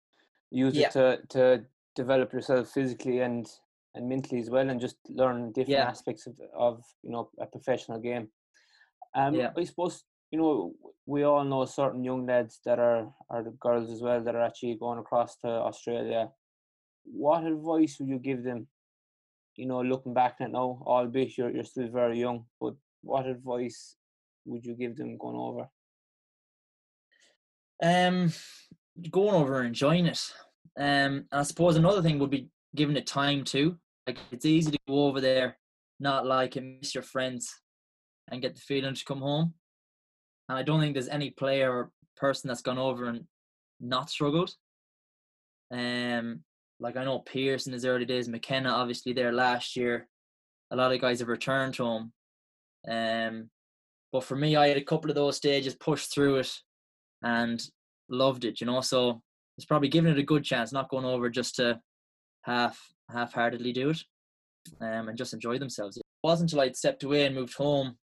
use 0.50 0.74
yeah. 0.74 0.86
it 0.86 0.92
to 0.92 1.18
to 1.28 1.64
develop 1.94 2.32
yourself 2.32 2.68
physically 2.70 3.20
and 3.20 3.46
and 3.94 4.09
mentally 4.09 4.40
as 4.40 4.51
well, 4.51 4.68
and 4.68 4.81
just 4.81 4.96
learn 5.09 5.53
different 5.53 5.70
yeah. 5.70 5.88
aspects 5.88 6.27
of, 6.27 6.38
of 6.57 6.85
you 7.03 7.11
know 7.11 7.31
a 7.40 7.46
professional 7.46 7.98
game. 8.01 8.29
Um, 9.14 9.35
yeah. 9.35 9.51
I 9.57 9.64
suppose 9.64 10.05
you 10.31 10.38
know 10.38 10.74
we 11.07 11.22
all 11.22 11.44
know 11.44 11.64
certain 11.64 12.05
young 12.05 12.27
lads 12.27 12.61
that 12.64 12.79
are 12.79 13.12
are 13.31 13.42
the 13.42 13.57
girls 13.61 13.90
as 13.90 14.03
well 14.03 14.22
that 14.22 14.35
are 14.35 14.44
actually 14.44 14.77
going 14.77 14.98
across 14.98 15.37
to 15.38 15.48
Australia. 15.48 16.29
What 17.05 17.44
advice 17.44 17.96
would 17.98 18.09
you 18.09 18.18
give 18.18 18.44
them? 18.44 18.68
You 19.57 19.66
know, 19.66 19.81
looking 19.81 20.14
back 20.14 20.37
at 20.40 20.53
now, 20.53 20.83
albeit 20.87 21.37
you're 21.37 21.51
you're 21.51 21.64
still 21.64 21.88
very 21.88 22.20
young, 22.20 22.44
but 22.61 22.74
what 23.03 23.27
advice 23.27 23.96
would 24.44 24.64
you 24.64 24.74
give 24.74 24.96
them 24.96 25.16
going 25.18 25.37
over? 25.37 25.68
Um, 27.83 28.33
going 29.11 29.35
over 29.35 29.59
and 29.59 29.68
enjoying 29.68 30.07
it. 30.07 30.20
Um, 30.79 31.27
I 31.33 31.42
suppose 31.42 31.77
another 31.77 32.03
thing 32.03 32.18
would 32.18 32.31
be 32.31 32.48
giving 32.74 32.96
it 32.96 33.07
time 33.07 33.44
too. 33.44 33.76
Like 34.07 34.18
it's 34.31 34.46
easy 34.46 34.70
to 34.70 34.78
go 34.88 35.07
over 35.07 35.20
there, 35.20 35.59
not 36.00 36.26
like 36.26 36.57
and 36.57 36.78
miss 36.81 36.94
your 36.94 37.02
friends, 37.02 37.61
and 38.31 38.42
get 38.42 38.54
the 38.54 38.61
feeling 38.61 38.94
to 38.94 39.04
come 39.04 39.20
home. 39.20 39.54
And 40.48 40.59
I 40.59 40.62
don't 40.62 40.81
think 40.81 40.94
there's 40.94 41.09
any 41.09 41.31
player 41.31 41.70
or 41.70 41.90
person 42.16 42.48
that's 42.48 42.62
gone 42.62 42.78
over 42.78 43.07
and 43.07 43.24
not 43.81 44.11
struggled. 44.11 44.54
Um, 45.70 46.40
like 46.81 46.96
I 46.96 47.04
know 47.04 47.18
Pierce 47.20 47.66
in 47.66 47.72
his 47.72 47.85
early 47.85 48.04
days, 48.04 48.28
McKenna 48.28 48.70
obviously 48.70 49.12
there 49.12 49.33
last 49.33 49.76
year. 49.76 50.09
a 50.70 50.76
lot 50.76 50.92
of 50.92 51.00
guys 51.00 51.20
have 51.20 51.28
returned 51.28 51.76
home. 51.76 52.12
Um, 52.88 53.50
but 54.12 54.24
for 54.24 54.37
me, 54.37 54.57
I 54.57 54.68
had 54.68 54.76
a 54.76 54.85
couple 54.85 55.11
of 55.11 55.16
those 55.16 55.37
stages, 55.37 55.74
pushed 55.74 56.12
through 56.12 56.37
it, 56.37 56.52
and 57.22 57.62
loved 58.09 58.44
it. 58.44 58.61
You 58.61 58.66
know, 58.66 58.81
so 58.81 59.20
it's 59.57 59.66
probably 59.66 59.88
giving 59.88 60.11
it 60.11 60.18
a 60.18 60.22
good 60.22 60.44
chance, 60.44 60.72
not 60.72 60.88
going 60.88 61.04
over 61.04 61.28
just 61.28 61.57
to 61.57 61.81
half 62.48 62.76
half-heartedly 63.11 63.72
do 63.72 63.90
it, 63.90 64.00
um, 64.80 65.08
and 65.08 65.18
just 65.18 65.34
enjoy 65.34 65.58
themselves. 65.58 65.96
It 65.96 66.02
wasn't 66.22 66.50
until 66.50 66.64
I'd 66.64 66.76
stepped 66.76 67.04
away 67.04 67.26
and 67.26 67.34
moved 67.34 67.54
home 67.54 67.96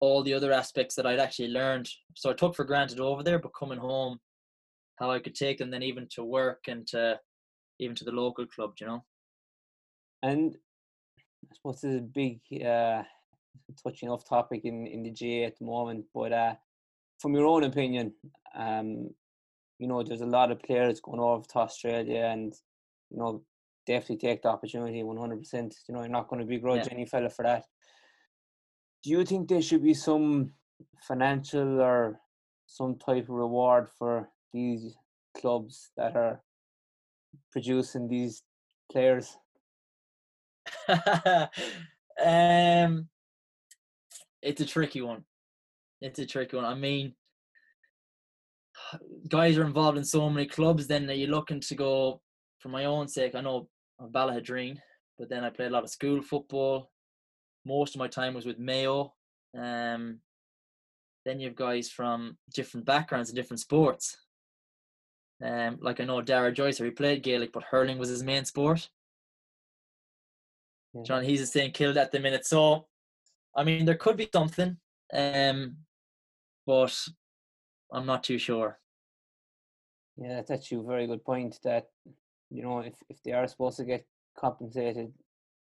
all 0.00 0.22
the 0.22 0.34
other 0.34 0.52
aspects 0.52 0.94
that 0.96 1.06
I'd 1.06 1.20
actually 1.20 1.48
learned. 1.48 1.88
So 2.14 2.30
I 2.30 2.34
took 2.34 2.54
for 2.54 2.64
granted 2.64 3.00
over 3.00 3.22
there, 3.22 3.38
but 3.38 3.58
coming 3.58 3.78
home, 3.78 4.18
how 4.96 5.10
I 5.10 5.20
could 5.20 5.34
take 5.34 5.58
them 5.58 5.70
then 5.70 5.82
even 5.82 6.06
to 6.14 6.24
work 6.24 6.64
and 6.68 6.86
to 6.88 7.18
even 7.78 7.96
to 7.96 8.04
the 8.04 8.12
local 8.12 8.46
club, 8.46 8.72
you 8.80 8.86
know. 8.86 9.04
And 10.22 10.56
I 11.50 11.54
suppose 11.54 11.80
this 11.80 11.92
is 11.92 11.98
a 11.98 12.02
big 12.02 12.40
uh, 12.64 13.02
touching 13.82 14.08
off 14.08 14.28
topic 14.28 14.62
in, 14.64 14.86
in 14.86 15.02
the 15.02 15.10
GAA 15.10 15.46
at 15.46 15.58
the 15.58 15.64
moment, 15.64 16.04
but 16.14 16.32
uh, 16.32 16.54
from 17.20 17.34
your 17.34 17.46
own 17.46 17.64
opinion, 17.64 18.12
um, 18.56 19.10
you 19.78 19.88
know, 19.88 20.02
there's 20.02 20.20
a 20.20 20.26
lot 20.26 20.52
of 20.52 20.62
players 20.62 21.00
going 21.00 21.20
over 21.20 21.44
to 21.44 21.58
Australia 21.58 22.28
and, 22.32 22.54
you 23.10 23.18
know, 23.18 23.42
definitely 23.86 24.28
take 24.28 24.42
the 24.42 24.48
opportunity 24.48 25.02
100%. 25.02 25.74
You 25.88 25.94
know, 25.94 26.00
you're 26.00 26.08
not 26.08 26.28
going 26.28 26.40
to 26.40 26.46
begrudge 26.46 26.86
yeah. 26.86 26.92
any 26.92 27.06
fella 27.06 27.30
for 27.30 27.44
that. 27.44 27.64
Do 29.02 29.10
you 29.10 29.24
think 29.24 29.48
there 29.48 29.62
should 29.62 29.82
be 29.82 29.94
some 29.94 30.52
financial 31.00 31.80
or 31.80 32.20
some 32.66 32.96
type 32.96 33.24
of 33.24 33.30
reward 33.30 33.88
for 33.98 34.28
these 34.52 34.96
clubs 35.36 35.90
that 35.96 36.16
are 36.16 36.40
producing 37.50 38.08
these 38.08 38.42
players? 38.90 39.36
um, 40.88 41.48
it's 44.42 44.60
a 44.60 44.66
tricky 44.66 45.00
one. 45.00 45.24
It's 46.00 46.18
a 46.18 46.26
tricky 46.26 46.56
one. 46.56 46.64
I 46.64 46.74
mean, 46.74 47.14
guys 49.28 49.58
are 49.58 49.64
involved 49.64 49.98
in 49.98 50.04
so 50.04 50.28
many 50.30 50.46
clubs. 50.46 50.86
Then 50.86 51.10
are 51.10 51.14
you 51.14 51.26
looking 51.26 51.60
to 51.60 51.74
go 51.74 52.20
for 52.58 52.68
my 52.68 52.84
own 52.84 53.08
sake? 53.08 53.34
I 53.34 53.40
know 53.40 53.68
I'm 54.02 54.10
but 55.18 55.28
then 55.28 55.44
I 55.44 55.50
played 55.50 55.68
a 55.68 55.74
lot 55.74 55.84
of 55.84 55.90
school 55.90 56.22
football. 56.22 56.90
Most 57.64 57.94
of 57.94 58.00
my 58.00 58.08
time 58.08 58.34
was 58.34 58.46
with 58.46 58.58
Mayo. 58.58 59.14
Um, 59.56 60.18
then 61.24 61.38
you 61.38 61.46
have 61.46 61.56
guys 61.56 61.88
from 61.88 62.36
different 62.52 62.84
backgrounds 62.84 63.28
and 63.30 63.36
different 63.36 63.60
sports. 63.60 64.16
Um, 65.44 65.78
like 65.80 66.00
I 66.00 66.04
know 66.04 66.20
Dara 66.20 66.52
Joycer, 66.52 66.84
he 66.84 66.90
played 66.90 67.22
Gaelic, 67.22 67.52
but 67.52 67.62
hurling 67.62 67.98
was 67.98 68.08
his 68.08 68.24
main 68.24 68.44
sport. 68.44 68.88
Yeah. 70.94 71.02
John, 71.04 71.22
he's 71.22 71.48
staying 71.48 71.72
killed 71.72 71.96
at 71.96 72.10
the 72.10 72.18
minute. 72.18 72.44
So, 72.44 72.86
I 73.56 73.62
mean, 73.62 73.84
there 73.84 73.94
could 73.94 74.16
be 74.16 74.28
something, 74.32 74.76
um, 75.12 75.76
but 76.66 77.08
I'm 77.92 78.06
not 78.06 78.24
too 78.24 78.38
sure. 78.38 78.78
Yeah, 80.16 80.34
that's 80.34 80.50
actually 80.50 80.80
a 80.80 80.88
very 80.88 81.06
good 81.06 81.24
point. 81.24 81.58
That 81.62 81.86
you 82.52 82.62
know, 82.62 82.80
if 82.80 82.94
if 83.08 83.22
they 83.22 83.32
are 83.32 83.46
supposed 83.48 83.78
to 83.78 83.84
get 83.84 84.06
compensated, 84.38 85.12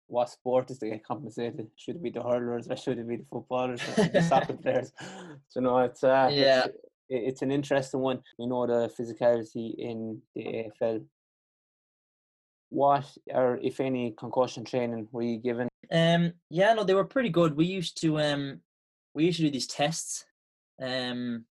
what 0.07 0.29
sport 0.29 0.71
is 0.71 0.79
to 0.79 0.89
get 0.89 1.05
compensated? 1.05 1.67
Should 1.75 1.97
it 1.97 2.03
be 2.03 2.09
the 2.09 2.23
hurlers 2.23 2.67
or 2.69 2.75
should 2.75 2.97
it 2.97 3.07
be 3.07 3.17
the 3.17 3.25
footballers 3.31 3.81
or 3.97 4.07
the 4.07 4.21
soccer 4.21 4.53
players? 4.63 4.91
So 5.49 5.59
no, 5.61 5.79
it's 5.79 6.03
uh, 6.03 6.29
yeah. 6.31 6.65
It's, 6.65 6.77
it's 7.09 7.41
an 7.41 7.51
interesting 7.51 8.01
one. 8.01 8.21
We 8.37 8.45
know 8.45 8.67
the 8.67 8.91
physicality 8.97 9.73
in 9.77 10.21
the 10.35 10.69
AFL. 10.81 11.03
What 12.69 13.05
or 13.33 13.57
if 13.63 13.79
any 13.79 14.13
concussion 14.17 14.63
training 14.63 15.07
were 15.11 15.23
you 15.23 15.37
given? 15.37 15.69
Um, 15.91 16.33
yeah, 16.51 16.73
no, 16.73 16.83
they 16.83 16.93
were 16.93 17.05
pretty 17.05 17.29
good. 17.29 17.55
We 17.55 17.65
used 17.65 17.99
to 18.01 18.19
um, 18.19 18.61
we 19.15 19.25
used 19.25 19.37
to 19.37 19.45
do 19.45 19.51
these 19.51 19.65
tests. 19.65 20.25
Um, 20.79 21.45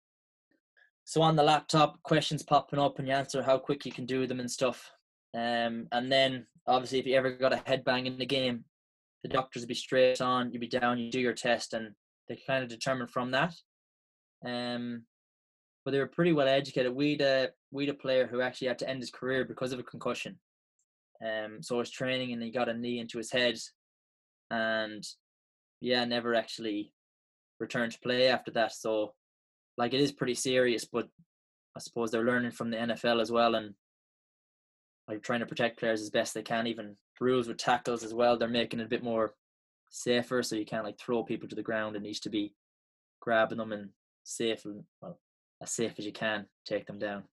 so 1.04 1.22
on 1.22 1.36
the 1.36 1.42
laptop, 1.42 2.02
questions 2.02 2.42
popping 2.42 2.78
up, 2.78 2.98
and 2.98 3.08
you 3.08 3.14
answer 3.14 3.42
how 3.42 3.58
quick 3.58 3.86
you 3.86 3.92
can 3.92 4.04
do 4.04 4.26
them 4.26 4.40
and 4.40 4.50
stuff. 4.50 4.90
Um, 5.36 5.86
and 5.92 6.10
then 6.10 6.46
obviously, 6.66 6.98
if 6.98 7.06
you 7.06 7.14
ever 7.14 7.32
got 7.32 7.52
a 7.52 7.56
headbang 7.56 8.06
in 8.06 8.18
the 8.18 8.26
game, 8.26 8.64
the 9.22 9.28
doctors 9.28 9.62
would 9.62 9.68
be 9.68 9.74
straight 9.74 10.20
on. 10.20 10.50
You'd 10.50 10.60
be 10.60 10.68
down. 10.68 10.98
You 10.98 11.10
do 11.10 11.20
your 11.20 11.34
test, 11.34 11.74
and 11.74 11.94
they 12.28 12.38
kind 12.46 12.62
of 12.62 12.70
determine 12.70 13.06
from 13.06 13.32
that. 13.32 13.54
Um, 14.44 15.02
but 15.84 15.90
they 15.90 15.98
were 15.98 16.06
pretty 16.06 16.32
well 16.32 16.48
educated. 16.48 16.94
We'd 16.94 17.20
a 17.20 17.50
we'd 17.70 17.90
a 17.90 17.94
player 17.94 18.26
who 18.26 18.40
actually 18.40 18.68
had 18.68 18.78
to 18.80 18.88
end 18.88 19.00
his 19.00 19.10
career 19.10 19.44
because 19.44 19.72
of 19.72 19.78
a 19.78 19.84
concussion. 19.84 20.38
Um, 21.24 21.62
so 21.62 21.76
was 21.76 21.90
training 21.90 22.32
and 22.32 22.42
he 22.42 22.50
got 22.50 22.68
a 22.68 22.74
knee 22.74 22.98
into 22.98 23.18
his 23.18 23.30
head, 23.30 23.58
and 24.50 25.04
yeah, 25.80 26.04
never 26.04 26.34
actually 26.34 26.92
returned 27.60 27.92
to 27.92 28.00
play 28.00 28.28
after 28.28 28.50
that. 28.52 28.72
So, 28.72 29.14
like, 29.76 29.92
it 29.92 30.00
is 30.00 30.12
pretty 30.12 30.34
serious. 30.34 30.84
But 30.84 31.08
I 31.76 31.80
suppose 31.80 32.10
they're 32.10 32.24
learning 32.24 32.52
from 32.52 32.70
the 32.70 32.78
NFL 32.78 33.20
as 33.20 33.30
well, 33.30 33.54
and 33.54 33.74
like 35.08 35.22
trying 35.22 35.40
to 35.40 35.46
protect 35.46 35.78
players 35.78 36.00
as 36.00 36.10
best 36.10 36.34
they 36.34 36.42
can. 36.42 36.66
Even 36.66 36.96
rules 37.20 37.48
with 37.48 37.58
tackles 37.58 38.02
as 38.02 38.14
well, 38.14 38.36
they're 38.36 38.48
making 38.48 38.80
it 38.80 38.86
a 38.86 38.88
bit 38.88 39.04
more 39.04 39.34
safer, 39.90 40.42
so 40.42 40.56
you 40.56 40.66
can't 40.66 40.84
like 40.84 40.98
throw 40.98 41.22
people 41.22 41.48
to 41.48 41.56
the 41.56 41.62
ground. 41.62 41.96
It 41.96 42.02
needs 42.02 42.20
to 42.20 42.30
be 42.30 42.54
grabbing 43.20 43.58
them 43.58 43.72
and 43.72 43.90
safe 44.24 44.64
well 45.00 45.18
as 45.62 45.70
safe 45.70 45.94
as 45.98 46.04
you 46.04 46.12
can, 46.12 46.46
take 46.66 46.86
them 46.86 46.98
down. 46.98 47.24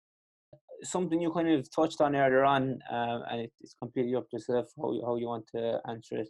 Something 0.83 1.19
you 1.19 1.31
kind 1.31 1.49
of 1.49 1.67
touched 1.73 2.01
on 2.01 2.15
earlier 2.15 2.43
on, 2.43 2.79
uh, 2.91 3.19
and 3.29 3.47
it's 3.61 3.75
completely 3.81 4.15
up 4.15 4.29
to 4.29 4.37
yourself 4.37 4.67
how 4.77 4.91
you, 4.93 5.03
how 5.05 5.15
you 5.15 5.27
want 5.27 5.45
to 5.55 5.79
answer 5.89 6.17
it. 6.17 6.29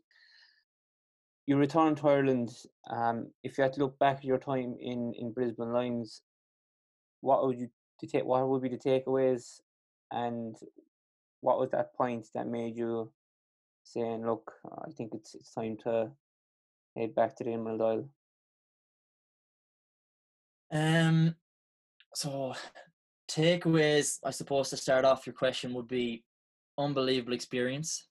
You 1.45 1.57
returned 1.57 1.97
to 1.97 2.09
Ireland. 2.09 2.51
Um, 2.89 3.31
if 3.43 3.57
you 3.57 3.63
had 3.63 3.73
to 3.73 3.79
look 3.79 3.97
back 3.99 4.17
at 4.17 4.23
your 4.23 4.37
time 4.37 4.75
in, 4.79 5.13
in 5.17 5.33
Brisbane 5.33 5.73
Lions, 5.73 6.21
what 7.21 7.45
would 7.45 7.59
you 7.59 7.69
take? 8.07 8.25
What 8.25 8.47
would 8.47 8.61
be 8.61 8.69
the 8.69 8.77
takeaways, 8.77 9.59
and 10.11 10.55
what 11.43 11.59
was 11.59 11.71
that 11.71 11.93
point 11.93 12.25
that 12.33 12.47
made 12.47 12.77
you 12.77 13.11
saying, 13.83 14.25
"Look, 14.25 14.53
I 14.87 14.91
think 14.91 15.13
it's 15.13 15.35
it's 15.35 15.53
time 15.53 15.75
to 15.83 16.11
head 16.95 17.13
back 17.13 17.35
to 17.35 17.43
the 17.43 17.51
Emerald 17.51 17.81
Isle"? 17.81 18.09
Um, 20.71 21.35
so, 22.15 22.55
takeaways, 23.29 24.19
I 24.23 24.31
suppose, 24.31 24.69
to 24.69 24.77
start 24.77 25.03
off 25.03 25.27
your 25.27 25.33
question 25.33 25.73
would 25.73 25.89
be 25.89 26.23
unbelievable 26.77 27.33
experience. 27.33 28.07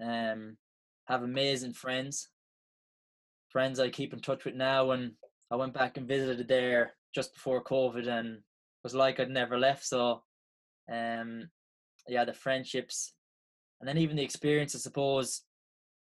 Um, 0.00 0.56
have 1.06 1.22
amazing 1.22 1.74
friends, 1.74 2.30
friends 3.48 3.78
I 3.78 3.90
keep 3.90 4.12
in 4.12 4.20
touch 4.20 4.44
with 4.44 4.56
now. 4.56 4.90
And 4.90 5.12
I 5.52 5.56
went 5.56 5.72
back 5.72 5.96
and 5.96 6.08
visited 6.08 6.48
there 6.48 6.94
just 7.14 7.32
before 7.32 7.62
COVID, 7.62 8.08
and 8.08 8.42
was 8.82 8.94
like 8.94 9.20
I'd 9.20 9.30
never 9.30 9.56
left. 9.56 9.84
So, 9.86 10.24
um, 10.90 11.48
yeah, 12.08 12.24
the 12.24 12.32
friendships, 12.32 13.14
and 13.80 13.88
then 13.88 13.98
even 13.98 14.16
the 14.16 14.22
experience, 14.22 14.74
I 14.74 14.78
suppose. 14.78 15.42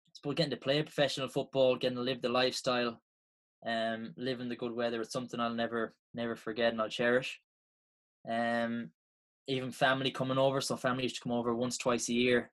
I 0.09 0.11
suppose 0.15 0.35
getting 0.35 0.51
to 0.51 0.57
play 0.57 0.83
professional 0.83 1.29
football, 1.29 1.77
getting 1.77 1.97
to 1.97 2.03
live 2.03 2.21
the 2.21 2.29
lifestyle, 2.29 3.01
um, 3.67 4.13
living 4.17 4.49
the 4.49 4.57
good 4.57 4.73
weather. 4.73 5.01
It's 5.01 5.13
something 5.13 5.41
I'll 5.41 5.55
never 5.55 5.95
never 6.15 6.37
forget 6.37 6.73
and 6.73 6.81
I'll 6.81 6.89
cherish. 6.89 7.41
Um, 8.31 8.91
even 9.49 9.73
family 9.73 10.11
coming 10.11 10.39
over, 10.39 10.61
so 10.61 10.77
family 10.77 11.05
used 11.05 11.17
to 11.17 11.23
come 11.23 11.33
over 11.33 11.55
once 11.55 11.77
twice 11.77 12.09
a 12.09 12.15
year, 12.15 12.51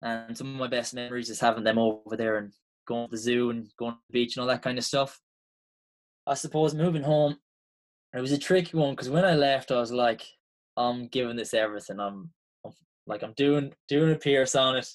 and 0.00 0.36
some 0.36 0.48
of 0.48 0.60
my 0.60 0.68
best 0.68 0.94
memories 0.94 1.30
is 1.30 1.40
having 1.40 1.64
them 1.64 1.78
over 1.78 2.16
there 2.16 2.38
and 2.38 2.52
going 2.86 3.08
to 3.08 3.10
the 3.10 3.20
zoo 3.20 3.50
and 3.50 3.68
going 3.78 3.92
to 3.92 3.98
the 4.08 4.12
beach 4.12 4.36
and 4.36 4.42
all 4.42 4.48
that 4.48 4.62
kind 4.62 4.78
of 4.78 4.84
stuff. 4.84 5.20
I 6.26 6.34
suppose 6.34 6.74
moving 6.74 7.02
home, 7.02 7.36
it 8.14 8.20
was 8.20 8.32
a 8.32 8.38
tricky 8.38 8.76
one 8.76 8.92
because 8.92 9.10
when 9.10 9.24
I 9.24 9.34
left, 9.34 9.70
I 9.70 9.80
was 9.80 9.92
like, 9.92 10.22
I'm 10.76 11.08
giving 11.08 11.36
this 11.36 11.54
everything. 11.54 12.00
I'm, 12.00 12.30
I'm 12.64 12.72
like 13.06 13.22
I'm 13.22 13.34
doing 13.36 13.72
doing 13.88 14.12
a 14.12 14.16
Pierce 14.16 14.54
on 14.54 14.76
it. 14.76 14.88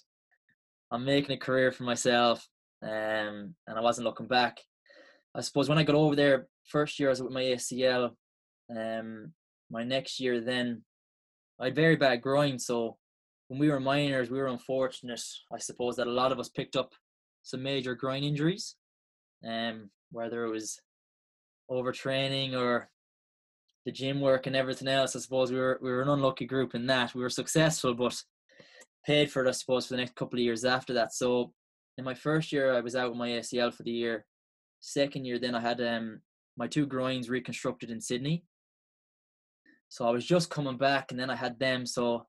I'm 0.91 1.05
making 1.05 1.35
a 1.35 1.39
career 1.39 1.71
for 1.71 1.83
myself, 1.83 2.47
um, 2.81 3.55
and 3.67 3.77
I 3.77 3.81
wasn't 3.81 4.05
looking 4.05 4.27
back. 4.27 4.59
I 5.35 5.41
suppose 5.41 5.69
when 5.69 5.77
I 5.77 5.83
got 5.83 5.95
over 5.95 6.15
there, 6.15 6.47
first 6.65 6.99
year 6.99 7.09
I 7.09 7.11
was 7.11 7.21
with 7.21 7.33
my 7.33 7.43
ACL. 7.43 8.11
Um, 8.75 9.33
my 9.69 9.83
next 9.83 10.19
year, 10.19 10.39
then 10.41 10.83
I 11.59 11.65
had 11.65 11.75
very 11.75 11.95
bad 11.95 12.21
groin. 12.21 12.57
So 12.57 12.97
when 13.47 13.59
we 13.59 13.69
were 13.69 13.79
minors, 13.79 14.29
we 14.29 14.39
were 14.39 14.47
unfortunate, 14.47 15.21
I 15.53 15.59
suppose, 15.59 15.97
that 15.97 16.07
a 16.07 16.11
lot 16.11 16.31
of 16.31 16.39
us 16.39 16.49
picked 16.49 16.75
up 16.75 16.93
some 17.43 17.63
major 17.63 17.95
groin 17.95 18.23
injuries. 18.23 18.75
Um, 19.47 19.89
whether 20.11 20.45
it 20.45 20.49
was 20.49 20.79
overtraining 21.69 22.55
or 22.55 22.89
the 23.87 23.91
gym 23.93 24.19
work 24.19 24.47
and 24.47 24.55
everything 24.55 24.89
else. 24.89 25.15
I 25.15 25.19
suppose 25.19 25.49
we 25.49 25.57
were 25.57 25.79
we 25.81 25.89
were 25.89 26.01
an 26.01 26.09
unlucky 26.09 26.45
group 26.45 26.75
in 26.75 26.85
that. 26.87 27.15
We 27.15 27.21
were 27.21 27.29
successful, 27.29 27.93
but 27.93 28.21
paid 29.05 29.31
for 29.31 29.45
it, 29.45 29.47
I 29.47 29.51
suppose, 29.51 29.87
for 29.87 29.93
the 29.93 30.01
next 30.01 30.15
couple 30.15 30.37
of 30.37 30.43
years 30.43 30.65
after 30.65 30.93
that. 30.95 31.13
So 31.13 31.53
in 31.97 32.03
my 32.03 32.13
first 32.13 32.51
year, 32.51 32.73
I 32.73 32.81
was 32.81 32.97
out 32.97 33.09
with 33.09 33.17
my 33.17 33.29
ACL 33.29 33.73
for 33.73 33.83
the 33.83 33.91
year. 33.91 34.25
Second 34.81 35.23
year, 35.23 35.39
then 35.39 35.55
I 35.55 35.61
had 35.61 35.79
um, 35.79 36.19
my 36.57 36.67
two 36.67 36.85
groins 36.85 37.29
reconstructed 37.29 37.89
in 37.89 38.01
Sydney. 38.01 38.43
So 39.87 40.05
I 40.05 40.11
was 40.11 40.25
just 40.25 40.49
coming 40.49 40.77
back, 40.77 41.11
and 41.11 41.19
then 41.19 41.29
I 41.29 41.37
had 41.37 41.57
them. 41.57 41.85
So 41.85 42.25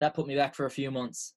that 0.00 0.14
put 0.14 0.28
me 0.28 0.36
back 0.36 0.54
for 0.54 0.66
a 0.66 0.70
few 0.70 0.92
months. 0.92 1.34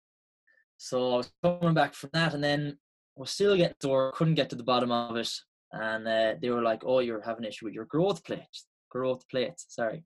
So 0.78 1.14
I 1.14 1.18
was 1.18 1.32
coming 1.42 1.74
back 1.74 1.96
from 1.96 2.12
that, 2.14 2.36
and 2.36 2.44
then 2.44 2.78
was 3.16 3.32
still 3.32 3.58
getting 3.58 3.78
sore, 3.82 4.12
couldn't 4.12 4.36
get 4.36 4.52
to 4.52 4.56
the 4.56 4.64
bottom 4.64 4.92
of 4.92 5.16
it. 5.16 5.32
And 5.72 6.08
uh, 6.08 6.36
they 6.40 6.52
were 6.52 6.62
like, 6.62 6.84
oh, 6.86 7.00
you're 7.00 7.22
having 7.22 7.46
an 7.46 7.50
issue 7.50 7.66
with 7.66 7.74
your 7.74 7.86
growth 7.86 8.24
plates. 8.24 8.68
Growth 8.96 9.28
plates, 9.28 9.66
sorry. 9.68 10.06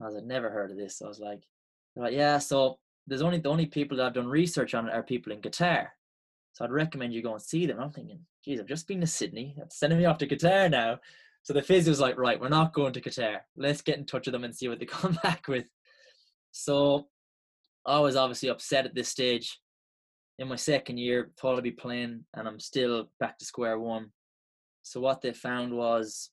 I 0.00 0.06
was 0.06 0.14
like, 0.14 0.24
never 0.24 0.48
heard 0.48 0.70
of 0.70 0.78
this. 0.78 1.02
I 1.02 1.08
was 1.08 1.20
like, 1.20 1.42
like, 1.96 2.14
yeah, 2.14 2.38
so 2.38 2.78
there's 3.06 3.20
only 3.20 3.38
the 3.38 3.50
only 3.50 3.66
people 3.66 3.98
that 3.98 4.06
I've 4.06 4.14
done 4.14 4.26
research 4.26 4.72
on 4.72 4.88
are 4.88 5.02
people 5.02 5.32
in 5.32 5.42
Qatar. 5.42 5.88
So 6.54 6.64
I'd 6.64 6.70
recommend 6.70 7.12
you 7.12 7.22
go 7.22 7.32
and 7.32 7.42
see 7.42 7.66
them. 7.66 7.78
I'm 7.78 7.90
thinking, 7.90 8.20
geez, 8.42 8.58
I've 8.58 8.66
just 8.66 8.88
been 8.88 9.02
to 9.02 9.06
Sydney. 9.06 9.54
That's 9.58 9.78
sending 9.78 9.98
me 9.98 10.06
off 10.06 10.16
to 10.18 10.26
Qatar 10.26 10.70
now. 10.70 10.98
So 11.42 11.52
the 11.52 11.60
physio 11.60 11.90
was 11.90 12.00
like, 12.00 12.18
right, 12.18 12.40
we're 12.40 12.48
not 12.48 12.72
going 12.72 12.94
to 12.94 13.02
Qatar. 13.02 13.40
Let's 13.54 13.82
get 13.82 13.98
in 13.98 14.06
touch 14.06 14.26
with 14.26 14.32
them 14.32 14.44
and 14.44 14.56
see 14.56 14.68
what 14.68 14.78
they 14.78 14.86
come 14.86 15.18
back 15.22 15.46
with. 15.46 15.66
So 16.52 17.08
I 17.84 18.00
was 18.00 18.16
obviously 18.16 18.48
upset 18.48 18.86
at 18.86 18.94
this 18.94 19.08
stage. 19.08 19.58
In 20.38 20.48
my 20.48 20.56
second 20.56 20.96
year, 20.96 21.30
thought 21.38 21.58
I'd 21.58 21.64
be 21.64 21.70
playing, 21.70 22.24
and 22.34 22.48
I'm 22.48 22.60
still 22.60 23.10
back 23.20 23.38
to 23.38 23.44
square 23.44 23.78
one. 23.78 24.10
So 24.82 25.00
what 25.00 25.20
they 25.20 25.34
found 25.34 25.76
was, 25.76 26.30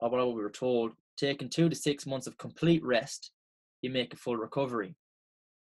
or 0.00 0.10
what 0.10 0.26
we 0.34 0.42
were 0.42 0.50
told, 0.50 0.90
taking 1.16 1.48
two 1.48 1.68
to 1.68 1.76
six 1.76 2.06
months 2.06 2.26
of 2.26 2.38
complete 2.38 2.84
rest, 2.84 3.30
you 3.82 3.90
make 3.90 4.12
a 4.12 4.16
full 4.16 4.36
recovery. 4.36 4.94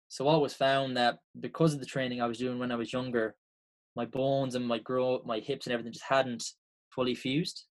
So 0.08 0.28
I 0.28 0.36
was 0.36 0.54
found 0.54 0.96
that 0.96 1.18
because 1.40 1.74
of 1.74 1.80
the 1.80 1.86
training 1.86 2.20
I 2.20 2.26
was 2.26 2.38
doing 2.38 2.58
when 2.58 2.72
I 2.72 2.76
was 2.76 2.92
younger, 2.92 3.34
my 3.96 4.04
bones 4.04 4.54
and 4.54 4.66
my 4.66 4.78
growth, 4.78 5.24
my 5.24 5.40
hips 5.40 5.66
and 5.66 5.72
everything 5.72 5.92
just 5.92 6.04
hadn't 6.04 6.44
fully 6.90 7.14
fused. 7.14 7.64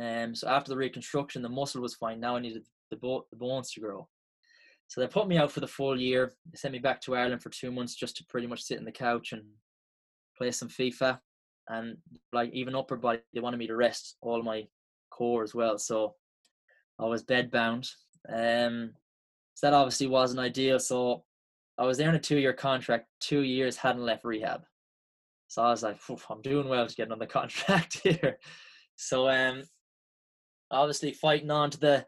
Um, 0.00 0.34
so 0.34 0.48
after 0.48 0.68
the 0.68 0.76
reconstruction, 0.76 1.42
the 1.42 1.48
muscle 1.48 1.80
was 1.80 1.94
fine. 1.94 2.20
Now 2.20 2.36
I 2.36 2.40
needed 2.40 2.64
the, 2.90 2.96
bo- 2.96 3.26
the 3.30 3.36
bones 3.36 3.72
to 3.72 3.80
grow. 3.80 4.08
So 4.88 5.00
they 5.00 5.06
put 5.06 5.28
me 5.28 5.38
out 5.38 5.52
for 5.52 5.60
the 5.60 5.68
full 5.68 5.98
year. 5.98 6.32
They 6.50 6.56
sent 6.56 6.72
me 6.72 6.80
back 6.80 7.00
to 7.02 7.14
Ireland 7.14 7.42
for 7.42 7.50
two 7.50 7.70
months 7.70 7.94
just 7.94 8.16
to 8.16 8.24
pretty 8.28 8.48
much 8.48 8.62
sit 8.62 8.78
in 8.78 8.84
the 8.84 8.92
couch 8.92 9.32
and 9.32 9.42
play 10.36 10.50
some 10.50 10.68
FIFA. 10.68 11.20
And 11.68 11.96
like 12.32 12.50
even 12.52 12.74
upper 12.74 12.96
body, 12.96 13.20
they 13.32 13.40
wanted 13.40 13.58
me 13.58 13.68
to 13.68 13.76
rest 13.76 14.16
all 14.20 14.42
my 14.42 14.66
core 15.10 15.44
as 15.44 15.54
well. 15.54 15.78
So 15.78 16.16
I 17.00 17.06
was 17.06 17.22
bed 17.22 17.50
bound. 17.50 17.88
Um, 18.28 18.92
so 19.54 19.66
that 19.66 19.74
obviously 19.74 20.06
wasn't 20.06 20.40
ideal. 20.40 20.78
So 20.78 21.24
I 21.78 21.84
was 21.86 21.98
there 21.98 22.08
in 22.08 22.14
a 22.14 22.20
two 22.20 22.38
year 22.38 22.52
contract. 22.52 23.06
Two 23.20 23.42
years 23.42 23.76
hadn't 23.76 24.04
left 24.04 24.24
rehab. 24.24 24.62
So 25.48 25.62
I 25.62 25.70
was 25.70 25.82
like, 25.82 25.98
I'm 26.28 26.42
doing 26.42 26.68
well 26.68 26.86
to 26.86 26.94
get 26.94 27.08
another 27.08 27.26
contract 27.26 28.00
here. 28.02 28.38
So 28.96 29.28
um, 29.28 29.62
obviously 30.70 31.12
fighting 31.12 31.50
on 31.50 31.70
to 31.70 31.80
the 31.80 32.06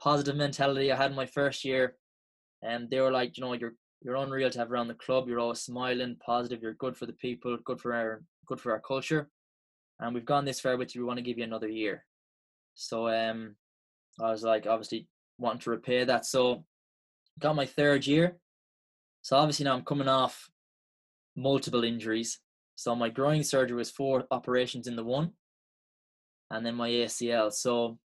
positive 0.00 0.36
mentality 0.36 0.92
I 0.92 0.96
had 0.96 1.10
in 1.10 1.16
my 1.16 1.26
first 1.26 1.64
year 1.64 1.96
and 2.62 2.90
they 2.90 3.00
were 3.00 3.10
like, 3.10 3.36
you 3.36 3.44
know, 3.44 3.52
you're 3.54 3.74
you're 4.02 4.16
unreal 4.16 4.50
to 4.50 4.58
have 4.58 4.70
around 4.70 4.88
the 4.88 4.94
club. 4.94 5.26
You're 5.26 5.40
always 5.40 5.60
smiling, 5.60 6.16
positive. 6.24 6.62
You're 6.62 6.74
good 6.74 6.96
for 6.96 7.06
the 7.06 7.14
people, 7.14 7.56
good 7.64 7.80
for 7.80 7.94
our 7.94 8.22
good 8.46 8.60
for 8.60 8.72
our 8.72 8.80
culture. 8.80 9.30
And 9.98 10.14
we've 10.14 10.24
gone 10.24 10.44
this 10.44 10.60
far 10.60 10.76
with 10.76 10.94
you. 10.94 11.00
We 11.00 11.06
want 11.06 11.18
to 11.18 11.24
give 11.24 11.38
you 11.38 11.44
another 11.44 11.68
year. 11.68 12.04
So 12.74 13.08
um, 13.08 13.56
I 14.20 14.30
was 14.30 14.42
like, 14.42 14.66
obviously 14.66 15.08
wanting 15.38 15.60
to 15.60 15.70
repay 15.70 16.04
that. 16.04 16.26
So 16.26 16.64
got 17.38 17.56
my 17.56 17.66
third 17.66 18.06
year. 18.06 18.36
So 19.22 19.36
obviously 19.36 19.64
now 19.64 19.74
I'm 19.74 19.84
coming 19.84 20.08
off 20.08 20.48
multiple 21.36 21.84
injuries. 21.84 22.38
So 22.76 22.94
my 22.94 23.08
groin 23.08 23.42
surgery 23.42 23.76
was 23.76 23.90
four 23.90 24.24
operations 24.30 24.86
in 24.86 24.96
the 24.96 25.04
one, 25.04 25.32
and 26.50 26.64
then 26.64 26.74
my 26.74 26.90
ACL. 26.90 27.52
So 27.52 27.98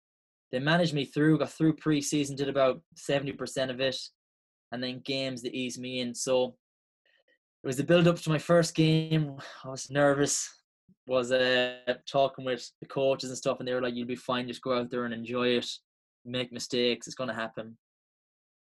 they 0.52 0.60
managed 0.60 0.94
me 0.94 1.06
through, 1.06 1.40
got 1.40 1.52
through 1.52 1.76
pre-season, 1.76 2.36
did 2.36 2.50
about 2.50 2.82
70% 2.96 3.70
of 3.70 3.80
it 3.80 3.98
and 4.72 4.82
then 4.82 5.02
games 5.04 5.42
that 5.42 5.54
ease 5.54 5.78
me 5.78 6.00
in. 6.00 6.16
So 6.16 6.56
it 7.64 7.68
was 7.68 7.78
the 7.78 7.84
build 7.84 8.08
up 8.08 8.18
to 8.20 8.30
my 8.30 8.38
first 8.38 8.74
game. 8.74 9.38
I 9.64 9.70
was 9.70 9.90
nervous. 9.90 10.50
Was 11.08 11.32
uh, 11.32 11.76
talking 12.10 12.46
with 12.46 12.70
the 12.80 12.88
coaches 12.88 13.30
and 13.30 13.38
stuff, 13.38 13.60
and 13.60 13.68
they 13.68 13.74
were 13.74 13.82
like, 13.82 13.96
"You'll 13.96 14.08
be 14.08 14.16
fine. 14.16 14.48
Just 14.48 14.62
go 14.62 14.78
out 14.78 14.90
there 14.90 15.06
and 15.06 15.14
enjoy 15.14 15.48
it. 15.50 15.68
Make 16.26 16.52
mistakes. 16.52 17.08
It's 17.08 17.16
going 17.16 17.30
to 17.30 17.36
happen." 17.36 17.78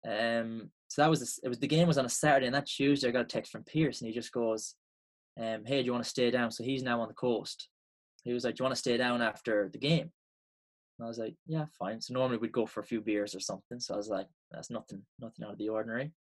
Um, 0.08 0.70
so 0.88 1.02
that 1.02 1.10
was 1.10 1.22
a, 1.22 1.46
it. 1.46 1.48
Was 1.48 1.58
the 1.58 1.66
game 1.66 1.86
was 1.86 1.98
on 1.98 2.06
a 2.06 2.10
Saturday, 2.10 2.46
and 2.46 2.54
that 2.54 2.66
Tuesday 2.66 3.08
I 3.08 3.12
got 3.12 3.22
a 3.22 3.24
text 3.24 3.52
from 3.52 3.64
Pierce, 3.64 4.00
and 4.00 4.08
he 4.08 4.14
just 4.14 4.32
goes, 4.32 4.74
um, 5.38 5.64
"Hey, 5.64 5.80
do 5.80 5.86
you 5.86 5.92
want 5.92 6.04
to 6.04 6.10
stay 6.10 6.30
down?" 6.30 6.50
So 6.50 6.64
he's 6.64 6.82
now 6.82 7.00
on 7.00 7.08
the 7.08 7.14
coast. 7.14 7.68
He 8.24 8.32
was 8.32 8.44
like, 8.44 8.54
"Do 8.56 8.62
you 8.62 8.64
want 8.64 8.74
to 8.74 8.80
stay 8.80 8.96
down 8.96 9.22
after 9.22 9.68
the 9.72 9.78
game?" 9.78 10.10
And 11.00 11.06
I 11.06 11.08
was 11.08 11.18
like, 11.18 11.34
yeah, 11.46 11.64
fine. 11.78 11.98
So 11.98 12.12
normally 12.12 12.36
we'd 12.36 12.52
go 12.52 12.66
for 12.66 12.80
a 12.80 12.84
few 12.84 13.00
beers 13.00 13.34
or 13.34 13.40
something. 13.40 13.80
So 13.80 13.94
I 13.94 13.96
was 13.96 14.08
like, 14.08 14.26
that's 14.50 14.70
nothing, 14.70 15.00
nothing 15.18 15.46
out 15.46 15.52
of 15.52 15.58
the 15.58 15.70
ordinary. 15.70 16.12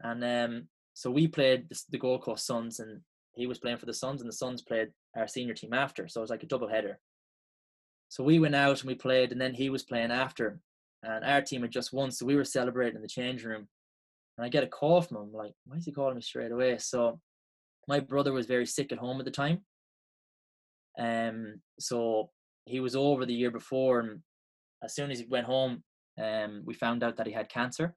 And 0.00 0.24
um, 0.24 0.68
so 0.94 1.10
we 1.10 1.28
played 1.28 1.68
the, 1.68 1.78
the 1.90 1.98
Gold 1.98 2.22
Coast 2.22 2.46
Suns, 2.46 2.80
and 2.80 3.02
he 3.34 3.46
was 3.46 3.58
playing 3.58 3.76
for 3.76 3.84
the 3.84 3.92
Suns, 3.92 4.22
and 4.22 4.28
the 4.28 4.34
Suns 4.34 4.62
played 4.62 4.88
our 5.14 5.28
senior 5.28 5.52
team 5.52 5.74
after. 5.74 6.08
So 6.08 6.20
it 6.20 6.22
was 6.22 6.30
like 6.30 6.42
a 6.42 6.46
double 6.46 6.66
header. 6.66 6.98
So 8.08 8.22
we 8.22 8.38
went 8.38 8.54
out 8.54 8.80
and 8.80 8.88
we 8.88 8.94
played, 8.94 9.32
and 9.32 9.40
then 9.40 9.54
he 9.54 9.70
was 9.70 9.82
playing 9.82 10.10
after, 10.10 10.60
and 11.02 11.24
our 11.24 11.42
team 11.42 11.62
had 11.62 11.70
just 11.70 11.92
won. 11.92 12.10
So 12.10 12.26
we 12.26 12.36
were 12.36 12.44
celebrating 12.44 12.96
in 12.96 13.02
the 13.02 13.08
change 13.08 13.44
room, 13.44 13.68
and 14.36 14.44
I 14.44 14.48
get 14.48 14.64
a 14.64 14.68
call 14.68 15.02
from 15.02 15.16
him, 15.16 15.32
like, 15.32 15.52
why 15.66 15.76
is 15.76 15.84
he 15.84 15.92
calling 15.92 16.16
me 16.16 16.22
straight 16.22 16.52
away? 16.52 16.78
So 16.78 17.20
my 17.88 18.00
brother 18.00 18.32
was 18.32 18.46
very 18.46 18.66
sick 18.66 18.92
at 18.92 18.98
home 18.98 19.18
at 19.18 19.24
the 19.24 19.30
time. 19.30 19.60
Um, 20.98 21.60
so 21.78 22.30
he 22.64 22.80
was 22.80 22.96
over 22.96 23.26
the 23.26 23.34
year 23.34 23.50
before, 23.50 24.00
and 24.00 24.20
as 24.82 24.94
soon 24.94 25.10
as 25.10 25.18
he 25.18 25.26
went 25.26 25.46
home, 25.46 25.82
um, 26.22 26.62
we 26.64 26.74
found 26.74 27.02
out 27.02 27.16
that 27.16 27.26
he 27.26 27.32
had 27.32 27.48
cancer. 27.48 27.94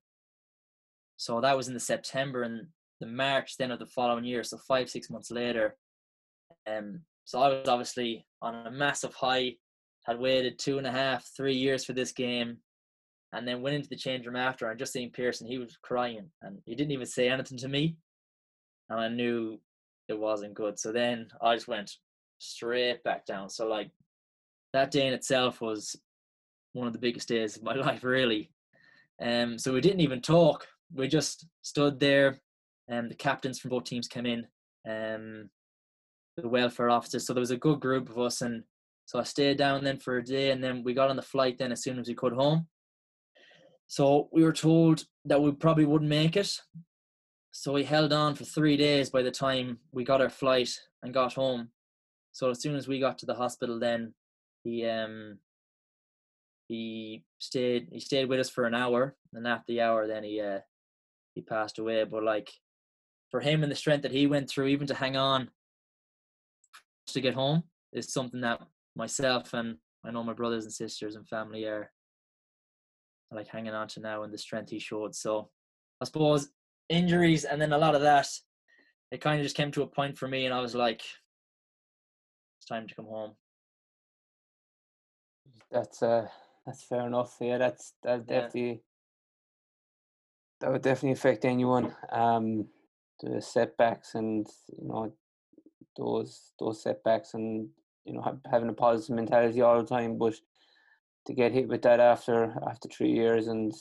So 1.18 1.42
that 1.42 1.56
was 1.56 1.68
in 1.68 1.74
the 1.74 1.80
September 1.80 2.44
and 2.44 2.68
the 3.00 3.08
March 3.08 3.58
then 3.58 3.72
of 3.72 3.80
the 3.80 3.86
following 3.86 4.26
year. 4.26 4.44
So 4.44 4.58
five 4.58 4.90
six 4.90 5.10
months 5.10 5.32
later, 5.32 5.78
um, 6.68 7.02
so 7.26 7.42
I 7.42 7.50
was 7.50 7.68
obviously 7.68 8.26
on 8.42 8.68
a 8.68 8.72
massive 8.72 9.14
high. 9.14 9.56
Had 10.10 10.20
waited 10.20 10.58
two 10.58 10.80
and 10.80 10.88
a 10.88 10.92
half, 10.92 11.30
three 11.38 11.54
years 11.54 11.86
for 11.86 11.94
this 11.94 12.12
game, 12.12 12.58
and 13.32 13.48
then 13.48 13.62
went 13.62 13.76
into 13.76 13.90
the 13.90 13.96
change 13.96 14.26
room 14.26 14.36
after. 14.36 14.68
And 14.68 14.80
just 14.80 14.92
seeing 14.92 15.12
Pearson, 15.12 15.46
he 15.46 15.60
was 15.60 15.78
crying, 15.84 16.32
and 16.42 16.58
he 16.66 16.74
didn't 16.74 16.94
even 16.94 17.06
say 17.06 17.30
anything 17.30 17.60
to 17.60 17.68
me, 17.68 17.96
and 18.90 19.00
I 19.00 19.08
knew 19.08 19.60
it 20.08 20.18
wasn't 20.18 20.56
good. 20.56 20.80
So 20.80 20.92
then 20.92 21.28
I 21.44 21.56
just 21.56 21.68
went 21.68 21.92
straight 22.40 23.04
back 23.04 23.28
down. 23.28 23.50
So 23.50 23.68
like 23.68 23.92
that 24.74 24.90
day 24.90 25.06
in 25.06 25.14
itself 25.14 25.62
was 25.62 25.96
one 26.74 26.88
of 26.88 26.94
the 26.94 27.00
biggest 27.00 27.28
days 27.28 27.56
of 27.56 27.62
my 27.62 27.74
life, 27.76 28.04
really. 28.04 28.50
Um, 29.22 29.60
so 29.60 29.74
we 29.74 29.82
didn't 29.82 30.00
even 30.00 30.22
talk. 30.22 30.66
We 30.92 31.08
just 31.08 31.46
stood 31.62 32.00
there, 32.00 32.40
and 32.88 33.00
um, 33.00 33.10
the 33.10 33.16
captains 33.16 33.60
from 33.60 33.70
both 33.70 33.84
teams 33.84 34.08
came 34.08 34.26
in, 34.26 34.48
um, 34.90 35.52
the 36.36 36.48
welfare 36.48 36.90
officers. 36.90 37.28
So 37.28 37.34
there 37.34 37.42
was 37.42 37.52
a 37.52 37.58
good 37.58 37.80
group 37.80 38.10
of 38.10 38.18
us, 38.18 38.42
and 38.42 38.64
so 39.10 39.18
I 39.18 39.24
stayed 39.24 39.58
down 39.58 39.84
then 39.84 39.98
for 39.98 40.18
a 40.18 40.24
day, 40.24 40.52
and 40.52 40.64
then 40.64 40.84
we 40.84 40.94
got 40.94 41.10
on 41.10 41.16
the 41.16 41.24
flight 41.24 41.58
then 41.58 41.72
as 41.72 41.82
soon 41.82 41.98
as 41.98 42.08
we 42.08 42.14
could 42.14 42.32
home. 42.32 42.68
So 43.88 44.30
we 44.32 44.44
were 44.44 44.54
told 44.54 45.04
that 45.26 45.42
we 45.42 45.52
probably 45.52 45.86
wouldn't 45.86 46.12
make 46.12 46.38
it. 46.38 46.62
So 47.50 47.74
we 47.74 47.84
held 47.84 48.14
on 48.14 48.36
for 48.36 48.44
three 48.44 48.78
days 48.78 49.10
by 49.10 49.24
the 49.24 49.32
time 49.32 49.80
we 49.92 50.04
got 50.04 50.22
our 50.22 50.30
flight 50.30 50.70
and 51.02 51.12
got 51.12 51.34
home. 51.34 51.70
So 52.34 52.52
as 52.52 52.62
soon 52.62 52.76
as 52.76 52.88
we 52.88 53.00
got 53.00 53.18
to 53.18 53.26
the 53.26 53.34
hospital, 53.34 53.80
then 53.80 54.14
he 54.64 54.86
um 54.86 55.40
he 56.68 57.24
stayed 57.40 57.88
he 57.92 58.00
stayed 58.00 58.30
with 58.30 58.40
us 58.40 58.52
for 58.52 58.66
an 58.66 58.76
hour 58.76 59.16
and 59.34 59.48
after 59.48 59.74
the 59.74 59.82
hour 59.82 60.06
then 60.06 60.24
he 60.24 60.40
uh 60.40 60.60
he 61.34 61.42
passed 61.42 61.80
away 61.80 62.04
but 62.04 62.22
like 62.22 62.52
for 63.32 63.40
him 63.40 63.64
and 63.64 63.72
the 63.72 63.76
strength 63.76 64.04
that 64.04 64.12
he 64.12 64.28
went 64.28 64.48
through 64.48 64.68
even 64.68 64.86
to 64.86 64.94
hang 64.94 65.18
on 65.18 65.50
to 67.08 67.22
get 67.22 67.34
home 67.34 67.64
is 67.92 68.14
something 68.14 68.42
that 68.42 68.62
myself 68.96 69.54
and 69.54 69.78
I 70.06 70.12
know 70.12 70.24
my 70.24 70.34
brothers 70.34 70.64
and 70.66 70.74
sisters 70.74 71.16
and 71.16 71.28
family 71.28 71.66
are 71.66 71.92
like 73.32 73.48
hanging 73.48 73.74
on 73.74 73.88
to 73.90 74.00
now 74.00 74.24
and 74.24 74.34
the 74.34 74.38
strength 74.38 74.72
he 74.72 74.80
showed 74.80 75.14
so 75.14 75.50
I 76.02 76.06
suppose 76.06 76.50
injuries 76.90 77.46
and 77.46 77.62
then 77.62 77.74
a 77.74 77.78
lot 77.78 77.96
of 77.96 78.02
that 78.02 78.28
it 79.12 79.22
kind 79.22 79.40
of 79.40 79.44
just 79.44 79.56
came 79.56 79.72
to 79.72 79.84
a 79.84 79.88
point 79.88 80.18
for 80.18 80.28
me 80.28 80.46
and 80.46 80.54
I 80.54 80.62
was 80.62 80.74
like 80.74 81.02
it's 82.58 82.68
time 82.68 82.88
to 82.88 82.96
come 82.96 83.06
home 83.06 83.34
that's 85.72 86.02
uh 86.02 86.28
that's 86.66 86.84
fair 86.84 87.08
enough. 87.08 87.36
Yeah, 87.40 87.58
that's 87.58 87.94
that 88.04 88.26
Yeah. 88.28 88.42
definitely 88.42 88.84
that 90.60 90.72
would 90.72 90.82
definitely 90.82 91.14
affect 91.14 91.46
anyone. 91.46 91.96
Um, 92.12 92.68
the 93.22 93.42
setbacks 93.42 94.16
and 94.16 94.48
you 94.78 94.88
know 94.88 95.12
those 95.98 96.52
those 96.60 96.84
setbacks 96.84 97.34
and 97.34 97.70
you 98.10 98.16
know 98.16 98.40
having 98.52 98.70
a 98.70 98.74
positive 98.74 99.16
mentality 99.16 99.62
all 99.62 99.80
the 99.82 99.88
time, 99.88 100.18
but 100.18 100.36
to 101.28 101.34
get 101.34 101.52
hit 101.52 101.68
with 101.68 101.84
that 101.84 102.00
after 102.00 102.56
after 102.68 102.90
three 102.90 103.12
years 103.12 103.48
and 103.48 103.74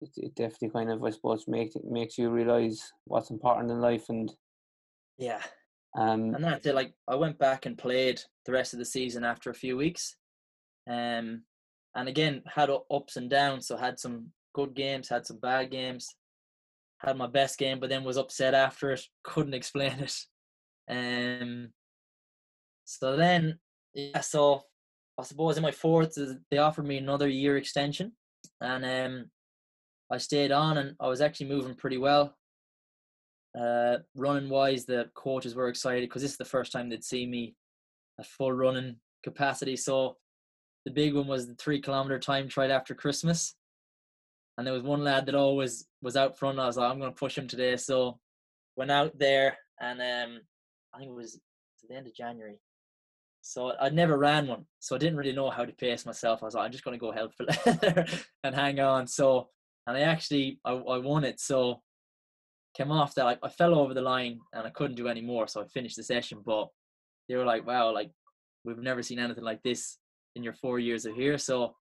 it, 0.00 0.10
it 0.16 0.34
definitely 0.34 0.70
kind 0.70 0.90
of 0.90 1.02
I 1.04 1.10
suppose 1.10 1.46
makes 1.46 1.76
makes 1.88 2.18
you 2.18 2.28
realize 2.28 2.92
what's 3.04 3.30
important 3.30 3.70
in 3.70 3.80
life 3.80 4.08
and 4.08 4.34
yeah 5.16 5.40
um 5.96 6.34
and 6.34 6.42
that's 6.42 6.66
it. 6.66 6.74
Like 6.74 6.94
I 7.06 7.14
went 7.14 7.38
back 7.38 7.66
and 7.66 7.78
played 7.78 8.20
the 8.46 8.52
rest 8.52 8.72
of 8.72 8.80
the 8.80 8.84
season 8.84 9.24
after 9.24 9.50
a 9.50 9.54
few 9.54 9.76
weeks, 9.76 10.16
um, 10.90 11.42
and 11.94 12.08
again 12.08 12.42
had 12.52 12.70
ups 12.90 13.16
and 13.16 13.30
downs. 13.30 13.68
So 13.68 13.76
had 13.76 14.00
some 14.00 14.32
good 14.54 14.74
games, 14.74 15.08
had 15.08 15.24
some 15.24 15.38
bad 15.38 15.70
games, 15.70 16.16
had 16.98 17.16
my 17.16 17.28
best 17.28 17.58
game, 17.58 17.78
but 17.78 17.90
then 17.90 18.02
was 18.02 18.16
upset 18.16 18.54
after 18.54 18.90
it. 18.90 19.02
Couldn't 19.22 19.54
explain 19.54 19.92
it. 20.00 20.16
Um, 20.90 21.70
so 23.00 23.16
then, 23.16 23.58
yeah, 23.94 24.20
so 24.20 24.62
I 25.18 25.22
suppose 25.22 25.56
in 25.56 25.62
my 25.62 25.70
fourth, 25.70 26.18
they 26.50 26.58
offered 26.58 26.86
me 26.86 26.98
another 26.98 27.28
year 27.28 27.56
extension, 27.56 28.12
and 28.60 28.84
um, 28.84 29.30
I 30.10 30.18
stayed 30.18 30.52
on, 30.52 30.78
and 30.78 30.96
I 31.00 31.08
was 31.08 31.20
actually 31.20 31.48
moving 31.48 31.74
pretty 31.74 31.98
well. 31.98 32.36
Uh, 33.58 33.98
running 34.16 34.48
wise, 34.48 34.84
the 34.84 35.08
coaches 35.14 35.54
were 35.54 35.68
excited 35.68 36.08
because 36.08 36.22
this 36.22 36.32
is 36.32 36.38
the 36.38 36.44
first 36.44 36.72
time 36.72 36.88
they'd 36.88 37.04
see 37.04 37.26
me 37.26 37.54
at 38.18 38.26
full 38.26 38.52
running 38.52 38.96
capacity. 39.22 39.76
So 39.76 40.16
the 40.84 40.90
big 40.90 41.14
one 41.14 41.26
was 41.26 41.46
the 41.46 41.54
three 41.54 41.80
kilometer 41.80 42.18
time 42.18 42.48
trial 42.48 42.72
after 42.72 42.94
Christmas. 42.94 43.54
And 44.56 44.66
there 44.66 44.74
was 44.74 44.82
one 44.82 45.02
lad 45.02 45.26
that 45.26 45.34
always 45.34 45.86
was 46.02 46.16
out 46.16 46.38
front. 46.38 46.58
I 46.58 46.66
was 46.66 46.76
like, 46.76 46.90
I'm 46.90 46.98
going 46.98 47.12
to 47.12 47.18
push 47.18 47.36
him 47.36 47.48
today. 47.48 47.76
So 47.76 48.18
went 48.76 48.90
out 48.90 49.18
there 49.18 49.56
and 49.80 50.00
um, 50.00 50.40
I 50.92 50.98
think 50.98 51.10
it 51.10 51.14
was 51.14 51.40
the 51.88 51.96
end 51.96 52.06
of 52.06 52.14
January. 52.14 52.56
So 53.46 53.72
I 53.78 53.90
never 53.90 54.16
ran 54.16 54.46
one. 54.46 54.64
So 54.80 54.96
I 54.96 54.98
didn't 54.98 55.18
really 55.18 55.34
know 55.34 55.50
how 55.50 55.66
to 55.66 55.72
pace 55.72 56.06
myself. 56.06 56.42
I 56.42 56.46
was 56.46 56.54
like, 56.54 56.64
I'm 56.64 56.72
just 56.72 56.82
going 56.82 56.98
to 56.98 57.00
go 57.00 57.12
help 57.12 57.34
for 57.36 57.44
and 58.42 58.54
hang 58.54 58.80
on. 58.80 59.06
So, 59.06 59.50
and 59.86 59.98
I 59.98 60.00
actually, 60.00 60.60
I, 60.64 60.72
I 60.72 60.96
won 60.96 61.24
it. 61.24 61.38
So 61.38 61.82
came 62.74 62.90
off 62.90 63.14
that. 63.16 63.26
I, 63.26 63.36
I 63.42 63.50
fell 63.50 63.74
over 63.74 63.92
the 63.92 64.00
line 64.00 64.40
and 64.54 64.66
I 64.66 64.70
couldn't 64.70 64.96
do 64.96 65.08
any 65.08 65.20
more. 65.20 65.46
So 65.46 65.60
I 65.60 65.66
finished 65.66 65.96
the 65.96 66.02
session. 66.02 66.38
But 66.44 66.68
they 67.28 67.36
were 67.36 67.44
like, 67.44 67.66
wow, 67.66 67.92
like 67.92 68.10
we've 68.64 68.78
never 68.78 69.02
seen 69.02 69.18
anything 69.18 69.44
like 69.44 69.62
this 69.62 69.98
in 70.36 70.42
your 70.42 70.54
four 70.54 70.78
years 70.78 71.04
of 71.04 71.14
here. 71.14 71.36
So 71.36 71.74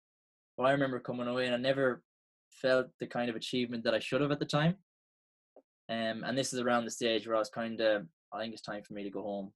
well, 0.58 0.68
I 0.68 0.72
remember 0.72 1.00
coming 1.00 1.28
away 1.28 1.46
and 1.46 1.54
I 1.54 1.60
never 1.60 2.02
felt 2.50 2.88
the 3.00 3.06
kind 3.06 3.30
of 3.30 3.36
achievement 3.36 3.84
that 3.84 3.94
I 3.94 4.00
should 4.00 4.22
have 4.22 4.32
at 4.32 4.40
the 4.40 4.46
time. 4.46 4.78
Um, 5.90 6.24
and 6.26 6.36
this 6.36 6.54
is 6.54 6.60
around 6.60 6.86
the 6.86 6.92
stage 6.92 7.28
where 7.28 7.36
I 7.36 7.40
was 7.40 7.50
kind 7.50 7.80
of, 7.82 8.08
I 8.34 8.40
think 8.40 8.54
it's 8.54 8.64
time 8.64 8.82
for 8.82 8.94
me 8.96 9.04
to 9.04 9.12
go 9.12 9.22
home. 9.22 9.52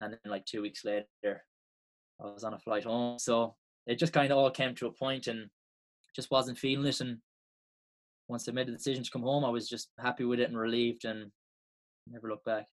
And 0.00 0.12
then 0.12 0.30
like 0.30 0.44
two 0.44 0.62
weeks 0.62 0.84
later, 0.84 1.06
I 1.24 2.24
was 2.24 2.44
on 2.44 2.54
a 2.54 2.58
flight 2.58 2.84
home. 2.84 3.18
So 3.18 3.54
it 3.86 3.98
just 3.98 4.12
kind 4.12 4.30
of 4.30 4.38
all 4.38 4.50
came 4.50 4.74
to 4.76 4.86
a 4.86 4.92
point 4.92 5.26
and 5.26 5.48
just 6.14 6.30
wasn't 6.30 6.58
feeling 6.58 6.86
it. 6.86 7.00
And 7.00 7.18
once 8.28 8.48
I 8.48 8.52
made 8.52 8.68
the 8.68 8.72
decision 8.72 9.04
to 9.04 9.10
come 9.10 9.22
home, 9.22 9.44
I 9.44 9.50
was 9.50 9.68
just 9.68 9.90
happy 9.98 10.24
with 10.24 10.40
it 10.40 10.48
and 10.48 10.58
relieved 10.58 11.04
and 11.04 11.30
never 12.10 12.28
looked 12.28 12.44
back. 12.44 12.66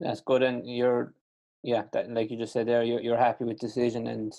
That's 0.00 0.20
good. 0.20 0.42
And 0.42 0.68
you're, 0.68 1.14
yeah, 1.62 1.82
that, 1.92 2.10
like 2.10 2.30
you 2.30 2.38
just 2.38 2.52
said 2.52 2.68
there, 2.68 2.82
you're, 2.82 3.00
you're 3.00 3.18
happy 3.18 3.44
with 3.44 3.58
the 3.58 3.66
decision 3.66 4.06
and 4.06 4.32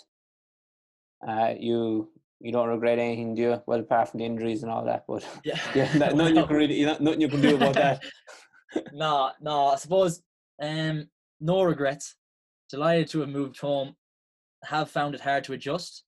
uh, 1.27 1.53
you 1.59 2.09
you 2.43 2.51
don't 2.51 2.69
regret 2.69 2.99
anything, 2.99 3.35
do 3.35 3.41
you? 3.41 3.61
Well, 3.67 3.79
apart 3.79 4.09
from 4.09 4.19
the 4.19 4.25
injuries 4.25 4.63
and 4.63 4.71
all 4.71 4.83
that, 4.85 5.03
but 5.07 5.25
yeah, 5.43 5.59
yeah 5.75 5.93
nothing 5.97 6.35
you 6.35 6.45
can 6.45 6.55
really, 6.55 6.85
nothing 6.85 7.21
you 7.21 7.27
can 7.27 7.41
do 7.41 7.55
about 7.55 7.75
that. 7.75 8.03
no, 8.93 9.31
no, 9.39 9.67
I 9.67 9.75
suppose 9.75 10.21
um, 10.61 11.07
no 11.41 11.63
regrets. 11.63 12.15
Delighted 12.69 13.09
to 13.09 13.19
have 13.19 13.29
moved 13.29 13.59
home. 13.59 13.95
Have 14.63 14.89
found 14.89 15.15
it 15.15 15.21
hard 15.21 15.43
to 15.45 15.53
adjust. 15.53 16.03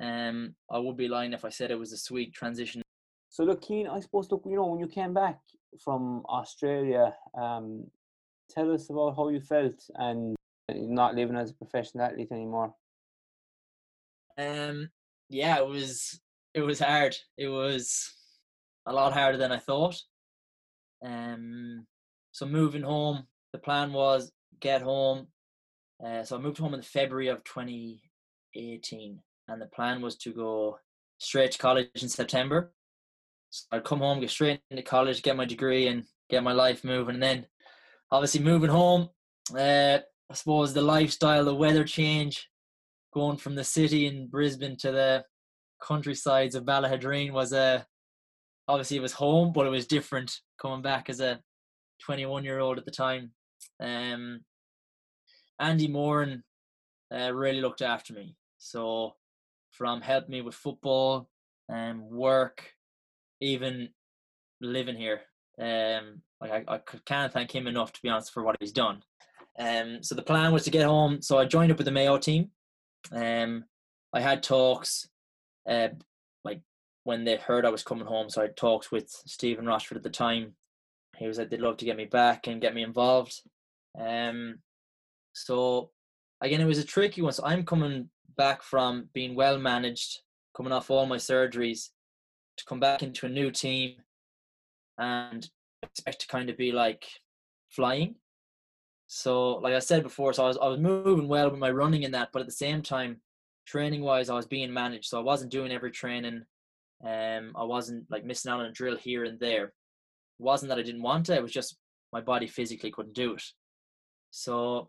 Um, 0.00 0.54
I 0.70 0.78
would 0.78 0.96
be 0.96 1.08
lying 1.08 1.34
if 1.34 1.44
I 1.44 1.50
said 1.50 1.70
it 1.70 1.78
was 1.78 1.92
a 1.92 1.98
sweet 1.98 2.32
transition. 2.32 2.80
So 3.28 3.44
look, 3.44 3.62
Cian, 3.64 3.86
I 3.86 4.00
suppose 4.00 4.30
look, 4.30 4.42
you 4.46 4.56
know, 4.56 4.66
when 4.66 4.80
you 4.80 4.86
came 4.86 5.12
back 5.12 5.38
from 5.84 6.24
Australia, 6.28 7.14
um, 7.38 7.84
tell 8.50 8.72
us 8.72 8.88
about 8.88 9.16
how 9.16 9.28
you 9.28 9.40
felt 9.40 9.74
and 9.96 10.34
not 10.68 11.14
living 11.14 11.36
as 11.36 11.50
a 11.50 11.54
professional 11.54 12.04
athlete 12.04 12.32
anymore. 12.32 12.74
Um, 14.38 14.90
yeah, 15.28 15.58
it 15.58 15.66
was 15.66 16.20
it 16.54 16.62
was 16.62 16.80
hard. 16.80 17.16
It 17.36 17.48
was 17.48 18.12
a 18.86 18.92
lot 18.92 19.12
harder 19.12 19.38
than 19.38 19.52
I 19.52 19.58
thought. 19.58 20.00
Um, 21.04 21.86
so 22.32 22.46
moving 22.46 22.82
home, 22.82 23.26
the 23.52 23.58
plan 23.58 23.92
was 23.92 24.32
get 24.60 24.82
home. 24.82 25.28
Uh, 26.04 26.22
so 26.24 26.36
I 26.36 26.40
moved 26.40 26.58
home 26.58 26.74
in 26.74 26.82
February 26.82 27.28
of 27.28 27.44
2018, 27.44 29.20
and 29.48 29.62
the 29.62 29.66
plan 29.66 30.00
was 30.00 30.16
to 30.18 30.32
go 30.32 30.78
straight 31.18 31.52
to 31.52 31.58
college 31.58 31.88
in 32.00 32.08
September. 32.08 32.72
So 33.50 33.66
I'd 33.72 33.84
come 33.84 33.98
home, 33.98 34.20
get 34.20 34.30
straight 34.30 34.60
into 34.70 34.82
college, 34.82 35.22
get 35.22 35.36
my 35.36 35.44
degree, 35.44 35.88
and 35.88 36.04
get 36.30 36.42
my 36.42 36.52
life 36.52 36.84
moving. 36.84 37.14
And 37.14 37.22
then, 37.22 37.46
obviously, 38.10 38.40
moving 38.40 38.70
home, 38.70 39.10
uh, 39.54 39.98
I 40.30 40.34
suppose 40.34 40.72
the 40.72 40.82
lifestyle, 40.82 41.44
the 41.44 41.54
weather 41.54 41.84
change, 41.84 42.48
going 43.12 43.36
from 43.36 43.54
the 43.54 43.64
city 43.64 44.06
in 44.06 44.28
Brisbane 44.28 44.76
to 44.78 44.92
the 44.92 45.24
countrysides 45.82 46.54
of 46.54 46.64
Ballaghaderreen 46.64 47.32
was 47.32 47.52
a 47.52 47.58
uh, 47.58 47.82
obviously 48.68 48.96
it 48.96 49.02
was 49.02 49.12
home, 49.12 49.52
but 49.52 49.66
it 49.66 49.70
was 49.70 49.86
different 49.86 50.32
coming 50.60 50.82
back 50.82 51.10
as 51.10 51.20
a 51.20 51.40
21 52.02 52.44
year 52.44 52.60
old 52.60 52.78
at 52.78 52.84
the 52.84 52.90
time. 52.90 53.32
Um, 53.80 54.40
Andy 55.58 55.88
Moran 55.88 56.42
uh, 57.14 57.32
really 57.32 57.60
looked 57.60 57.82
after 57.82 58.12
me. 58.12 58.36
So 58.58 59.14
from 59.70 60.00
helping 60.00 60.30
me 60.30 60.40
with 60.42 60.54
football 60.54 61.28
and 61.68 62.00
um, 62.00 62.10
work, 62.10 62.72
even 63.40 63.90
living 64.60 64.96
here, 64.96 65.22
um, 65.60 66.22
like 66.40 66.50
I, 66.68 66.74
I 66.74 66.80
can't 67.04 67.32
thank 67.32 67.54
him 67.54 67.66
enough 67.66 67.92
to 67.92 68.00
be 68.02 68.08
honest 68.08 68.32
for 68.32 68.42
what 68.42 68.56
he's 68.60 68.72
done. 68.72 69.02
Um, 69.58 70.02
so 70.02 70.14
the 70.14 70.22
plan 70.22 70.52
was 70.52 70.64
to 70.64 70.70
get 70.70 70.86
home. 70.86 71.20
So 71.20 71.38
I 71.38 71.44
joined 71.44 71.70
up 71.70 71.78
with 71.78 71.84
the 71.84 71.92
Mayo 71.92 72.18
team. 72.18 72.50
Um, 73.12 73.64
I 74.12 74.20
had 74.20 74.42
talks, 74.42 75.08
uh, 75.68 75.88
like 76.44 76.62
when 77.04 77.24
they 77.24 77.36
heard 77.36 77.66
I 77.66 77.70
was 77.70 77.82
coming 77.82 78.06
home. 78.06 78.30
So 78.30 78.40
I 78.40 78.44
had 78.44 78.56
talks 78.56 78.90
with 78.90 79.08
Stephen 79.26 79.66
Rochford 79.66 79.98
at 79.98 80.02
the 80.02 80.10
time. 80.10 80.54
He 81.20 81.28
was 81.28 81.38
like, 81.38 81.50
they'd 81.50 81.60
love 81.60 81.76
to 81.76 81.84
get 81.84 81.98
me 81.98 82.06
back 82.06 82.46
and 82.46 82.62
get 82.62 82.74
me 82.74 82.82
involved. 82.82 83.42
Um, 83.98 84.56
so 85.34 85.90
again, 86.40 86.62
it 86.62 86.66
was 86.66 86.78
a 86.78 86.84
tricky 86.84 87.20
one. 87.20 87.34
So 87.34 87.44
I'm 87.44 87.64
coming 87.64 88.08
back 88.38 88.62
from 88.62 89.10
being 89.12 89.34
well 89.34 89.58
managed, 89.58 90.20
coming 90.56 90.72
off 90.72 90.90
all 90.90 91.04
my 91.04 91.18
surgeries, 91.18 91.90
to 92.56 92.64
come 92.64 92.80
back 92.80 93.02
into 93.02 93.26
a 93.26 93.28
new 93.28 93.50
team 93.50 93.96
and 94.96 95.46
expect 95.82 96.22
to 96.22 96.26
kind 96.26 96.48
of 96.48 96.56
be 96.56 96.72
like 96.72 97.04
flying. 97.68 98.14
So, 99.06 99.56
like 99.56 99.74
I 99.74 99.78
said 99.80 100.02
before, 100.02 100.32
so 100.32 100.44
I 100.44 100.48
was 100.48 100.58
I 100.58 100.68
was 100.68 100.80
moving 100.80 101.28
well 101.28 101.50
with 101.50 101.60
my 101.60 101.70
running 101.70 102.04
in 102.04 102.12
that, 102.12 102.30
but 102.32 102.40
at 102.40 102.46
the 102.46 102.52
same 102.52 102.80
time, 102.80 103.20
training 103.66 104.00
wise, 104.00 104.30
I 104.30 104.34
was 104.34 104.46
being 104.46 104.72
managed. 104.72 105.06
So 105.06 105.18
I 105.18 105.22
wasn't 105.22 105.52
doing 105.52 105.70
every 105.70 105.90
training. 105.90 106.44
Um, 107.04 107.52
I 107.56 107.64
wasn't 107.64 108.10
like 108.10 108.24
missing 108.24 108.50
out 108.50 108.60
on 108.60 108.66
a 108.66 108.72
drill 108.72 108.96
here 108.96 109.24
and 109.24 109.38
there. 109.38 109.74
Wasn't 110.40 110.70
that 110.70 110.78
I 110.78 110.82
didn't 110.82 111.02
want 111.02 111.28
it. 111.28 111.34
It 111.34 111.42
was 111.42 111.52
just 111.52 111.76
my 112.12 112.20
body 112.22 112.46
physically 112.46 112.90
couldn't 112.90 113.14
do 113.14 113.34
it. 113.34 113.42
So 114.30 114.88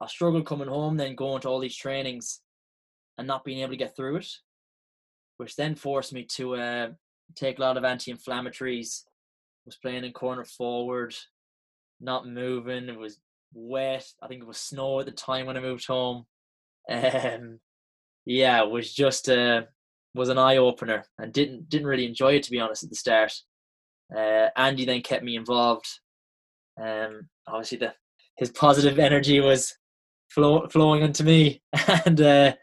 I 0.00 0.06
struggled 0.06 0.46
coming 0.46 0.68
home, 0.68 0.96
then 0.96 1.16
going 1.16 1.40
to 1.42 1.48
all 1.48 1.60
these 1.60 1.76
trainings, 1.76 2.40
and 3.16 3.26
not 3.26 3.44
being 3.44 3.60
able 3.60 3.70
to 3.70 3.76
get 3.76 3.96
through 3.96 4.16
it, 4.16 4.28
which 5.38 5.56
then 5.56 5.74
forced 5.74 6.12
me 6.12 6.24
to 6.36 6.56
uh, 6.56 6.88
take 7.34 7.58
a 7.58 7.62
lot 7.62 7.76
of 7.76 7.84
anti-inflammatories. 7.84 9.04
Was 9.64 9.76
playing 9.76 10.04
in 10.04 10.12
corner 10.12 10.44
forward, 10.44 11.14
not 12.00 12.26
moving. 12.26 12.88
It 12.88 12.98
was 12.98 13.18
wet. 13.54 14.04
I 14.20 14.26
think 14.26 14.42
it 14.42 14.46
was 14.46 14.58
snow 14.58 14.98
at 14.98 15.06
the 15.06 15.12
time 15.12 15.46
when 15.46 15.56
I 15.56 15.60
moved 15.60 15.86
home. 15.86 16.26
Um, 16.90 17.60
yeah, 18.26 18.64
it 18.64 18.70
was 18.70 18.92
just 18.92 19.28
uh, 19.28 19.62
was 20.14 20.28
an 20.28 20.38
eye 20.38 20.56
opener, 20.56 21.04
and 21.18 21.32
didn't 21.32 21.68
didn't 21.68 21.86
really 21.86 22.06
enjoy 22.06 22.34
it 22.34 22.42
to 22.42 22.50
be 22.50 22.58
honest 22.58 22.82
at 22.82 22.90
the 22.90 22.96
start. 22.96 23.32
Uh, 24.14 24.48
Andy 24.56 24.84
then 24.84 25.02
kept 25.02 25.24
me 25.24 25.36
involved. 25.36 25.86
Um, 26.80 27.28
obviously 27.46 27.78
the 27.78 27.94
his 28.38 28.50
positive 28.50 28.98
energy 28.98 29.40
was 29.40 29.76
flow, 30.30 30.66
flowing 30.68 31.02
into 31.02 31.24
me, 31.24 31.62
and 32.06 32.20
uh, 32.20 32.54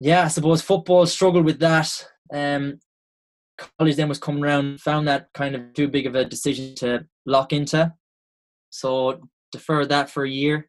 yeah, 0.00 0.24
I 0.24 0.28
suppose 0.28 0.62
football 0.62 1.06
struggled 1.06 1.44
with 1.44 1.58
that. 1.60 1.90
Um, 2.32 2.78
college 3.78 3.96
then 3.96 4.08
was 4.08 4.18
coming 4.18 4.44
around, 4.44 4.80
found 4.80 5.08
that 5.08 5.28
kind 5.34 5.54
of 5.54 5.74
too 5.74 5.88
big 5.88 6.06
of 6.06 6.14
a 6.14 6.24
decision 6.24 6.74
to 6.76 7.06
lock 7.26 7.52
into. 7.52 7.92
So 8.70 9.20
deferred 9.50 9.88
that 9.88 10.10
for 10.10 10.24
a 10.24 10.30
year, 10.30 10.68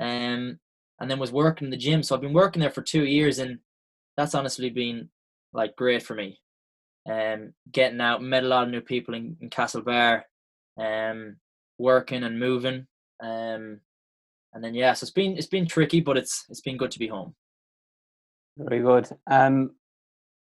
um, 0.00 0.58
and 1.00 1.10
then 1.10 1.18
was 1.18 1.32
working 1.32 1.66
in 1.66 1.70
the 1.70 1.76
gym. 1.76 2.02
So 2.02 2.14
I've 2.14 2.20
been 2.20 2.32
working 2.32 2.60
there 2.60 2.70
for 2.70 2.82
two 2.82 3.04
years, 3.04 3.38
and 3.38 3.58
that's 4.16 4.34
honestly 4.34 4.70
been 4.70 5.08
like 5.52 5.74
great 5.76 6.02
for 6.02 6.14
me. 6.14 6.38
Um, 7.10 7.52
getting 7.70 8.00
out, 8.00 8.22
met 8.22 8.44
a 8.44 8.48
lot 8.48 8.64
of 8.64 8.70
new 8.70 8.80
people 8.80 9.14
in, 9.14 9.36
in 9.40 9.50
Castlebar, 9.50 10.22
um, 10.78 11.36
working 11.78 12.22
and 12.22 12.38
moving, 12.38 12.86
um, 13.22 13.80
and 14.54 14.62
then 14.62 14.74
yeah, 14.74 14.92
so 14.92 15.04
it's 15.04 15.10
been 15.10 15.36
it's 15.36 15.46
been 15.48 15.66
tricky, 15.66 16.00
but 16.00 16.16
it's 16.16 16.46
it's 16.48 16.60
been 16.60 16.76
good 16.76 16.90
to 16.92 16.98
be 16.98 17.08
home. 17.08 17.34
Very 18.56 18.80
good. 18.80 19.08
Um, 19.30 19.72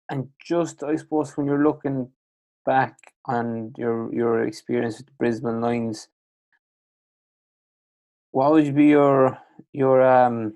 and 0.09 0.27
just 0.43 0.83
I 0.83 0.95
suppose 0.95 1.37
when 1.37 1.45
you're 1.45 1.63
looking 1.63 2.09
back 2.65 2.97
on 3.25 3.73
your 3.77 4.13
your 4.13 4.43
experience 4.43 4.97
with 4.97 5.05
the 5.05 5.13
Brisbane 5.19 5.61
Lions, 5.61 6.07
what 8.31 8.51
would 8.51 8.75
be 8.75 8.87
your 8.87 9.37
your 9.71 10.01
um 10.01 10.55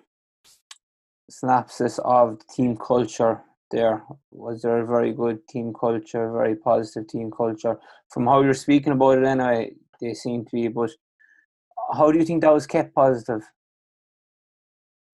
synopsis 1.30 2.00
of 2.00 2.39
the 2.39 2.46
team 2.54 2.78
culture 2.78 3.41
there? 3.76 4.03
Was 4.32 4.61
there 4.61 4.80
a 4.80 4.86
very 4.86 5.11
good 5.11 5.47
team 5.47 5.73
culture, 5.80 6.32
very 6.32 6.55
positive 6.55 7.07
team 7.07 7.30
culture? 7.30 7.78
From 8.11 8.26
how 8.26 8.41
you're 8.41 8.53
speaking 8.53 8.93
about 8.93 9.17
it 9.17 9.26
anyway, 9.26 9.73
they 10.01 10.13
seem 10.13 10.45
to 10.45 10.51
be, 10.51 10.67
but 10.67 10.91
how 11.93 12.11
do 12.11 12.17
you 12.17 12.26
think 12.26 12.41
that 12.41 12.53
was 12.53 12.65
kept 12.65 12.95
positive? 12.95 13.41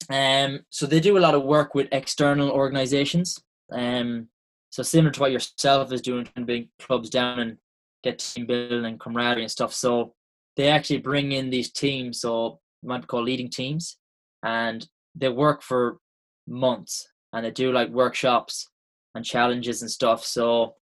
Um, 0.09 0.61
so 0.69 0.85
they 0.85 0.99
do 0.99 1.17
a 1.17 1.25
lot 1.25 1.35
of 1.35 1.43
work 1.43 1.75
with 1.75 1.87
external 1.91 2.51
organizations. 2.51 3.39
Um, 3.71 4.27
so 4.69 4.83
similar 4.83 5.11
to 5.11 5.19
what 5.19 5.31
yourself 5.31 5.91
is 5.91 6.01
doing, 6.01 6.27
to 6.35 6.45
bring 6.45 6.69
clubs 6.79 7.09
down 7.09 7.39
and 7.39 7.57
get 8.03 8.19
team 8.19 8.45
building 8.45 8.85
and 8.85 8.99
camaraderie 8.99 9.43
and 9.43 9.51
stuff. 9.51 9.73
So 9.73 10.13
they 10.55 10.69
actually 10.69 10.99
bring 10.99 11.31
in 11.31 11.49
these 11.49 11.71
teams, 11.71 12.21
so 12.21 12.59
might 12.83 13.01
be 13.01 13.07
called 13.07 13.25
leading 13.25 13.49
teams, 13.49 13.97
and 14.43 14.87
they 15.15 15.29
work 15.29 15.61
for 15.61 15.97
months 16.47 17.10
and 17.33 17.45
they 17.45 17.51
do 17.51 17.71
like 17.71 17.89
workshops 17.89 18.69
and 19.15 19.25
challenges 19.25 19.81
and 19.81 19.91
stuff. 19.91 20.25
So 20.25 20.75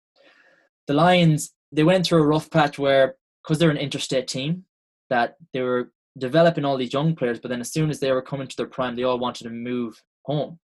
the 0.86 0.94
Lions 0.94 1.54
they 1.70 1.84
went 1.84 2.06
through 2.06 2.22
a 2.22 2.26
rough 2.26 2.50
patch 2.50 2.78
where 2.78 3.16
because 3.42 3.58
they're 3.58 3.70
an 3.70 3.76
interstate 3.76 4.28
team 4.28 4.64
that 5.10 5.36
they 5.52 5.60
were 5.60 5.92
developing 6.18 6.64
all 6.64 6.76
these 6.76 6.92
young 6.92 7.14
players, 7.14 7.38
but 7.38 7.48
then 7.48 7.60
as 7.60 7.72
soon 7.72 7.90
as 7.90 8.00
they 8.00 8.12
were 8.12 8.22
coming 8.22 8.46
to 8.46 8.56
their 8.56 8.66
prime, 8.66 8.96
they 8.96 9.04
all 9.04 9.18
wanted 9.18 9.44
to 9.44 9.50
move 9.50 10.02
home. 10.24 10.58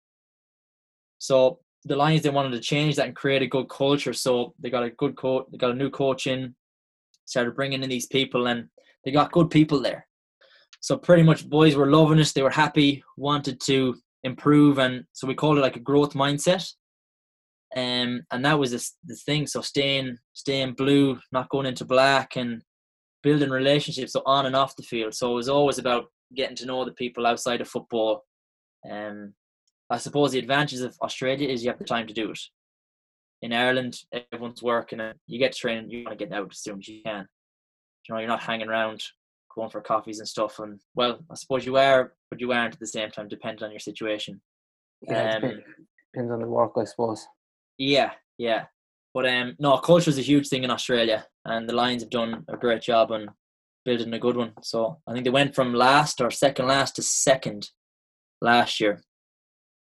So 1.20 1.60
the 1.86 1.96
Lions 1.96 2.24
they 2.24 2.30
wanted 2.30 2.52
to 2.52 2.60
change 2.60 2.96
that 2.96 3.08
and 3.08 3.16
create 3.16 3.42
a 3.42 3.48
good 3.48 3.70
culture. 3.70 4.14
So 4.14 4.54
they 4.60 4.70
got 4.70 4.84
a 4.84 4.92
good 4.92 5.16
coach, 5.16 5.46
they 5.52 5.58
got 5.58 5.72
a 5.72 5.76
new 5.76 5.90
coach 5.90 6.28
in, 6.28 6.56
started 7.26 7.56
bringing 7.56 7.84
in 7.84 7.90
these 7.90 8.08
people, 8.08 8.48
and 8.48 8.68
they 9.04 9.12
got 9.12 9.32
good 9.32 9.50
people 9.50 9.80
there. 9.80 10.08
So 10.80 10.98
pretty 10.98 11.24
much 11.24 11.48
boys 11.48 11.76
were 11.76 11.92
loving 11.92 12.20
it. 12.20 12.32
They 12.34 12.42
were 12.42 12.50
happy, 12.50 13.04
wanted 13.18 13.60
to 13.62 13.96
improve, 14.24 14.78
and 14.78 15.04
so 15.14 15.28
we 15.28 15.36
call 15.36 15.58
it 15.58 15.62
like 15.62 15.76
a 15.76 15.82
growth 15.82 16.14
mindset. 16.14 16.68
Um, 17.76 18.22
and 18.32 18.44
that 18.44 18.60
was 18.60 18.72
the, 18.72 18.90
the 19.06 19.16
thing. 19.16 19.48
So 19.48 19.62
staying, 19.62 20.18
staying 20.34 20.74
blue, 20.74 21.20
not 21.32 21.50
going 21.50 21.66
into 21.66 21.86
black, 21.86 22.36
and 22.36 22.62
building 23.24 23.50
relationships 23.50 24.14
so 24.14 24.22
on 24.26 24.46
and 24.46 24.56
off 24.56 24.76
the 24.76 24.84
field. 24.84 25.14
So 25.14 25.32
it 25.32 25.36
was 25.36 25.50
always 25.50 25.78
about 25.78 26.06
getting 26.36 26.56
to 26.58 26.66
know 26.66 26.84
the 26.86 26.92
people 26.92 27.26
outside 27.26 27.62
of 27.62 27.68
football. 27.68 28.24
Um, 28.90 29.34
I 29.90 29.98
suppose 29.98 30.32
the 30.32 30.40
advantage 30.40 30.80
of 30.80 30.96
Australia 31.02 31.48
is 31.48 31.64
you 31.64 31.70
have 31.70 31.80
the 31.80 31.86
time 31.86 32.08
to 32.08 32.14
do 32.14 32.32
it. 32.32 32.40
In 33.42 33.54
Ireland, 33.54 33.98
everyone's 34.14 34.64
working 34.64 35.00
and 35.00 35.18
you 35.28 35.40
get 35.40 35.56
training 35.56 35.90
you 35.90 36.04
want 36.04 36.18
to 36.18 36.26
get 36.26 36.34
out 36.34 36.48
as 36.52 36.60
soon 36.60 36.80
as 36.80 36.88
you 36.88 37.02
can. 37.04 37.28
You 38.08 38.16
know, 38.16 38.20
you're 38.20 38.28
not 38.28 38.44
hanging 38.44 38.70
around 38.70 39.04
going 39.56 39.70
for 39.70 39.82
coffees 39.82 40.20
and 40.20 40.28
stuff. 40.28 40.60
And 40.60 40.80
well, 40.96 41.20
I 41.30 41.36
suppose 41.36 41.66
you 41.66 41.78
are, 41.78 42.14
but 42.30 42.40
you 42.40 42.52
aren't 42.52 42.74
at 42.74 42.80
the 42.80 42.88
same 42.88 43.12
time, 43.12 43.28
depending 43.28 43.64
on 43.64 43.72
your 43.72 43.80
situation. 43.80 44.42
Yeah, 45.02 45.36
um, 45.36 45.42
depends 46.14 46.32
on 46.32 46.40
the 46.40 46.48
work, 46.48 46.74
I 46.78 46.84
suppose. 46.84 47.26
Yeah, 47.78 48.12
yeah. 48.38 48.66
But 49.14 49.28
um, 49.28 49.56
no, 49.60 49.78
culture 49.78 50.10
is 50.10 50.18
a 50.18 50.24
huge 50.24 50.48
thing 50.48 50.64
in 50.64 50.72
Australia, 50.72 51.26
and 51.46 51.68
the 51.68 51.76
Lions 51.76 52.04
have 52.04 52.10
done 52.10 52.46
a 52.48 52.58
great 52.58 52.82
job 52.82 53.12
on 53.12 53.30
building 53.84 54.14
a 54.14 54.20
good 54.20 54.38
one. 54.38 54.54
So 54.62 55.00
I 55.08 55.14
think 55.14 55.26
they 55.26 55.32
went 55.32 55.56
from 55.56 55.74
last 55.74 56.22
or 56.22 56.32
second 56.32 56.68
last 56.68 56.96
to 56.96 57.02
second 57.02 57.70
last 58.42 58.80
year. 58.80 59.04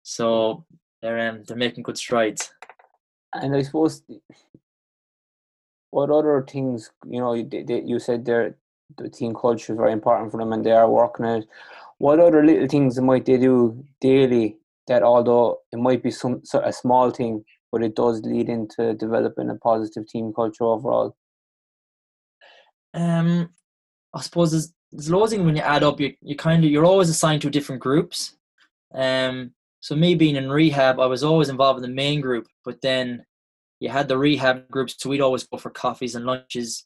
So 0.03 0.65
they're 1.01 1.29
um, 1.29 1.43
they're 1.47 1.57
making 1.57 1.83
good 1.83 1.97
strides. 1.97 2.51
And 3.33 3.55
I 3.55 3.63
suppose 3.63 4.03
what 5.89 6.09
other 6.09 6.45
things 6.47 6.91
you 7.07 7.19
know 7.19 7.33
you, 7.33 7.49
you 7.67 7.99
said 7.99 8.25
there 8.25 8.57
the 8.97 9.09
team 9.09 9.33
culture 9.33 9.73
is 9.73 9.77
very 9.77 9.91
important 9.91 10.31
for 10.31 10.37
them 10.37 10.53
and 10.53 10.65
they 10.65 10.71
are 10.71 10.89
working 10.89 11.25
it. 11.25 11.45
What 11.97 12.19
other 12.19 12.45
little 12.45 12.67
things 12.67 12.99
might 12.99 13.25
they 13.25 13.37
do 13.37 13.83
daily 14.01 14.57
that 14.87 15.03
although 15.03 15.59
it 15.71 15.77
might 15.77 16.03
be 16.03 16.11
some 16.11 16.43
sort 16.43 16.67
a 16.67 16.73
small 16.73 17.09
thing 17.09 17.43
but 17.71 17.83
it 17.83 17.95
does 17.95 18.21
lead 18.21 18.47
into 18.47 18.93
developing 18.93 19.49
a 19.49 19.55
positive 19.55 20.07
team 20.07 20.31
culture 20.33 20.63
overall? 20.63 21.15
Um, 22.93 23.49
I 24.13 24.21
suppose 24.21 24.51
there's, 24.51 24.73
there's 24.91 25.09
loads 25.09 25.33
of 25.33 25.43
when 25.43 25.57
you 25.57 25.61
add 25.61 25.83
up, 25.83 25.99
you, 25.99 26.13
you 26.21 26.35
kind 26.35 26.63
of 26.63 26.71
you're 26.71 26.85
always 26.85 27.09
assigned 27.09 27.41
to 27.41 27.49
different 27.49 27.81
groups. 27.81 28.37
Um, 28.93 29.51
so 29.81 29.95
me 29.95 30.15
being 30.15 30.37
in 30.37 30.49
rehab, 30.49 30.99
I 30.99 31.05
was 31.05 31.23
always 31.23 31.49
involved 31.49 31.83
in 31.83 31.89
the 31.89 31.93
main 31.93 32.21
group, 32.21 32.47
but 32.63 32.81
then 32.81 33.25
you 33.79 33.89
had 33.89 34.07
the 34.07 34.17
rehab 34.17 34.69
groups, 34.69 34.95
so 34.97 35.09
we'd 35.09 35.21
always 35.21 35.43
go 35.43 35.57
for 35.57 35.69
coffees 35.69 36.15
and 36.15 36.25
lunches. 36.25 36.85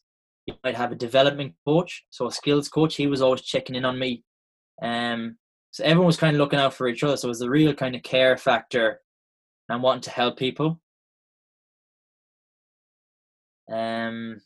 You 0.50 0.56
might 0.64 0.76
have 0.76 0.92
a 0.92 0.96
development 0.96 1.54
coach, 1.64 2.06
so 2.10 2.26
a 2.26 2.32
skills 2.32 2.70
coach. 2.70 2.96
He 2.96 3.06
was 3.06 3.22
always 3.22 3.42
checking 3.42 3.76
in 3.76 3.86
on 3.86 4.00
me. 4.00 4.24
Um, 4.82 5.38
so 5.70 5.84
everyone 5.84 6.08
was 6.08 6.18
kind 6.18 6.36
of 6.36 6.40
looking 6.40 6.58
out 6.58 6.74
for 6.74 6.88
each 6.88 7.04
other. 7.04 7.16
So 7.18 7.28
it 7.28 7.30
was 7.30 7.42
a 7.42 7.50
real 7.50 7.74
kind 7.76 7.96
of 7.96 8.02
care 8.02 8.36
factor 8.36 9.02
and 9.70 9.84
wanting 9.84 10.02
to 10.02 10.10
help 10.10 10.38
people. 10.38 10.82
Um, 13.72 14.42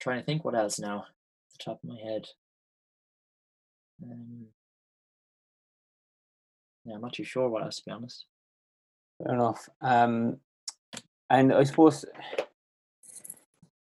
trying 0.00 0.20
to 0.20 0.24
think 0.24 0.42
what 0.42 0.54
else 0.54 0.78
now, 0.78 1.04
the 1.52 1.64
top 1.64 1.80
of 1.84 1.90
my 1.90 1.98
head. 2.02 2.24
Um, 4.02 4.46
yeah, 6.86 6.94
I'm 6.94 7.02
not 7.02 7.12
too 7.12 7.24
sure 7.24 7.50
what 7.50 7.62
else 7.62 7.76
to 7.76 7.82
be 7.84 7.92
honest. 7.92 8.24
Fair 9.22 9.34
enough. 9.34 9.68
Um, 9.82 10.38
and 11.28 11.52
I 11.52 11.64
suppose 11.64 12.06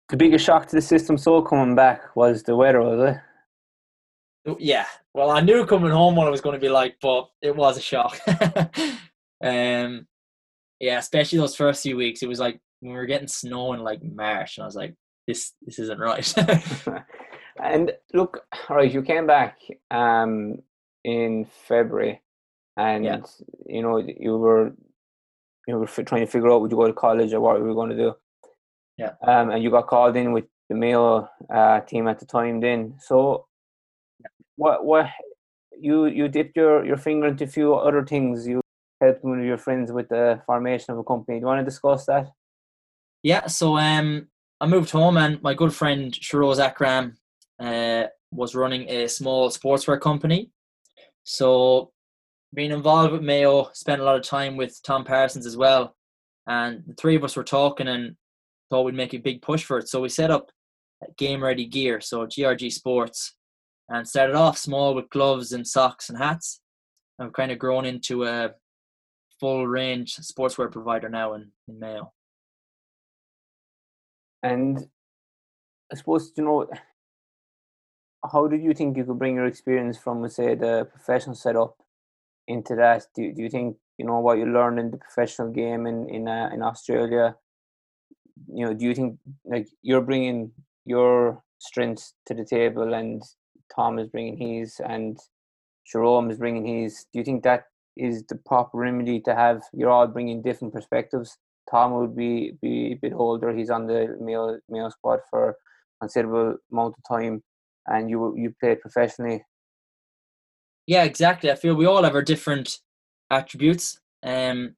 the 0.09 0.17
biggest 0.17 0.45
shock 0.45 0.67
to 0.67 0.75
the 0.75 0.81
system 0.81 1.17
so 1.17 1.41
coming 1.41 1.75
back 1.75 2.15
was 2.15 2.43
the 2.43 2.55
weather, 2.55 2.81
was 2.81 3.15
it? 4.45 4.55
Yeah. 4.59 4.85
Well, 5.13 5.31
I 5.31 5.41
knew 5.41 5.65
coming 5.65 5.91
home 5.91 6.15
what 6.15 6.27
it 6.27 6.31
was 6.31 6.41
going 6.41 6.53
to 6.53 6.59
be 6.59 6.69
like, 6.69 6.97
but 7.01 7.29
it 7.41 7.55
was 7.55 7.77
a 7.77 7.81
shock. 7.81 8.19
um, 9.43 10.05
yeah, 10.79 10.99
especially 10.99 11.39
those 11.39 11.55
first 11.55 11.83
few 11.83 11.97
weeks. 11.97 12.21
It 12.21 12.29
was 12.29 12.39
like 12.39 12.59
when 12.79 12.93
we 12.93 12.97
were 12.97 13.05
getting 13.05 13.27
snow 13.27 13.73
in 13.73 13.79
like 13.79 14.03
March, 14.03 14.57
and 14.57 14.63
I 14.63 14.67
was 14.67 14.75
like, 14.75 14.93
"This, 15.27 15.53
this 15.61 15.79
isn't 15.79 15.99
right." 15.99 16.33
and 17.63 17.91
look, 18.13 18.45
all 18.69 18.75
right, 18.75 18.91
you 18.91 19.01
came 19.01 19.25
back 19.25 19.57
um, 19.89 20.59
in 21.03 21.47
February, 21.67 22.21
and 22.77 23.05
yeah. 23.05 23.21
you 23.65 23.81
know 23.81 23.97
you 23.97 24.37
were 24.37 24.73
you 25.67 25.77
were 25.77 25.87
trying 25.87 26.25
to 26.25 26.31
figure 26.31 26.51
out 26.51 26.61
would 26.61 26.71
you 26.71 26.77
go 26.77 26.87
to 26.87 26.93
college 26.93 27.33
or 27.33 27.39
what 27.39 27.59
were 27.59 27.69
you 27.69 27.73
going 27.73 27.89
to 27.89 27.97
do. 27.97 28.13
Yeah. 28.97 29.11
Um, 29.25 29.51
and 29.51 29.63
you 29.63 29.69
got 29.69 29.87
called 29.87 30.15
in 30.15 30.31
with 30.31 30.45
the 30.69 30.75
Mayo 30.75 31.29
uh, 31.53 31.81
team 31.81 32.07
at 32.07 32.19
the 32.19 32.25
time. 32.25 32.59
Then, 32.59 32.95
so 32.99 33.45
what 34.55 34.85
what 34.85 35.07
you 35.77 36.05
you 36.05 36.27
dipped 36.27 36.55
your 36.55 36.85
your 36.85 36.97
finger 36.97 37.27
into 37.27 37.43
a 37.43 37.47
few 37.47 37.75
other 37.75 38.05
things. 38.05 38.47
You 38.47 38.61
helped 39.01 39.23
one 39.23 39.39
of 39.39 39.45
your 39.45 39.57
friends 39.57 39.91
with 39.91 40.09
the 40.09 40.41
formation 40.45 40.93
of 40.93 40.99
a 40.99 41.03
company. 41.03 41.37
Do 41.37 41.41
you 41.41 41.47
want 41.47 41.59
to 41.59 41.65
discuss 41.65 42.05
that? 42.05 42.31
Yeah, 43.23 43.47
so 43.47 43.77
um, 43.77 44.27
I 44.61 44.67
moved 44.67 44.91
home, 44.91 45.17
and 45.17 45.41
my 45.41 45.53
good 45.53 45.73
friend 45.73 46.13
Shairoze 46.13 46.59
Akram 46.59 47.17
uh, 47.59 48.05
was 48.31 48.55
running 48.55 48.87
a 48.89 49.07
small 49.07 49.49
sportswear 49.49 49.99
company. 49.99 50.51
So, 51.23 51.91
being 52.53 52.71
involved 52.71 53.13
with 53.13 53.23
Mayo, 53.23 53.69
spent 53.73 53.99
a 53.99 54.03
lot 54.03 54.15
of 54.15 54.23
time 54.23 54.55
with 54.57 54.79
Tom 54.83 55.03
Parsons 55.03 55.45
as 55.45 55.57
well, 55.57 55.95
and 56.47 56.83
the 56.85 56.93
three 56.93 57.15
of 57.15 57.23
us 57.23 57.35
were 57.35 57.43
talking 57.43 57.87
and 57.87 58.15
thought 58.69 58.83
we'd 58.83 58.95
make 58.95 59.13
a 59.13 59.17
big 59.17 59.41
push 59.41 59.63
for 59.63 59.77
it. 59.79 59.87
So 59.89 60.01
we 60.01 60.09
set 60.09 60.31
up 60.31 60.51
Game 61.17 61.43
Ready 61.43 61.65
Gear, 61.65 62.01
so 62.01 62.25
GRG 62.25 62.71
Sports, 62.71 63.35
and 63.89 64.07
started 64.07 64.35
off 64.35 64.57
small 64.57 64.95
with 64.95 65.09
gloves 65.09 65.51
and 65.51 65.67
socks 65.67 66.09
and 66.09 66.17
hats, 66.17 66.61
and 67.17 67.27
we've 67.27 67.33
kind 67.33 67.51
of 67.51 67.59
grown 67.59 67.85
into 67.85 68.23
a 68.25 68.51
full 69.39 69.67
range 69.67 70.15
sportswear 70.17 70.71
provider 70.71 71.09
now 71.09 71.33
in, 71.33 71.51
in 71.67 71.79
Mayo. 71.79 72.11
And 74.41 74.87
I 75.91 75.95
suppose, 75.95 76.31
you 76.37 76.43
know, 76.43 76.67
how 78.31 78.47
did 78.47 78.61
you 78.61 78.73
think 78.73 78.97
you 78.97 79.03
could 79.03 79.19
bring 79.19 79.35
your 79.35 79.45
experience 79.45 79.97
from, 79.97 80.27
say, 80.29 80.55
the 80.55 80.87
professional 80.91 81.35
setup 81.35 81.77
into 82.47 82.75
that? 82.75 83.05
Do, 83.15 83.31
do 83.31 83.41
you 83.41 83.49
think, 83.49 83.77
you 83.97 84.05
know, 84.05 84.19
what 84.19 84.37
you 84.37 84.45
learned 84.45 84.79
in 84.79 84.91
the 84.91 84.97
professional 84.97 85.51
game 85.51 85.85
in, 85.85 86.09
in, 86.09 86.27
uh, 86.27 86.49
in 86.53 86.61
Australia, 86.61 87.35
you 88.47 88.65
know, 88.65 88.73
do 88.73 88.85
you 88.85 88.95
think, 88.95 89.17
like, 89.45 89.67
you're 89.81 90.01
bringing 90.01 90.51
your 90.85 91.41
strengths 91.59 92.13
to 92.27 92.33
the 92.33 92.45
table 92.45 92.93
and 92.93 93.21
Tom 93.75 93.99
is 93.99 94.09
bringing 94.09 94.37
his 94.37 94.79
and 94.87 95.17
Jerome 95.91 96.29
is 96.31 96.37
bringing 96.37 96.65
his. 96.65 97.05
Do 97.11 97.19
you 97.19 97.25
think 97.25 97.43
that 97.43 97.65
is 97.97 98.23
the 98.27 98.35
proper 98.35 98.77
remedy 98.77 99.21
to 99.21 99.35
have 99.35 99.61
you're 99.73 99.89
all 99.89 100.07
bringing 100.07 100.41
different 100.41 100.73
perspectives. 100.73 101.37
Tom 101.69 101.93
would 101.93 102.15
be 102.15 102.53
be 102.61 102.93
a 102.93 102.95
bit 102.95 103.13
older. 103.13 103.55
He's 103.55 103.69
on 103.69 103.87
the 103.87 104.17
male 104.19 104.59
Mayo 104.69 104.89
squad 104.89 105.19
for 105.29 105.55
considerable 106.01 106.57
amount 106.71 106.95
of 106.97 107.03
time, 107.17 107.43
and 107.87 108.09
you 108.09 108.35
you 108.37 108.53
played 108.59 108.81
professionally. 108.81 109.43
Yeah, 110.87 111.03
exactly. 111.03 111.49
I 111.49 111.55
feel 111.55 111.73
we 111.73 111.87
all 111.87 112.03
have 112.03 112.13
our 112.13 112.21
different 112.21 112.77
attributes, 113.31 113.99
um, 114.21 114.75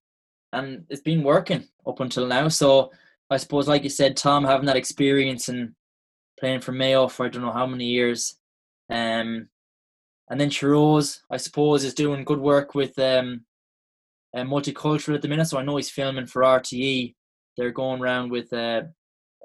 and 0.53 0.85
it's 0.89 1.01
been 1.01 1.23
working 1.23 1.67
up 1.85 1.99
until 1.99 2.27
now. 2.27 2.47
So 2.47 2.91
I 3.29 3.37
suppose, 3.37 3.67
like 3.67 3.83
you 3.83 3.89
said, 3.89 4.15
Tom 4.15 4.45
having 4.45 4.67
that 4.67 4.77
experience 4.77 5.49
and 5.49 5.73
playing 6.39 6.61
for 6.61 6.71
Mayo 6.71 7.07
for 7.07 7.25
I 7.25 7.29
don't 7.29 7.41
know 7.41 7.51
how 7.51 7.67
many 7.67 7.85
years, 7.85 8.37
um, 8.89 9.49
and 10.29 10.39
then 10.39 10.49
Shairoze, 10.49 11.19
I 11.29 11.37
suppose, 11.37 11.83
is 11.83 11.93
doing 11.93 12.23
good 12.23 12.39
work 12.39 12.75
with 12.75 12.97
um, 12.99 13.45
uh, 14.35 14.41
multicultural 14.41 15.15
at 15.15 15.21
the 15.21 15.27
minute. 15.27 15.47
So 15.47 15.57
I 15.57 15.63
know 15.63 15.77
he's 15.77 15.89
filming 15.89 16.27
for 16.27 16.41
RTE. 16.41 17.15
They're 17.55 17.71
going 17.71 18.01
around 18.01 18.31
with 18.31 18.51
uh, 18.51 18.83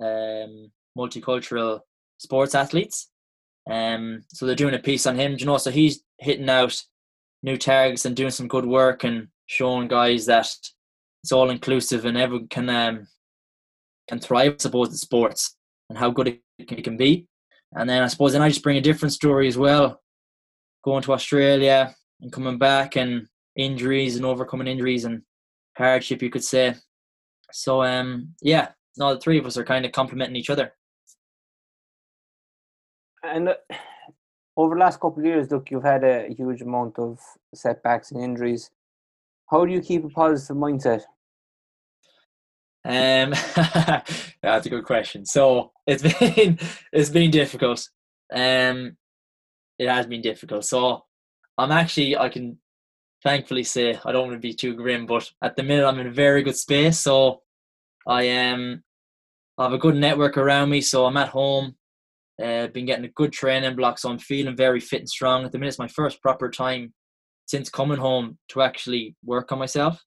um, 0.01 0.71
multicultural 0.99 1.81
sports 2.19 2.55
athletes. 2.55 3.11
Um, 3.71 4.25
so 4.29 4.45
they're 4.45 4.57
doing 4.57 4.75
a 4.75 4.79
piece 4.79 5.07
on 5.07 5.17
him, 5.17 5.37
you 5.39 5.47
know. 5.47 5.57
So 5.57 5.71
he's 5.71 6.03
hitting 6.19 6.51
out 6.51 6.83
new 7.43 7.57
targets 7.57 8.05
and 8.05 8.17
doing 8.17 8.31
some 8.31 8.49
good 8.49 8.67
work 8.67 9.05
and 9.05 9.29
showing 9.47 9.89
guys 9.89 10.27
that 10.27 10.49
it's 11.23 11.33
all 11.33 11.51
inclusive 11.51 12.05
and 12.05 12.17
everyone 12.17 12.49
can 12.49 12.69
um, 12.69 13.07
can 14.09 14.19
thrive. 14.19 14.55
I 14.55 14.57
suppose 14.59 14.89
in 14.89 14.97
sports 14.97 15.57
and 15.89 15.99
how 15.99 16.11
good 16.11 16.39
it 16.59 16.85
can, 16.85 16.97
be. 16.97 17.27
And 17.75 17.89
then 17.89 18.03
I 18.03 18.07
suppose 18.07 18.33
then 18.33 18.43
I 18.43 18.49
just 18.49 18.63
bring 18.63 18.77
a 18.77 18.83
different 18.83 19.13
story 19.13 19.49
as 19.49 19.59
well, 19.59 20.01
going 20.85 21.03
to 21.03 21.13
Australia 21.13 21.95
and 22.21 22.33
coming 22.33 22.59
back 22.59 22.97
and 22.97 23.27
injuries 23.57 24.17
and 24.17 24.25
overcoming 24.25 24.67
injuries 24.67 25.05
and 25.05 25.23
hardship, 25.77 26.23
you 26.23 26.31
could 26.31 26.45
say. 26.45 26.75
So 27.53 27.83
um, 27.83 28.35
yeah, 28.41 28.69
no, 28.97 29.15
the 29.15 29.21
three 29.21 29.39
of 29.39 29.47
us 29.47 29.57
are 29.57 29.65
kind 29.65 29.85
of 29.85 29.93
complementing 29.93 30.37
each 30.37 30.51
other. 30.51 30.73
And 33.23 33.51
uh, 33.51 33.55
over 34.57 34.75
the 34.75 34.81
last 34.81 35.01
couple 35.01 35.21
of 35.21 35.25
years, 35.25 35.51
look, 35.51 35.71
you've 35.71 35.85
had 35.85 36.05
a 36.05 36.35
huge 36.37 36.63
amount 36.63 36.99
of 36.99 37.19
setbacks 37.55 38.11
and 38.11 38.23
injuries. 38.23 38.71
How 39.51 39.65
do 39.65 39.73
you 39.73 39.81
keep 39.81 40.05
a 40.05 40.09
positive 40.09 40.57
mindset? 40.57 41.03
Um, 42.85 43.31
that's 44.43 44.67
a 44.67 44.71
good 44.71 44.85
question. 44.85 45.25
So 45.25 45.73
it's 45.87 46.03
been 46.19 46.59
it's 46.93 47.11
been 47.11 47.31
difficult. 47.31 47.89
Um, 48.33 48.97
it 49.79 49.89
has 49.89 50.07
been 50.07 50.23
difficult. 50.23 50.65
So 50.65 51.05
I'm 51.59 51.73
actually 51.73 52.17
I 52.17 52.29
can 52.29 52.59
thankfully 53.23 53.65
say 53.65 53.99
I 54.05 54.13
don't 54.13 54.29
want 54.29 54.35
to 54.35 54.49
be 54.49 54.55
too 54.55 54.75
grim, 54.75 55.07
but 55.07 55.31
at 55.43 55.57
the 55.57 55.63
minute 55.63 55.87
I'm 55.87 56.01
in 56.01 56.09
a 56.09 56.13
very 56.13 56.43
good 56.43 56.57
space. 56.57 56.99
So 56.99 57.43
I 58.07 58.25
am 58.25 58.55
um, 58.55 58.83
I 59.59 59.65
have 59.65 59.73
a 59.73 59.79
good 59.79 59.97
network 59.97 60.37
around 60.37 60.71
me. 60.71 60.81
So 60.81 61.07
I'm 61.07 61.17
at 61.17 61.29
home. 61.29 61.77
Uh, 62.43 62.67
been 62.69 62.87
getting 62.87 63.05
a 63.05 63.09
good 63.11 63.33
training 63.33 63.77
block, 63.77 63.99
so 63.99 64.11
I'm 64.11 64.19
feeling 64.19 64.57
very 64.57 64.81
fit 64.81 65.01
and 65.01 65.09
strong. 65.09 65.45
At 65.45 65.53
the 65.53 65.59
minute, 65.59 65.69
it's 65.69 65.79
my 65.79 65.87
first 65.87 66.21
proper 66.23 66.51
time 66.51 66.93
since 67.47 67.69
coming 67.69 67.99
home 67.99 68.39
to 68.49 68.63
actually 68.63 69.15
work 69.23 69.53
on 69.53 69.59
myself. 69.59 70.03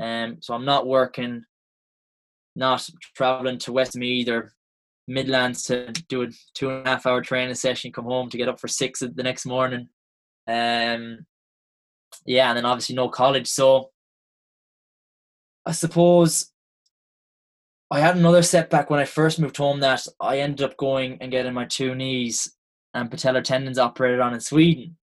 Um, 0.00 0.38
so 0.40 0.54
I'm 0.54 0.64
not 0.64 0.86
working, 0.86 1.42
not 2.54 2.88
traveling 3.14 3.58
to 3.58 3.72
Westmeath 3.72 4.28
or 4.28 4.52
Midlands 5.08 5.64
to 5.64 5.92
do 6.08 6.22
a 6.22 6.28
two 6.54 6.70
and 6.70 6.86
a 6.86 6.90
half 6.90 7.06
hour 7.06 7.20
training 7.20 7.54
session, 7.54 7.92
come 7.92 8.04
home 8.04 8.30
to 8.30 8.38
get 8.38 8.48
up 8.48 8.60
for 8.60 8.68
six 8.68 9.00
the 9.00 9.22
next 9.22 9.46
morning. 9.46 9.88
Um, 10.46 11.26
yeah, 12.26 12.50
and 12.50 12.58
then 12.58 12.64
obviously 12.64 12.94
no 12.94 13.08
college. 13.08 13.48
So 13.48 13.90
I 15.66 15.72
suppose 15.72 16.52
I 17.90 18.00
had 18.00 18.16
another 18.16 18.42
setback 18.42 18.90
when 18.90 19.00
I 19.00 19.04
first 19.04 19.38
moved 19.38 19.56
home 19.56 19.80
that 19.80 20.06
I 20.20 20.38
ended 20.38 20.64
up 20.64 20.76
going 20.76 21.18
and 21.20 21.30
getting 21.30 21.52
my 21.52 21.66
two 21.66 21.94
knees 21.94 22.52
and 22.94 23.10
patellar 23.10 23.44
tendons 23.44 23.78
operated 23.78 24.20
on 24.20 24.34
in 24.34 24.40
Sweden. 24.40 24.96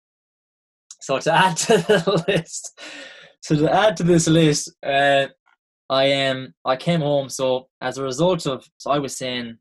So 1.02 1.20
to 1.20 1.34
add 1.34 1.58
to 1.58 1.78
the 1.78 2.24
list, 2.28 2.80
so 3.42 3.56
to 3.56 3.72
add 3.72 3.96
to 3.98 4.04
this 4.04 4.28
list, 4.28 4.74
uh, 4.84 5.28
I 5.90 6.06
am 6.06 6.38
um, 6.38 6.54
I 6.66 6.76
came 6.76 7.02
home. 7.02 7.30
So 7.30 7.68
as 7.82 7.98
a 7.98 8.04
result 8.04 8.46
of, 8.46 8.66
so 8.78 8.92
I 8.92 9.00
was 9.00 9.18
saying, 9.18 9.58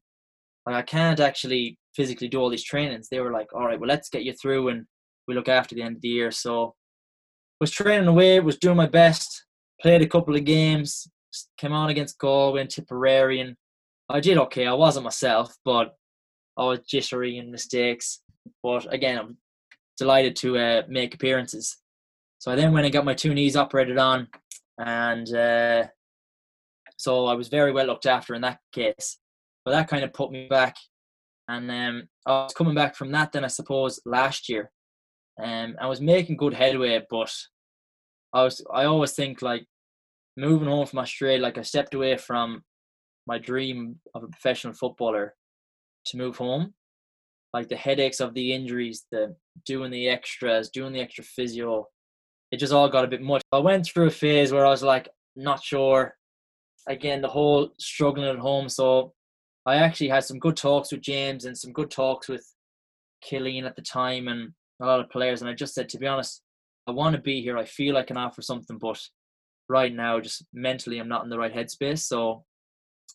like 0.66 0.76
I 0.76 0.82
can't 0.82 1.20
actually 1.20 1.78
physically 1.94 2.28
do 2.28 2.38
all 2.38 2.50
these 2.50 2.64
trainings. 2.64 3.08
They 3.08 3.20
were 3.20 3.32
like, 3.32 3.52
all 3.54 3.66
right, 3.66 3.80
well 3.80 3.88
let's 3.88 4.10
get 4.10 4.24
you 4.24 4.34
through 4.34 4.68
and 4.68 4.86
we 5.26 5.34
look 5.34 5.48
after 5.48 5.74
the 5.74 5.82
end 5.82 5.96
of 5.96 6.02
the 6.02 6.08
year. 6.08 6.30
So 6.30 6.74
was 7.60 7.70
training 7.70 8.08
away, 8.08 8.40
was 8.40 8.58
doing 8.58 8.76
my 8.76 8.86
best, 8.86 9.46
played 9.80 10.02
a 10.02 10.06
couple 10.06 10.36
of 10.36 10.44
games, 10.44 11.08
came 11.56 11.72
on 11.72 11.90
against 11.90 12.18
Galway 12.18 12.60
and 12.60 12.70
Tipperary, 12.70 13.40
and 13.40 13.56
I 14.08 14.20
did 14.20 14.38
okay. 14.38 14.66
I 14.66 14.72
wasn't 14.72 15.04
myself, 15.04 15.54
but 15.64 15.96
I 16.56 16.64
was 16.64 16.80
jittery 16.80 17.38
and 17.38 17.50
mistakes. 17.50 18.22
But 18.62 18.92
again, 18.92 19.18
I'm 19.18 19.36
delighted 19.98 20.36
to 20.36 20.58
uh, 20.58 20.82
make 20.88 21.14
appearances. 21.14 21.76
So 22.38 22.52
I 22.52 22.56
then 22.56 22.72
went 22.72 22.86
and 22.86 22.92
got 22.92 23.04
my 23.04 23.14
two 23.14 23.34
knees 23.34 23.56
operated 23.56 23.98
on, 23.98 24.28
and 24.78 25.34
uh, 25.34 25.86
so 26.98 27.26
I 27.26 27.34
was 27.34 27.48
very 27.48 27.72
well 27.72 27.86
looked 27.86 28.06
after 28.06 28.34
in 28.34 28.42
that 28.42 28.58
case. 28.72 29.18
But 29.64 29.70
that 29.70 29.88
kind 29.88 30.04
of 30.04 30.12
put 30.12 30.30
me 30.30 30.46
back, 30.48 30.76
and 31.48 31.70
um, 31.70 32.08
I 32.26 32.44
was 32.44 32.52
coming 32.54 32.74
back 32.74 32.94
from 32.96 33.12
that. 33.12 33.32
Then 33.32 33.44
I 33.44 33.48
suppose 33.48 34.00
last 34.04 34.48
year, 34.48 34.70
um, 35.42 35.76
I 35.80 35.86
was 35.86 36.00
making 36.00 36.36
good 36.36 36.54
headway, 36.54 37.02
but 37.08 37.32
I 38.32 38.42
was 38.42 38.64
I 38.72 38.84
always 38.84 39.12
think 39.12 39.42
like 39.42 39.66
moving 40.36 40.68
home 40.68 40.86
from 40.86 40.98
Australia, 41.00 41.40
like 41.42 41.58
I 41.58 41.62
stepped 41.62 41.94
away 41.94 42.16
from 42.16 42.62
my 43.26 43.38
dream 43.38 43.96
of 44.14 44.24
a 44.24 44.28
professional 44.28 44.72
footballer 44.72 45.34
to 46.06 46.16
move 46.16 46.36
home. 46.36 46.74
Like 47.54 47.68
the 47.68 47.76
headaches 47.76 48.20
of 48.20 48.34
the 48.34 48.52
injuries, 48.52 49.06
the 49.10 49.34
doing 49.64 49.90
the 49.90 50.08
extras, 50.08 50.70
doing 50.70 50.92
the 50.92 51.00
extra 51.00 51.24
physio, 51.24 51.86
it 52.50 52.58
just 52.58 52.72
all 52.72 52.88
got 52.88 53.04
a 53.04 53.08
bit 53.08 53.22
much. 53.22 53.42
I 53.52 53.58
went 53.58 53.86
through 53.86 54.06
a 54.06 54.10
phase 54.10 54.52
where 54.52 54.66
I 54.66 54.70
was 54.70 54.82
like, 54.82 55.08
not 55.36 55.62
sure. 55.62 56.14
Again, 56.86 57.20
the 57.20 57.28
whole 57.28 57.70
struggling 57.78 58.28
at 58.28 58.38
home. 58.38 58.68
So 58.68 59.12
I 59.66 59.76
actually 59.76 60.08
had 60.08 60.24
some 60.24 60.38
good 60.38 60.56
talks 60.56 60.92
with 60.92 61.02
James 61.02 61.44
and 61.44 61.56
some 61.56 61.72
good 61.72 61.90
talks 61.90 62.28
with 62.28 62.46
Killeen 63.24 63.64
at 63.64 63.76
the 63.76 63.82
time 63.82 64.28
and 64.28 64.52
a 64.80 64.86
lot 64.86 65.00
of 65.00 65.10
players. 65.10 65.40
And 65.40 65.50
I 65.50 65.54
just 65.54 65.74
said, 65.74 65.88
to 65.90 65.98
be 65.98 66.06
honest, 66.06 66.42
I 66.86 66.92
want 66.92 67.14
to 67.16 67.20
be 67.20 67.42
here. 67.42 67.58
I 67.58 67.64
feel 67.64 67.96
I 67.96 68.02
can 68.02 68.16
offer 68.16 68.40
something, 68.40 68.78
but 68.78 68.98
right 69.68 69.94
now, 69.94 70.20
just 70.20 70.44
mentally, 70.54 70.98
I'm 70.98 71.08
not 71.08 71.24
in 71.24 71.30
the 71.30 71.38
right 71.38 71.54
headspace. 71.54 72.00
So 72.00 72.44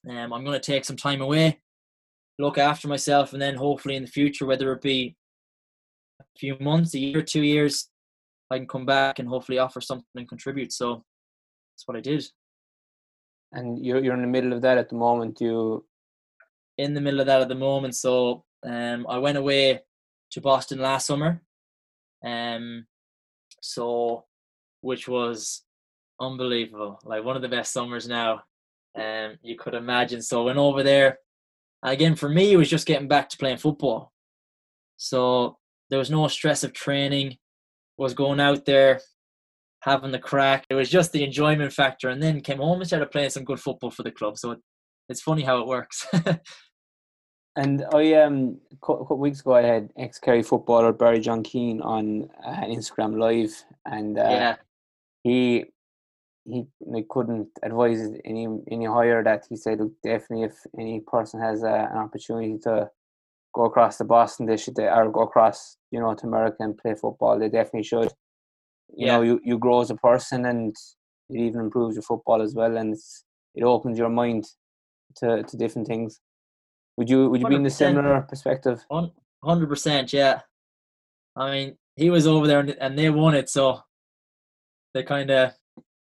um, 0.08 0.34
I'm 0.34 0.44
going 0.44 0.60
to 0.60 0.72
take 0.72 0.86
some 0.86 0.98
time 0.98 1.22
away, 1.22 1.60
look 2.38 2.58
after 2.58 2.88
myself, 2.88 3.34
and 3.34 3.42
then 3.42 3.56
hopefully 3.56 3.96
in 3.96 4.04
the 4.04 4.12
future, 4.12 4.46
whether 4.46 4.72
it 4.74 4.82
be 4.82 5.16
a 6.22 6.26
few 6.38 6.58
months, 6.60 6.94
a 6.94 7.00
year, 7.00 7.22
two 7.22 7.42
years, 7.42 7.90
I 8.52 8.58
can 8.58 8.68
come 8.68 8.86
back 8.86 9.20
and 9.20 9.28
hopefully 9.28 9.58
offer 9.58 9.82
something 9.82 10.06
and 10.16 10.30
contribute. 10.30 10.72
So 10.72 11.04
that's 11.74 11.88
what 11.88 11.98
I 11.98 12.02
did. 12.02 12.24
And 13.54 13.84
you're 13.86 14.04
you're 14.04 14.16
in 14.16 14.22
the 14.22 14.28
middle 14.28 14.54
of 14.54 14.62
that 14.64 14.78
at 14.78 14.90
the 14.90 14.96
moment. 14.96 15.40
You 15.40 15.86
in 16.78 16.94
the 16.94 17.02
middle 17.02 17.20
of 17.20 17.28
that 17.28 17.42
at 17.42 17.48
the 17.48 17.56
moment. 17.56 17.96
So 17.96 18.44
um, 18.66 19.06
I 19.08 19.20
went 19.20 19.38
away 19.38 19.82
to 20.32 20.42
Boston 20.42 20.80
last 20.80 21.08
summer. 21.08 21.42
Um, 22.26 22.88
so 23.62 24.26
which 24.82 25.08
was 25.08 25.64
unbelievable. 26.20 27.00
Like 27.06 27.24
one 27.24 27.36
of 27.36 27.42
the 27.42 27.50
best 27.50 27.72
summers 27.72 28.08
now, 28.08 28.44
um, 28.96 29.38
you 29.42 29.56
could 29.58 29.74
imagine. 29.74 30.22
So 30.22 30.42
I 30.42 30.46
went 30.46 30.58
over 30.58 30.84
there. 30.84 31.20
Again, 31.84 32.16
for 32.16 32.30
me, 32.30 32.54
it 32.54 32.58
was 32.58 32.70
just 32.70 32.88
getting 32.88 33.08
back 33.08 33.30
to 33.30 33.38
playing 33.38 33.58
football. 33.58 34.14
So 34.98 35.58
there 35.90 36.00
was 36.00 36.12
no 36.12 36.28
stress 36.28 36.64
of 36.64 36.74
training. 36.74 37.38
Was 37.98 38.14
going 38.14 38.40
out 38.40 38.66
there, 38.66 39.02
having 39.84 40.12
the 40.12 40.20
crack. 40.20 40.66
It 40.70 40.76
was 40.76 40.90
just 40.90 41.12
the 41.12 41.24
enjoyment 41.24 41.74
factor, 41.74 42.10
and 42.10 42.24
then 42.24 42.42
came 42.42 42.60
home 42.60 42.80
and 42.80 42.88
started 42.88 43.12
playing 43.12 43.32
some 43.32 43.44
good 43.44 43.60
football 43.60 43.92
for 43.92 44.04
the 44.04 44.12
club. 44.12 44.38
So 44.38 44.52
it, 44.52 44.60
it's 45.10 45.22
funny 45.22 45.44
how 45.44 45.60
it 45.60 45.68
works. 45.68 46.08
and 47.56 47.86
I 47.94 48.14
um 48.14 48.60
a 48.72 48.78
couple 48.86 49.18
weeks 49.18 49.42
ago 49.42 49.56
I 49.56 49.62
had 49.62 49.90
ex 49.98 50.20
Kerry 50.20 50.42
footballer 50.42 50.94
Barry 50.94 51.20
John 51.20 51.44
Keane 51.44 51.82
on 51.82 52.30
uh, 52.46 52.64
Instagram 52.64 53.20
Live, 53.20 53.54
and 53.86 54.18
uh, 54.18 54.22
yeah. 54.22 54.56
he 55.24 55.66
he 56.46 56.66
couldn't 57.10 57.50
advise 57.62 58.00
any 58.26 58.48
any 58.72 58.86
higher 58.86 59.24
that 59.24 59.46
he 59.50 59.56
said 59.56 59.80
look, 59.80 59.92
definitely 60.04 60.46
if 60.46 60.56
any 60.80 61.02
person 61.02 61.40
has 61.40 61.64
a, 61.64 61.90
an 61.92 61.98
opportunity 61.98 62.58
to 62.60 62.90
go 63.54 63.66
across 63.66 63.98
to 63.98 64.04
Boston 64.04 64.46
they 64.46 64.58
should 64.58 64.76
they, 64.76 64.88
or 64.88 65.10
go 65.12 65.22
across 65.22 65.78
you 65.92 66.00
know 66.00 66.14
to 66.16 66.26
America 66.26 66.58
and 66.60 66.78
play 66.78 66.96
football 66.96 67.38
they 67.38 67.50
definitely 67.50 67.84
should 67.84 68.12
you 68.96 69.08
yeah. 69.08 69.18
know 69.18 69.22
you, 69.22 69.40
you 69.44 69.58
grow 69.58 69.82
as 69.82 69.90
a 69.90 69.96
person 69.96 70.46
and 70.46 70.76
it 71.30 71.40
even 71.40 71.62
improves 71.62 71.96
your 71.96 72.04
football 72.04 72.42
as 72.42 72.54
well 72.54 72.78
and 72.78 72.96
it 73.56 73.64
opens 73.64 73.98
your 73.98 74.10
mind 74.10 74.46
to, 75.16 75.44
to 75.44 75.58
different 75.58 75.88
things 75.88 76.20
would 76.98 77.10
you 77.10 77.30
would 77.30 77.42
you 77.42 77.48
be 77.48 77.56
in 77.56 77.66
a 77.66 77.70
similar 77.70 78.22
perspective 78.22 78.84
100% 78.92 80.14
yeah 80.14 80.42
I 81.36 81.52
mean 81.52 81.78
he 81.96 82.10
was 82.10 82.28
over 82.28 82.48
there 82.48 82.60
and, 82.60 82.72
and 82.80 82.98
they 82.98 83.10
won 83.10 83.36
it 83.36 83.50
so 83.50 83.82
they 84.94 85.04
kind 85.04 85.30
of 85.30 85.54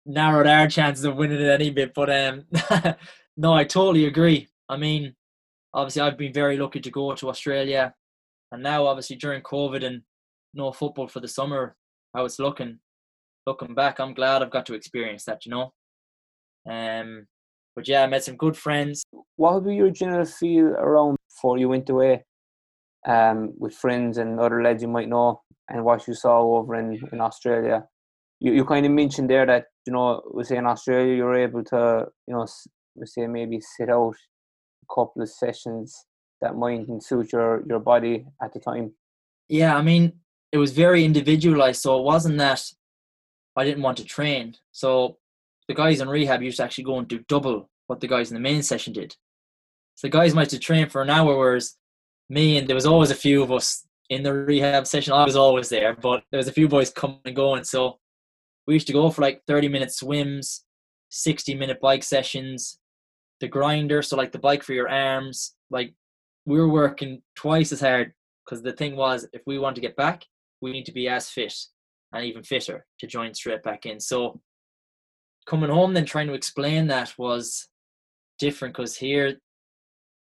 narrowed 0.05 0.47
our 0.47 0.68
chances 0.68 1.05
of 1.05 1.16
winning 1.16 1.41
it 1.41 1.49
any 1.49 1.70
bit. 1.70 1.95
But 1.95 2.11
um, 2.11 2.45
no, 3.37 3.53
I 3.53 3.64
totally 3.64 4.07
agree. 4.07 4.49
I 4.68 4.76
mean, 4.76 5.14
obviously, 5.72 6.03
I've 6.03 6.18
been 6.18 6.33
very 6.33 6.57
lucky 6.57 6.80
to 6.80 6.91
go 6.91 7.14
to 7.14 7.28
Australia, 7.28 7.95
and 8.51 8.62
now 8.62 8.87
obviously 8.87 9.16
during 9.16 9.43
COVID 9.43 9.85
and 9.85 10.03
no 10.55 10.72
football 10.72 11.09
for 11.09 11.20
the 11.20 11.28
summer, 11.28 11.76
how 12.15 12.25
it's 12.25 12.39
looking. 12.39 12.79
Looking 13.47 13.75
back, 13.75 13.99
I'm 13.99 14.15
glad 14.15 14.43
I've 14.43 14.51
got 14.51 14.67
to 14.67 14.75
experience 14.75 15.25
that. 15.25 15.45
You 15.47 15.53
know. 15.53 15.73
Um, 16.71 17.27
but 17.75 17.89
yeah, 17.89 18.03
I 18.03 18.07
met 18.07 18.25
some 18.25 18.37
good 18.37 18.57
friends. 18.57 19.05
What 19.37 19.55
would 19.55 19.65
be 19.65 19.75
your 19.75 19.91
general 19.91 20.25
feel 20.25 20.67
around 20.69 21.17
before 21.29 21.59
you 21.59 21.69
went 21.69 21.91
away, 21.91 22.25
um, 23.07 23.53
with 23.59 23.75
friends 23.75 24.19
and 24.19 24.39
other 24.39 24.63
lads 24.63 24.83
you 24.83 24.89
might 24.89 25.09
know, 25.09 25.43
and 25.69 25.85
what 25.85 26.07
you 26.07 26.15
saw 26.15 26.41
over 26.59 26.75
in 26.77 27.01
in 27.13 27.21
Australia? 27.21 27.85
You 28.41 28.53
you 28.53 28.65
kind 28.65 28.87
of 28.87 28.93
mentioned 28.93 29.31
there 29.31 29.47
that 29.47 29.67
you 29.87 29.93
know, 29.93 30.23
we 30.33 30.45
say 30.45 30.57
in 30.57 30.67
Australia, 30.67 31.15
you're 31.15 31.35
able 31.35 31.65
to, 31.65 32.07
you 32.27 32.35
know, 32.35 32.47
we 32.95 33.07
say 33.07 33.27
maybe 33.27 33.61
sit 33.61 33.91
out 33.91 34.15
a 34.83 34.95
couple 34.95 35.23
of 35.23 35.29
sessions 35.29 36.07
that 36.41 36.57
mightn't 36.57 37.05
suit 37.05 37.33
your 37.33 37.65
your 37.69 37.81
body 37.81 38.25
at 38.43 38.53
the 38.53 38.61
time. 38.61 38.93
Yeah, 39.49 39.77
I 39.77 39.83
mean, 39.83 40.13
it 40.53 40.59
was 40.59 40.72
very 40.72 41.05
individualized, 41.05 41.80
so 41.82 41.98
it 41.98 42.05
wasn't 42.05 42.38
that 42.38 42.62
I 43.57 43.64
didn't 43.64 43.82
want 43.82 43.96
to 43.98 44.05
train. 44.05 44.55
So 44.70 45.16
the 45.66 45.74
guys 45.74 46.00
in 46.00 46.09
rehab 46.09 46.42
used 46.42 46.59
to 46.59 46.64
actually 46.64 46.84
go 46.84 46.98
and 46.98 47.09
do 47.09 47.24
double 47.28 47.70
what 47.86 48.00
the 48.00 48.07
guys 48.07 48.30
in 48.30 48.34
the 48.34 48.40
main 48.40 48.62
session 48.62 48.92
did. 48.92 49.16
So 49.94 50.07
the 50.07 50.12
guys 50.12 50.34
might 50.34 50.42
have 50.42 50.50
to 50.50 50.59
train 50.59 50.88
for 50.88 51.03
an 51.03 51.11
hour, 51.11 51.36
whereas 51.36 51.76
me 52.28 52.59
and 52.59 52.68
there 52.68 52.74
was 52.74 52.86
always 52.86 53.11
a 53.11 53.14
few 53.14 53.42
of 53.42 53.53
us 53.53 53.86
in 54.11 54.22
the 54.22 54.32
rehab 54.32 54.86
session. 54.86 55.12
I 55.12 55.24
was 55.24 55.36
always 55.36 55.68
there, 55.68 55.94
but 55.94 56.22
there 56.30 56.38
was 56.38 56.48
a 56.48 56.53
few 56.53 56.68
boys 56.68 56.90
coming 56.90 57.20
and 57.24 57.36
going. 57.36 57.64
So 57.64 57.98
we 58.66 58.74
used 58.74 58.86
to 58.88 58.92
go 58.92 59.11
for 59.11 59.22
like 59.22 59.42
30 59.46 59.68
minute 59.68 59.92
swims, 59.92 60.64
60 61.11 61.55
minute 61.55 61.80
bike 61.80 62.03
sessions, 62.03 62.78
the 63.40 63.48
grinder, 63.48 64.03
so 64.03 64.16
like 64.16 64.32
the 64.32 64.38
bike 64.38 64.62
for 64.62 64.72
your 64.72 64.88
arms. 64.88 65.55
Like 65.70 65.94
we 66.44 66.59
were 66.59 66.68
working 66.68 67.22
twice 67.36 67.72
as 67.72 67.80
hard 67.80 68.12
because 68.44 68.62
the 68.62 68.72
thing 68.72 68.96
was, 68.96 69.26
if 69.32 69.42
we 69.46 69.59
want 69.59 69.76
to 69.76 69.82
get 69.82 69.96
back, 69.96 70.24
we 70.63 70.73
need 70.73 70.87
to 70.87 70.93
be 70.93 71.09
as 71.09 71.29
fit 71.29 71.55
and 72.13 72.25
even 72.25 72.43
fitter 72.43 72.87
to 73.01 73.07
join 73.07 73.35
straight 73.35 73.63
back 73.63 73.85
in. 73.85 74.01
So 74.01 74.41
coming 75.47 75.71
home 75.71 75.93
then 75.93 76.07
trying 76.07 76.29
to 76.29 76.35
explain 76.35 76.87
that 76.87 77.13
was 77.19 77.69
different 78.39 78.75
because 78.75 78.97
here 78.97 79.37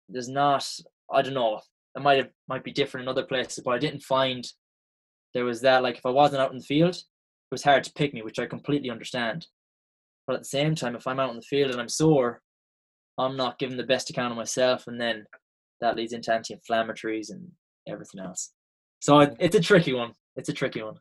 there's 0.08 0.28
not 0.28 0.66
I 1.12 1.22
don't 1.22 1.34
know 1.34 1.60
it 1.96 2.02
might 2.02 2.18
have 2.18 2.30
might 2.48 2.64
be 2.64 2.72
different 2.72 3.04
in 3.04 3.08
other 3.08 3.24
places 3.24 3.62
but 3.64 3.74
I 3.74 3.78
didn't 3.78 4.02
find 4.02 4.46
there 5.34 5.44
was 5.44 5.60
that 5.62 5.82
like 5.82 5.98
if 5.98 6.06
I 6.06 6.10
wasn't 6.10 6.40
out 6.40 6.52
in 6.52 6.58
the 6.58 6.64
field 6.64 6.94
it 6.94 7.52
was 7.52 7.64
hard 7.64 7.84
to 7.84 7.92
pick 7.92 8.14
me 8.14 8.22
which 8.22 8.38
I 8.38 8.46
completely 8.46 8.90
understand. 8.90 9.46
But 10.26 10.34
at 10.34 10.42
the 10.42 10.48
same 10.48 10.74
time 10.74 10.94
if 10.94 11.06
I'm 11.06 11.20
out 11.20 11.30
in 11.30 11.36
the 11.36 11.42
field 11.42 11.72
and 11.72 11.80
I'm 11.80 11.88
sore 11.88 12.42
I'm 13.18 13.36
not 13.36 13.58
giving 13.58 13.76
the 13.76 13.82
best 13.82 14.10
account 14.10 14.30
of 14.30 14.36
myself 14.36 14.86
and 14.86 15.00
then 15.00 15.24
that 15.80 15.96
leads 15.96 16.12
into 16.12 16.32
anti-inflammatories 16.32 17.30
and 17.30 17.50
everything 17.88 18.20
else. 18.20 18.52
So 19.00 19.20
it's 19.20 19.56
a 19.56 19.60
tricky 19.60 19.94
one 19.94 20.12
it's 20.38 20.48
a 20.48 20.54
tricky 20.54 20.82
one 20.82 20.98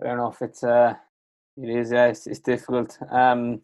fair 0.00 0.14
enough 0.14 0.40
it's 0.40 0.64
uh 0.64 0.94
it 1.56 1.68
is, 1.68 1.92
yeah, 1.92 2.06
it's, 2.06 2.26
it's 2.26 2.40
difficult. 2.40 2.98
Um, 3.10 3.60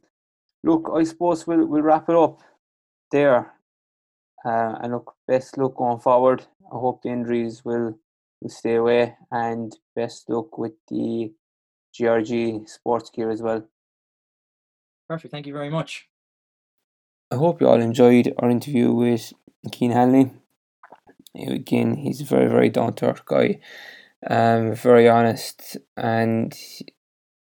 look, 0.63 0.91
I 0.95 1.05
suppose 1.05 1.47
we'll 1.47 1.65
we'll 1.67 1.83
wrap 1.83 2.09
it 2.09 2.17
up 2.17 2.41
there. 3.11 3.53
Uh, 4.45 4.77
and 4.81 4.93
look, 4.93 5.15
best 5.27 5.59
luck 5.59 5.75
going 5.77 5.99
forward. 5.99 6.47
I 6.73 6.77
hope 6.77 7.03
the 7.03 7.09
injuries 7.09 7.65
will 7.65 7.99
will 8.41 8.51
stay 8.51 8.77
away, 8.77 9.17
and 9.31 9.75
best 9.97 10.29
luck 10.29 10.59
with 10.59 10.75
the 10.89 11.33
GRG 11.99 12.69
sports 12.69 13.11
gear 13.11 13.31
as 13.31 13.43
well. 13.43 13.67
Perfect. 15.09 15.33
Thank 15.33 15.47
you 15.47 15.55
very 15.55 15.71
much. 15.71 16.09
I 17.31 17.37
hope 17.37 17.61
you 17.61 17.69
all 17.69 17.81
enjoyed 17.81 18.35
our 18.39 18.51
interview 18.51 18.93
with 18.93 19.33
Cian 19.75 19.93
Hanley. 19.93 20.31
Again, 21.35 21.97
he's 21.97 22.21
a 22.21 22.25
very, 22.25 22.49
very 22.49 22.69
down 22.69 22.95
to 22.95 23.11
earth 23.11 23.25
guy, 23.25 23.61
um, 24.27 24.75
very 24.75 25.09
honest, 25.09 25.77
and 25.97 26.57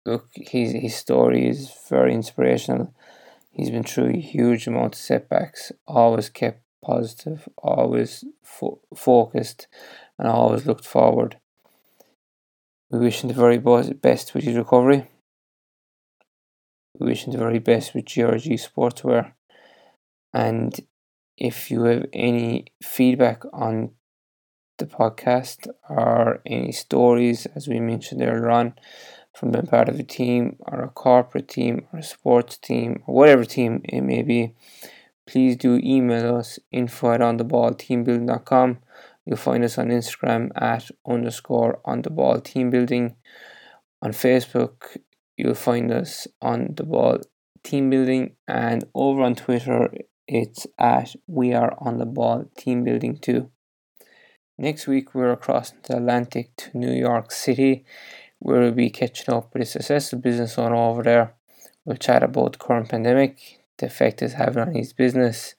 look, 0.05 0.29
his 0.35 0.73
his 0.73 0.95
story 0.95 1.49
is 1.49 1.73
very 1.89 2.15
inspirational. 2.15 2.95
He's 3.51 3.71
been 3.71 3.85
through 3.85 4.11
a 4.11 4.21
huge 4.21 4.67
amount 4.67 4.95
of 4.95 5.01
setbacks, 5.01 5.73
always 5.87 6.29
kept 6.29 6.63
positive, 6.85 7.49
always 7.57 8.25
fo- 8.43 8.81
focused, 8.95 9.67
and 10.19 10.29
always 10.29 10.67
looked 10.67 10.85
forward. 10.85 11.39
We 12.91 12.99
wish 12.99 13.23
him 13.23 13.29
the 13.29 13.35
very 13.35 13.59
best 13.59 14.35
with 14.35 14.45
his 14.45 14.57
recovery. 14.57 15.09
We 16.99 17.09
wish 17.09 17.25
him 17.25 17.33
the 17.33 17.39
very 17.39 17.59
best 17.59 17.95
with 17.95 18.05
GRG 18.05 18.61
Sportswear. 18.61 19.33
And 20.33 20.79
if 21.37 21.71
you 21.71 21.85
have 21.85 22.07
any 22.13 22.67
feedback 22.83 23.43
on 23.53 23.93
the 24.79 24.87
podcast 24.87 25.69
or 25.89 26.41
any 26.47 26.73
stories, 26.73 27.47
as 27.55 27.69
we 27.69 27.81
mentioned 27.81 28.23
earlier 28.23 28.51
on, 28.51 28.75
from 29.35 29.51
being 29.51 29.67
part 29.67 29.89
of 29.89 29.99
a 29.99 30.03
team 30.03 30.57
or 30.61 30.83
a 30.83 30.89
corporate 30.89 31.49
team 31.49 31.87
or 31.93 31.99
a 31.99 32.03
sports 32.03 32.57
team 32.59 33.03
or 33.07 33.15
whatever 33.15 33.45
team 33.45 33.83
it 33.85 34.01
may 34.01 34.23
be, 34.23 34.55
please 35.27 35.57
do 35.57 35.81
email 35.83 36.37
us 36.37 36.59
info 36.73 37.13
at 37.13 37.21
on 37.21 37.37
the 37.37 37.45
ball 37.45 37.73
teambuilding.com. 37.73 38.79
You'll 39.25 39.37
find 39.37 39.65
us 39.65 39.77
on 39.77 39.89
Instagram 39.89 40.51
at 40.55 40.91
underscore 41.07 41.81
on 41.85 42.03
the 42.03 42.11
ball 42.11 42.41
team 42.41 42.71
building. 42.71 43.17
On 44.01 44.13
Facebook, 44.13 44.97
you'll 45.37 45.55
find 45.55 45.91
us 45.91 46.29
on 46.41 46.75
the 46.77 46.85
ball 46.85 47.21
team 47.65 47.91
building, 47.91 48.37
and 48.47 48.85
over 48.95 49.23
on 49.23 49.35
Twitter, 49.35 49.91
it's 50.29 50.67
at 50.79 51.15
we 51.27 51.53
are 51.53 51.77
on 51.79 51.99
the 51.99 52.07
ball 52.07 52.49
team 52.57 52.85
building 52.85 53.19
too. 53.19 53.51
Next 54.59 54.87
week, 54.87 55.15
we're 55.15 55.33
across 55.33 55.73
the 55.83 55.97
Atlantic 55.99 56.57
to 56.57 56.79
New 56.79 56.93
York 56.93 57.31
City 57.31 57.85
where 58.39 58.61
We'll 58.61 58.73
be 58.73 58.91
catching 58.91 59.35
up 59.35 59.53
with 59.53 59.63
a 59.63 59.67
successful 59.67 60.19
business 60.19 60.59
owner 60.59 60.77
over 60.77 61.03
there. 61.03 61.35
We'll 61.85 61.97
chat 61.97 62.23
about 62.23 62.53
the 62.53 62.59
current 62.59 62.89
pandemic, 62.89 63.61
the 63.79 63.87
effect 63.87 64.23
it's 64.23 64.35
having 64.35 64.63
on 64.63 64.75
his 64.75 64.93
business, 64.93 65.55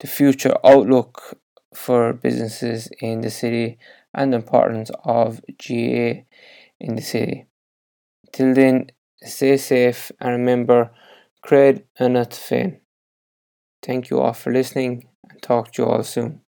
the 0.00 0.06
future 0.06 0.54
outlook 0.64 1.38
for 1.74 2.12
businesses 2.12 2.88
in 3.00 3.20
the 3.20 3.30
city, 3.30 3.78
and 4.14 4.32
the 4.32 4.36
importance 4.36 4.90
of 5.04 5.40
GAA 5.58 6.24
in 6.80 6.96
the 6.96 7.02
city. 7.02 7.46
Till 8.32 8.54
then, 8.54 8.90
stay 9.22 9.56
safe 9.56 10.12
and 10.20 10.32
remember, 10.32 10.90
cred 11.44 11.84
and 11.98 12.14
not 12.14 12.34
fin. 12.34 12.80
Thank 13.82 14.10
you 14.10 14.20
all 14.20 14.32
for 14.32 14.52
listening 14.52 15.08
and 15.28 15.40
talk 15.42 15.72
to 15.72 15.82
you 15.82 15.88
all 15.88 16.02
soon. 16.02 16.42